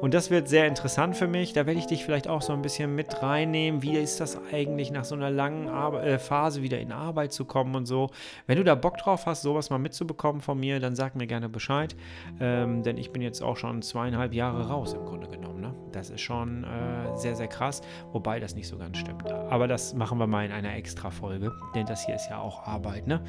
Und 0.00 0.14
das 0.14 0.30
wird 0.30 0.48
sehr 0.48 0.66
interessant 0.66 1.16
für 1.16 1.26
mich. 1.26 1.52
Da 1.52 1.66
werde 1.66 1.78
ich 1.78 1.86
dich 1.86 2.04
vielleicht 2.04 2.28
auch 2.28 2.42
so 2.42 2.52
ein 2.52 2.62
bisschen 2.62 2.94
mit 2.94 3.22
reinnehmen. 3.22 3.82
Wie 3.82 3.96
ist 3.96 4.20
das 4.20 4.38
eigentlich, 4.52 4.90
nach 4.90 5.04
so 5.04 5.14
einer 5.14 5.30
langen 5.30 5.68
Ar 5.68 6.02
äh, 6.02 6.18
Phase 6.18 6.62
wieder 6.62 6.80
in 6.80 6.92
Arbeit 6.92 7.32
zu 7.32 7.44
kommen 7.44 7.74
und 7.74 7.86
so. 7.86 8.10
Wenn 8.46 8.56
du 8.56 8.64
da 8.64 8.74
Bock 8.74 8.96
drauf 8.96 9.26
hast, 9.26 9.42
sowas 9.42 9.70
mal 9.70 9.78
mitzubekommen 9.78 10.40
von 10.40 10.58
mir, 10.58 10.80
dann 10.80 10.96
sag 10.96 11.14
mir 11.14 11.26
gerne 11.26 11.48
Bescheid. 11.48 11.94
Ähm, 12.40 12.82
denn 12.82 12.96
ich 12.96 13.12
bin 13.12 13.22
jetzt 13.22 13.42
auch 13.42 13.56
schon 13.56 13.82
zweieinhalb 13.82 14.32
Jahre 14.32 14.68
raus 14.68 14.94
im 14.94 15.04
Grunde 15.04 15.28
genommen. 15.28 15.59
Das 15.92 16.10
ist 16.10 16.20
schon 16.20 16.64
äh, 16.64 17.16
sehr, 17.16 17.36
sehr 17.36 17.48
krass. 17.48 17.80
Wobei 18.12 18.40
das 18.40 18.54
nicht 18.54 18.68
so 18.68 18.78
ganz 18.78 18.98
stimmt. 18.98 19.30
Aber 19.30 19.68
das 19.68 19.94
machen 19.94 20.18
wir 20.18 20.26
mal 20.26 20.44
in 20.44 20.52
einer 20.52 20.74
extra 20.74 21.10
Folge. 21.10 21.52
Denn 21.74 21.86
das 21.86 22.04
hier 22.04 22.14
ist 22.14 22.28
ja 22.30 22.38
auch 22.38 22.66
Arbeit. 22.66 23.06
Ne? 23.06 23.22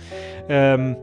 Ähm, 0.50 0.98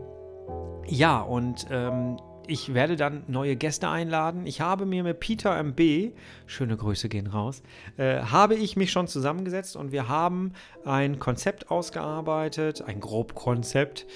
ja, 0.86 1.20
und 1.20 1.66
ähm, 1.70 2.16
ich 2.48 2.72
werde 2.72 2.96
dann 2.96 3.24
neue 3.28 3.56
Gäste 3.56 3.88
einladen. 3.88 4.46
Ich 4.46 4.60
habe 4.60 4.86
mir 4.86 5.04
mit 5.04 5.20
Peter 5.20 5.62
MB, 5.62 6.12
schöne 6.46 6.76
Grüße 6.76 7.08
gehen 7.08 7.26
raus, 7.26 7.62
äh, 7.98 8.20
habe 8.20 8.54
ich 8.54 8.74
mich 8.74 8.90
schon 8.90 9.06
zusammengesetzt 9.06 9.76
und 9.76 9.92
wir 9.92 10.08
haben 10.08 10.54
ein 10.84 11.18
Konzept 11.18 11.70
ausgearbeitet, 11.70 12.82
ein 12.82 13.00
Grobkonzept 13.00 14.06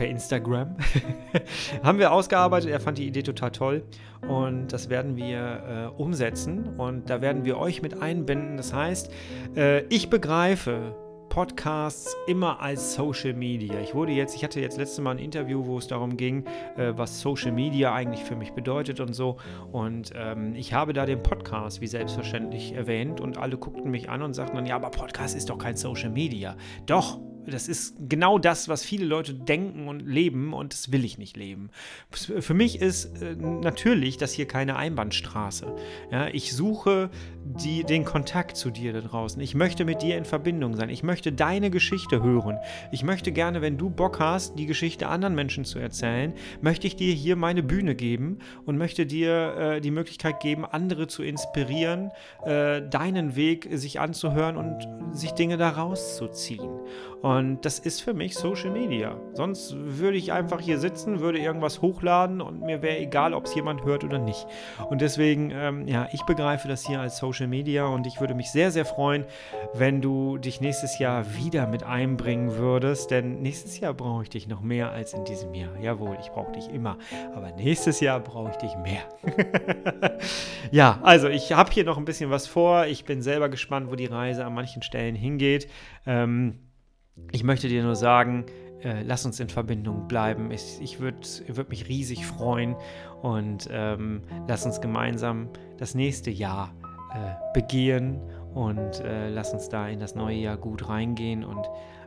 per 0.00 0.08
Instagram. 0.08 0.76
haben 1.82 1.98
wir 1.98 2.10
ausgearbeitet. 2.10 2.70
Er 2.70 2.80
fand 2.80 2.96
die 2.96 3.06
Idee 3.06 3.22
total 3.22 3.50
toll 3.50 3.82
und 4.26 4.68
das 4.68 4.88
werden 4.88 5.14
wir 5.14 5.92
äh, 5.98 6.00
umsetzen 6.00 6.70
und 6.78 7.10
da 7.10 7.20
werden 7.20 7.44
wir 7.44 7.58
euch 7.58 7.82
mit 7.82 8.00
einbinden. 8.00 8.56
Das 8.56 8.72
heißt, 8.72 9.10
äh, 9.56 9.82
ich 9.88 10.08
begreife, 10.08 10.96
Podcasts 11.28 12.16
immer 12.26 12.62
als 12.62 12.94
Social 12.94 13.34
Media. 13.34 13.78
Ich 13.80 13.94
wurde 13.94 14.12
jetzt, 14.12 14.34
ich 14.34 14.42
hatte 14.42 14.58
jetzt 14.58 14.78
letzte 14.78 15.02
Mal 15.02 15.12
ein 15.12 15.18
Interview, 15.18 15.66
wo 15.66 15.76
es 15.76 15.86
darum 15.86 16.16
ging, 16.16 16.46
äh, 16.78 16.94
was 16.96 17.20
Social 17.20 17.52
Media 17.52 17.92
eigentlich 17.92 18.24
für 18.24 18.36
mich 18.36 18.52
bedeutet 18.52 19.00
und 19.00 19.12
so. 19.12 19.36
Und 19.70 20.12
ähm, 20.16 20.54
ich 20.54 20.72
habe 20.72 20.94
da 20.94 21.04
den 21.04 21.22
Podcast 21.22 21.82
wie 21.82 21.86
selbstverständlich 21.86 22.72
erwähnt 22.72 23.20
und 23.20 23.36
alle 23.36 23.58
guckten 23.58 23.90
mich 23.90 24.08
an 24.08 24.22
und 24.22 24.32
sagten 24.32 24.56
dann, 24.56 24.66
ja, 24.66 24.76
aber 24.76 24.90
Podcast 24.90 25.36
ist 25.36 25.50
doch 25.50 25.58
kein 25.58 25.76
Social 25.76 26.10
Media. 26.10 26.56
Doch, 26.86 27.20
das 27.46 27.68
ist 27.68 27.94
genau 28.08 28.38
das, 28.38 28.68
was 28.68 28.84
viele 28.84 29.04
Leute 29.04 29.34
denken 29.34 29.88
und 29.88 30.00
leben 30.00 30.52
und 30.52 30.72
das 30.72 30.92
will 30.92 31.04
ich 31.04 31.18
nicht 31.18 31.36
leben. 31.36 31.70
Für 32.10 32.54
mich 32.54 32.80
ist 32.80 33.22
äh, 33.22 33.34
natürlich 33.36 34.16
das 34.16 34.32
hier 34.32 34.46
keine 34.46 34.76
Einbahnstraße. 34.76 35.74
Ja, 36.10 36.28
ich 36.28 36.54
suche 36.54 37.10
die, 37.44 37.84
den 37.84 38.04
Kontakt 38.04 38.56
zu 38.56 38.70
dir 38.70 38.92
da 38.92 39.00
draußen. 39.00 39.40
Ich 39.40 39.54
möchte 39.54 39.84
mit 39.84 40.02
dir 40.02 40.16
in 40.16 40.24
Verbindung 40.24 40.76
sein. 40.76 40.90
Ich 40.90 41.02
möchte 41.02 41.32
deine 41.32 41.70
Geschichte 41.70 42.22
hören. 42.22 42.58
Ich 42.92 43.02
möchte 43.02 43.32
gerne, 43.32 43.62
wenn 43.62 43.78
du 43.78 43.90
Bock 43.90 44.20
hast, 44.20 44.58
die 44.58 44.66
Geschichte 44.66 45.08
anderen 45.08 45.34
Menschen 45.34 45.64
zu 45.64 45.78
erzählen, 45.78 46.34
möchte 46.60 46.86
ich 46.86 46.96
dir 46.96 47.12
hier 47.12 47.36
meine 47.36 47.62
Bühne 47.62 47.94
geben 47.94 48.38
und 48.66 48.76
möchte 48.76 49.06
dir 49.06 49.56
äh, 49.56 49.80
die 49.80 49.90
Möglichkeit 49.90 50.40
geben, 50.40 50.64
andere 50.64 51.06
zu 51.06 51.22
inspirieren, 51.22 52.10
äh, 52.44 52.82
deinen 52.82 53.36
Weg 53.36 53.68
sich 53.72 54.00
anzuhören 54.00 54.56
und 54.56 55.16
sich 55.16 55.32
Dinge 55.32 55.56
daraus 55.56 56.16
zu 56.16 56.28
ziehen. 56.28 56.70
Und 57.22 57.29
das 57.60 57.78
ist 57.78 58.00
für 58.00 58.14
mich 58.14 58.34
Social 58.34 58.70
Media. 58.70 59.20
Sonst 59.32 59.74
würde 59.76 60.16
ich 60.16 60.32
einfach 60.32 60.60
hier 60.60 60.78
sitzen, 60.78 61.20
würde 61.20 61.38
irgendwas 61.38 61.82
hochladen 61.82 62.40
und 62.40 62.62
mir 62.62 62.82
wäre 62.82 62.98
egal, 62.98 63.34
ob 63.34 63.46
es 63.46 63.54
jemand 63.54 63.84
hört 63.84 64.04
oder 64.04 64.18
nicht. 64.18 64.46
Und 64.88 65.00
deswegen, 65.00 65.50
ähm, 65.50 65.86
ja, 65.86 66.08
ich 66.12 66.22
begreife 66.22 66.68
das 66.68 66.86
hier 66.86 67.00
als 67.00 67.18
Social 67.18 67.46
Media 67.46 67.86
und 67.86 68.06
ich 68.06 68.20
würde 68.20 68.34
mich 68.34 68.50
sehr, 68.50 68.70
sehr 68.70 68.84
freuen, 68.84 69.24
wenn 69.74 70.00
du 70.00 70.38
dich 70.38 70.60
nächstes 70.60 70.98
Jahr 70.98 71.34
wieder 71.36 71.66
mit 71.66 71.82
einbringen 71.82 72.56
würdest, 72.56 73.10
denn 73.10 73.42
nächstes 73.42 73.78
Jahr 73.80 73.94
brauche 73.94 74.22
ich 74.22 74.30
dich 74.30 74.48
noch 74.48 74.62
mehr 74.62 74.90
als 74.90 75.12
in 75.12 75.24
diesem 75.24 75.54
Jahr. 75.54 75.78
Jawohl, 75.80 76.16
ich 76.20 76.30
brauche 76.30 76.52
dich 76.52 76.68
immer, 76.68 76.96
aber 77.34 77.52
nächstes 77.52 78.00
Jahr 78.00 78.20
brauche 78.20 78.50
ich 78.50 78.56
dich 78.56 78.74
mehr. 78.76 79.02
ja, 80.70 80.98
also 81.02 81.28
ich 81.28 81.52
habe 81.52 81.70
hier 81.70 81.84
noch 81.84 81.98
ein 81.98 82.04
bisschen 82.04 82.30
was 82.30 82.46
vor. 82.46 82.86
Ich 82.86 83.04
bin 83.04 83.22
selber 83.22 83.48
gespannt, 83.48 83.90
wo 83.90 83.94
die 83.94 84.06
Reise 84.06 84.44
an 84.44 84.54
manchen 84.54 84.82
Stellen 84.82 85.14
hingeht. 85.14 85.68
Ähm, 86.06 86.58
ich 87.32 87.44
möchte 87.44 87.68
dir 87.68 87.82
nur 87.82 87.96
sagen, 87.96 88.46
äh, 88.82 89.02
lass 89.02 89.26
uns 89.26 89.40
in 89.40 89.48
Verbindung 89.48 90.08
bleiben. 90.08 90.50
Ich, 90.50 90.78
ich 90.80 91.00
würde 91.00 91.18
würd 91.48 91.68
mich 91.68 91.88
riesig 91.88 92.26
freuen 92.26 92.76
und 93.22 93.68
ähm, 93.70 94.22
lass 94.48 94.64
uns 94.64 94.80
gemeinsam 94.80 95.48
das 95.78 95.94
nächste 95.94 96.30
Jahr 96.30 96.74
äh, 97.14 97.34
begehen 97.54 98.20
und 98.54 99.00
äh, 99.00 99.28
lass 99.28 99.52
uns 99.52 99.68
da 99.68 99.88
in 99.88 100.00
das 100.00 100.14
neue 100.14 100.36
Jahr 100.36 100.56
gut 100.56 100.88
reingehen 100.88 101.44
und 101.44 101.66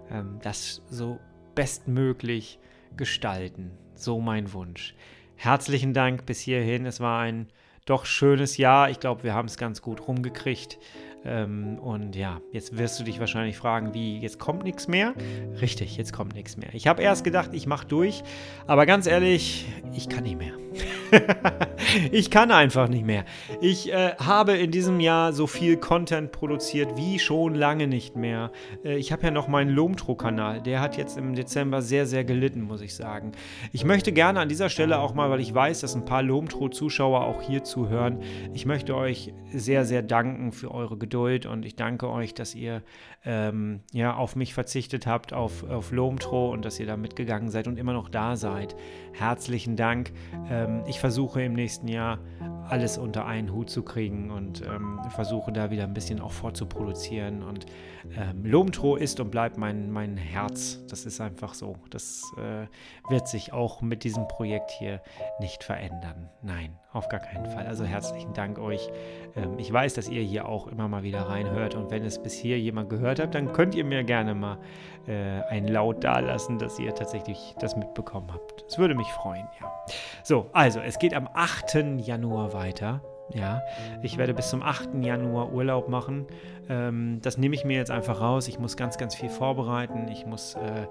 ähm, 0.09 0.39
das 0.41 0.81
so 0.89 1.19
bestmöglich 1.55 2.59
gestalten. 2.97 3.71
So 3.95 4.19
mein 4.19 4.53
Wunsch. 4.53 4.95
Herzlichen 5.35 5.93
Dank 5.93 6.25
bis 6.25 6.39
hierhin. 6.39 6.85
Es 6.85 6.99
war 6.99 7.21
ein 7.21 7.47
doch 7.85 8.05
schönes 8.05 8.57
Jahr. 8.57 8.89
Ich 8.89 8.99
glaube, 8.99 9.23
wir 9.23 9.33
haben 9.33 9.47
es 9.47 9.57
ganz 9.57 9.81
gut 9.81 10.07
rumgekriegt. 10.07 10.79
Ähm, 11.25 11.79
und 11.79 12.15
ja, 12.15 12.41
jetzt 12.51 12.77
wirst 12.77 12.99
du 12.99 13.03
dich 13.03 13.19
wahrscheinlich 13.19 13.57
fragen, 13.57 13.93
wie, 13.93 14.19
jetzt 14.19 14.39
kommt 14.39 14.63
nichts 14.63 14.87
mehr? 14.87 15.13
Richtig, 15.61 15.97
jetzt 15.97 16.13
kommt 16.13 16.35
nichts 16.35 16.57
mehr. 16.57 16.69
Ich 16.73 16.87
habe 16.87 17.01
erst 17.01 17.23
gedacht, 17.23 17.51
ich 17.53 17.67
mache 17.67 17.87
durch, 17.87 18.23
aber 18.67 18.85
ganz 18.85 19.07
ehrlich, 19.07 19.65
ich 19.93 20.09
kann 20.09 20.23
nicht 20.23 20.37
mehr. 20.37 20.53
ich 22.11 22.31
kann 22.31 22.51
einfach 22.51 22.87
nicht 22.87 23.05
mehr. 23.05 23.25
Ich 23.61 23.91
äh, 23.91 24.15
habe 24.17 24.53
in 24.53 24.71
diesem 24.71 24.99
Jahr 24.99 25.33
so 25.33 25.47
viel 25.47 25.77
Content 25.77 26.31
produziert 26.31 26.97
wie 26.97 27.19
schon 27.19 27.55
lange 27.55 27.87
nicht 27.87 28.15
mehr. 28.15 28.51
Äh, 28.83 28.97
ich 28.97 29.11
habe 29.11 29.23
ja 29.23 29.31
noch 29.31 29.47
meinen 29.47 29.69
Lomtro-Kanal. 29.69 30.61
Der 30.61 30.81
hat 30.81 30.97
jetzt 30.97 31.17
im 31.17 31.35
Dezember 31.35 31.81
sehr, 31.81 32.05
sehr 32.05 32.23
gelitten, 32.23 32.61
muss 32.61 32.81
ich 32.81 32.95
sagen. 32.95 33.33
Ich 33.71 33.85
möchte 33.85 34.11
gerne 34.11 34.39
an 34.39 34.49
dieser 34.49 34.69
Stelle 34.69 34.99
auch 34.99 35.13
mal, 35.13 35.29
weil 35.29 35.39
ich 35.39 35.53
weiß, 35.53 35.81
dass 35.81 35.95
ein 35.95 36.05
paar 36.05 36.23
Lomtro-Zuschauer 36.23 37.21
auch 37.23 37.41
hier 37.41 37.63
zuhören, 37.63 38.19
ich 38.53 38.65
möchte 38.65 38.95
euch 38.95 39.33
sehr, 39.51 39.85
sehr 39.85 40.01
danken 40.01 40.51
für 40.51 40.71
eure 40.71 40.97
Geduld 41.13 41.45
und 41.45 41.63
ich 41.63 41.75
danke 41.75 42.09
euch, 42.09 42.33
dass 42.33 42.55
ihr 42.55 42.81
ähm, 43.23 43.81
ja, 43.91 44.15
auf 44.15 44.35
mich 44.35 44.55
verzichtet 44.55 45.05
habt, 45.05 45.31
auf, 45.31 45.63
auf 45.69 45.91
Lomtro 45.91 46.51
und 46.51 46.65
dass 46.65 46.79
ihr 46.79 46.87
da 46.87 46.97
mitgegangen 46.97 47.51
seid 47.51 47.67
und 47.67 47.77
immer 47.77 47.93
noch 47.93 48.09
da 48.09 48.35
seid. 48.35 48.75
Herzlichen 49.13 49.75
Dank. 49.75 50.11
Ähm, 50.49 50.83
ich 50.87 50.99
versuche 50.99 51.41
im 51.41 51.53
nächsten 51.53 51.87
Jahr 51.87 52.19
alles 52.69 52.97
unter 52.97 53.25
einen 53.25 53.51
Hut 53.53 53.69
zu 53.69 53.83
kriegen 53.83 54.31
und 54.31 54.61
ähm, 54.61 54.99
versuche 55.09 55.51
da 55.51 55.69
wieder 55.69 55.83
ein 55.83 55.93
bisschen 55.93 56.19
auch 56.19 56.31
vorzuproduzieren. 56.31 57.43
Und 57.43 57.65
ähm, 58.17 58.45
Lomtro 58.45 58.95
ist 58.95 59.19
und 59.19 59.31
bleibt 59.31 59.57
mein, 59.57 59.91
mein 59.91 60.17
Herz. 60.17 60.83
Das 60.87 61.05
ist 61.05 61.21
einfach 61.21 61.53
so. 61.53 61.77
Das 61.89 62.23
äh, 62.37 62.67
wird 63.11 63.27
sich 63.27 63.53
auch 63.53 63.81
mit 63.81 64.03
diesem 64.03 64.27
Projekt 64.27 64.71
hier 64.71 65.01
nicht 65.39 65.63
verändern. 65.63 66.29
Nein, 66.41 66.77
auf 66.91 67.09
gar 67.09 67.19
keinen 67.19 67.45
Fall. 67.45 67.67
Also 67.67 67.83
herzlichen 67.83 68.33
Dank 68.33 68.59
euch. 68.59 68.89
Ähm, 69.35 69.57
ich 69.57 69.71
weiß, 69.71 69.93
dass 69.93 70.09
ihr 70.09 70.21
hier 70.21 70.47
auch 70.47 70.67
immer 70.67 70.87
mal 70.87 71.03
wieder 71.03 71.21
reinhört 71.21 71.75
und 71.75 71.91
wenn 71.91 72.03
es 72.03 72.21
bis 72.21 72.33
hier 72.33 72.59
jemand 72.59 72.89
gehört 72.89 73.19
hat, 73.19 73.35
dann 73.35 73.53
könnt 73.53 73.75
ihr 73.75 73.85
mir 73.85 74.03
gerne 74.03 74.35
mal 74.35 74.57
äh, 75.07 75.41
ein 75.49 75.67
Laut 75.67 76.03
dalassen, 76.03 76.59
dass 76.59 76.79
ihr 76.79 76.93
tatsächlich 76.95 77.55
das 77.59 77.75
mitbekommen 77.75 78.31
habt. 78.33 78.65
Es 78.67 78.77
würde 78.77 78.95
mich 78.95 79.07
freuen, 79.07 79.47
ja. 79.59 79.71
So, 80.23 80.49
also 80.53 80.79
es 80.79 80.99
geht 80.99 81.13
am 81.13 81.27
8. 81.33 81.97
Januar 81.97 82.53
weiter. 82.53 83.01
Ja, 83.33 83.63
ich 84.01 84.17
werde 84.17 84.33
bis 84.33 84.49
zum 84.49 84.61
8. 84.61 84.89
Januar 85.01 85.51
Urlaub 85.51 85.87
machen. 85.87 86.27
Ähm, 86.69 87.19
das 87.21 87.37
nehme 87.37 87.55
ich 87.55 87.63
mir 87.63 87.77
jetzt 87.77 87.89
einfach 87.89 88.19
raus. 88.21 88.47
Ich 88.47 88.59
muss 88.59 88.77
ganz, 88.77 88.97
ganz 88.97 89.15
viel 89.15 89.29
vorbereiten. 89.29 90.07
Ich 90.09 90.25
muss 90.25 90.55
äh, 90.55 90.87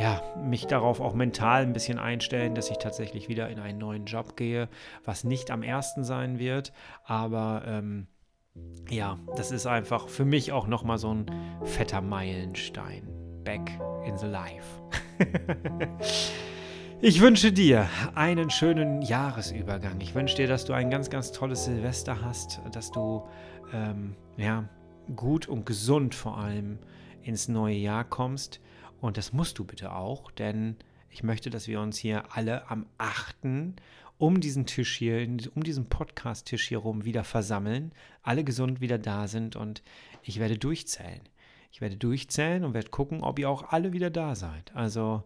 ja, 0.00 0.20
mich 0.42 0.66
darauf 0.66 1.00
auch 1.00 1.14
mental 1.14 1.62
ein 1.62 1.72
bisschen 1.72 1.98
einstellen, 1.98 2.54
dass 2.54 2.70
ich 2.70 2.78
tatsächlich 2.78 3.28
wieder 3.28 3.48
in 3.48 3.60
einen 3.60 3.78
neuen 3.78 4.06
Job 4.06 4.36
gehe, 4.36 4.68
was 5.04 5.24
nicht 5.24 5.50
am 5.50 5.62
1. 5.62 5.94
sein 5.98 6.38
wird. 6.38 6.72
Aber 7.04 7.62
ähm, 7.66 8.06
ja, 8.88 9.18
das 9.36 9.50
ist 9.50 9.66
einfach 9.66 10.08
für 10.08 10.24
mich 10.24 10.52
auch 10.52 10.66
nochmal 10.66 10.98
so 10.98 11.12
ein 11.12 11.26
fetter 11.64 12.00
Meilenstein. 12.00 13.23
Back 13.44 13.78
in 14.06 14.16
the 14.16 14.26
life. 14.26 14.80
Ich 17.06 17.20
wünsche 17.20 17.52
dir 17.52 17.90
einen 18.14 18.48
schönen 18.48 19.02
Jahresübergang. 19.02 20.00
Ich 20.00 20.14
wünsche 20.14 20.36
dir, 20.36 20.46
dass 20.46 20.64
du 20.64 20.72
ein 20.72 20.88
ganz, 20.88 21.10
ganz 21.10 21.32
tolles 21.32 21.66
Silvester 21.66 22.22
hast, 22.22 22.62
dass 22.72 22.90
du 22.92 23.28
ähm, 23.74 24.16
ja, 24.38 24.66
gut 25.14 25.46
und 25.46 25.66
gesund 25.66 26.14
vor 26.14 26.38
allem 26.38 26.78
ins 27.22 27.46
neue 27.46 27.76
Jahr 27.76 28.04
kommst. 28.04 28.58
Und 29.02 29.18
das 29.18 29.34
musst 29.34 29.58
du 29.58 29.64
bitte 29.64 29.92
auch, 29.92 30.30
denn 30.30 30.76
ich 31.10 31.22
möchte, 31.22 31.50
dass 31.50 31.68
wir 31.68 31.78
uns 31.80 31.98
hier 31.98 32.24
alle 32.34 32.70
am 32.70 32.86
8. 32.96 33.36
um 34.16 34.40
diesen 34.40 34.64
Tisch 34.64 34.96
hier, 34.96 35.28
um 35.54 35.62
diesen 35.62 35.90
Podcast-Tisch 35.90 36.68
hier 36.68 36.78
rum 36.78 37.04
wieder 37.04 37.24
versammeln, 37.24 37.92
alle 38.22 38.44
gesund 38.44 38.80
wieder 38.80 38.96
da 38.96 39.28
sind 39.28 39.56
und 39.56 39.82
ich 40.22 40.40
werde 40.40 40.56
durchzählen. 40.56 41.20
Ich 41.74 41.80
werde 41.80 41.96
durchzählen 41.96 42.64
und 42.64 42.72
werde 42.72 42.90
gucken, 42.90 43.24
ob 43.24 43.36
ihr 43.40 43.50
auch 43.50 43.72
alle 43.72 43.92
wieder 43.92 44.08
da 44.08 44.36
seid. 44.36 44.70
Also 44.76 45.24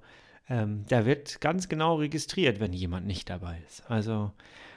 ähm, 0.49 0.87
da 0.89 1.05
wird 1.05 1.43
ganz 1.43 1.69
genau 1.69 1.97
registriert, 1.97 2.59
wenn 2.59 2.73
jemand 2.73 3.07
nicht 3.07 3.29
dabei 3.29 3.61
ist. 3.69 3.83
Also 3.91 4.33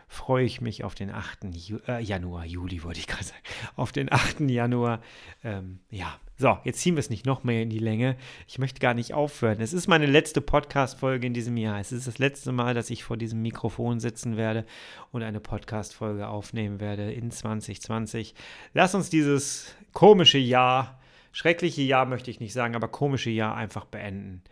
freue 0.09 0.43
ich 0.43 0.59
mich 0.59 0.83
auf 0.83 0.95
den 0.95 1.09
8. 1.09 1.45
Ju 1.55 1.77
äh, 1.87 2.03
Januar, 2.03 2.43
Juli 2.43 2.83
wollte 2.83 2.99
ich 2.99 3.07
gerade 3.07 3.23
sagen, 3.23 3.39
auf 3.77 3.93
den 3.93 4.11
8. 4.11 4.41
Januar. 4.41 4.99
Ähm, 5.45 5.79
ja, 5.89 6.19
so, 6.37 6.57
jetzt 6.65 6.81
ziehen 6.81 6.95
wir 6.95 6.99
es 6.99 7.09
nicht 7.09 7.25
noch 7.25 7.45
mehr 7.45 7.63
in 7.63 7.69
die 7.69 7.79
Länge. 7.79 8.17
Ich 8.49 8.59
möchte 8.59 8.81
gar 8.81 8.93
nicht 8.93 9.13
aufhören. 9.13 9.61
Es 9.61 9.71
ist 9.71 9.87
meine 9.87 10.07
letzte 10.07 10.41
Podcast-Folge 10.41 11.25
in 11.25 11.33
diesem 11.33 11.55
Jahr. 11.55 11.79
Es 11.79 11.93
ist 11.93 12.05
das 12.05 12.17
letzte 12.17 12.51
Mal, 12.51 12.73
dass 12.73 12.89
ich 12.89 13.05
vor 13.05 13.15
diesem 13.15 13.41
Mikrofon 13.41 14.01
sitzen 14.01 14.35
werde 14.35 14.65
und 15.13 15.23
eine 15.23 15.39
Podcast-Folge 15.39 16.27
aufnehmen 16.27 16.81
werde 16.81 17.13
in 17.13 17.31
2020. 17.31 18.35
Lass 18.73 18.93
uns 18.93 19.09
dieses 19.09 19.73
komische 19.93 20.37
Jahr, 20.37 20.99
schreckliche 21.31 21.81
Jahr 21.81 22.05
möchte 22.05 22.31
ich 22.31 22.39
nicht 22.39 22.53
sagen, 22.53 22.75
aber 22.75 22.87
komische 22.87 23.29
Jahr 23.29 23.55
einfach 23.55 23.85
beenden. 23.85 24.43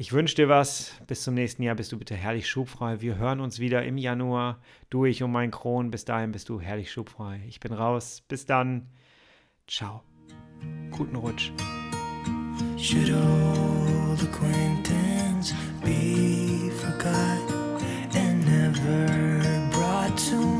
Ich 0.00 0.14
wünsche 0.14 0.34
dir 0.34 0.48
was. 0.48 0.94
Bis 1.06 1.22
zum 1.22 1.34
nächsten 1.34 1.62
Jahr 1.62 1.74
bist 1.74 1.92
du 1.92 1.98
bitte 1.98 2.14
herrlich 2.14 2.48
schubfrei. 2.48 3.02
Wir 3.02 3.16
hören 3.16 3.38
uns 3.38 3.58
wieder 3.58 3.84
im 3.84 3.98
Januar. 3.98 4.58
Du, 4.88 5.04
ich 5.04 5.22
und 5.22 5.30
mein 5.30 5.50
Kron. 5.50 5.90
Bis 5.90 6.06
dahin 6.06 6.32
bist 6.32 6.48
du 6.48 6.58
herrlich 6.58 6.90
schubfrei. 6.90 7.42
Ich 7.48 7.60
bin 7.60 7.74
raus. 7.74 8.22
Bis 8.26 8.46
dann. 8.46 8.88
Ciao. 9.66 10.02
Guten 10.90 11.16
Rutsch. 11.16 11.52
Should 12.78 13.10
old 13.10 14.22
acquaintance 14.22 15.52
be 15.84 16.70
forgot 16.70 17.52
and 18.14 18.46
never 18.46 19.68
brought 19.70 20.16
to 20.30 20.59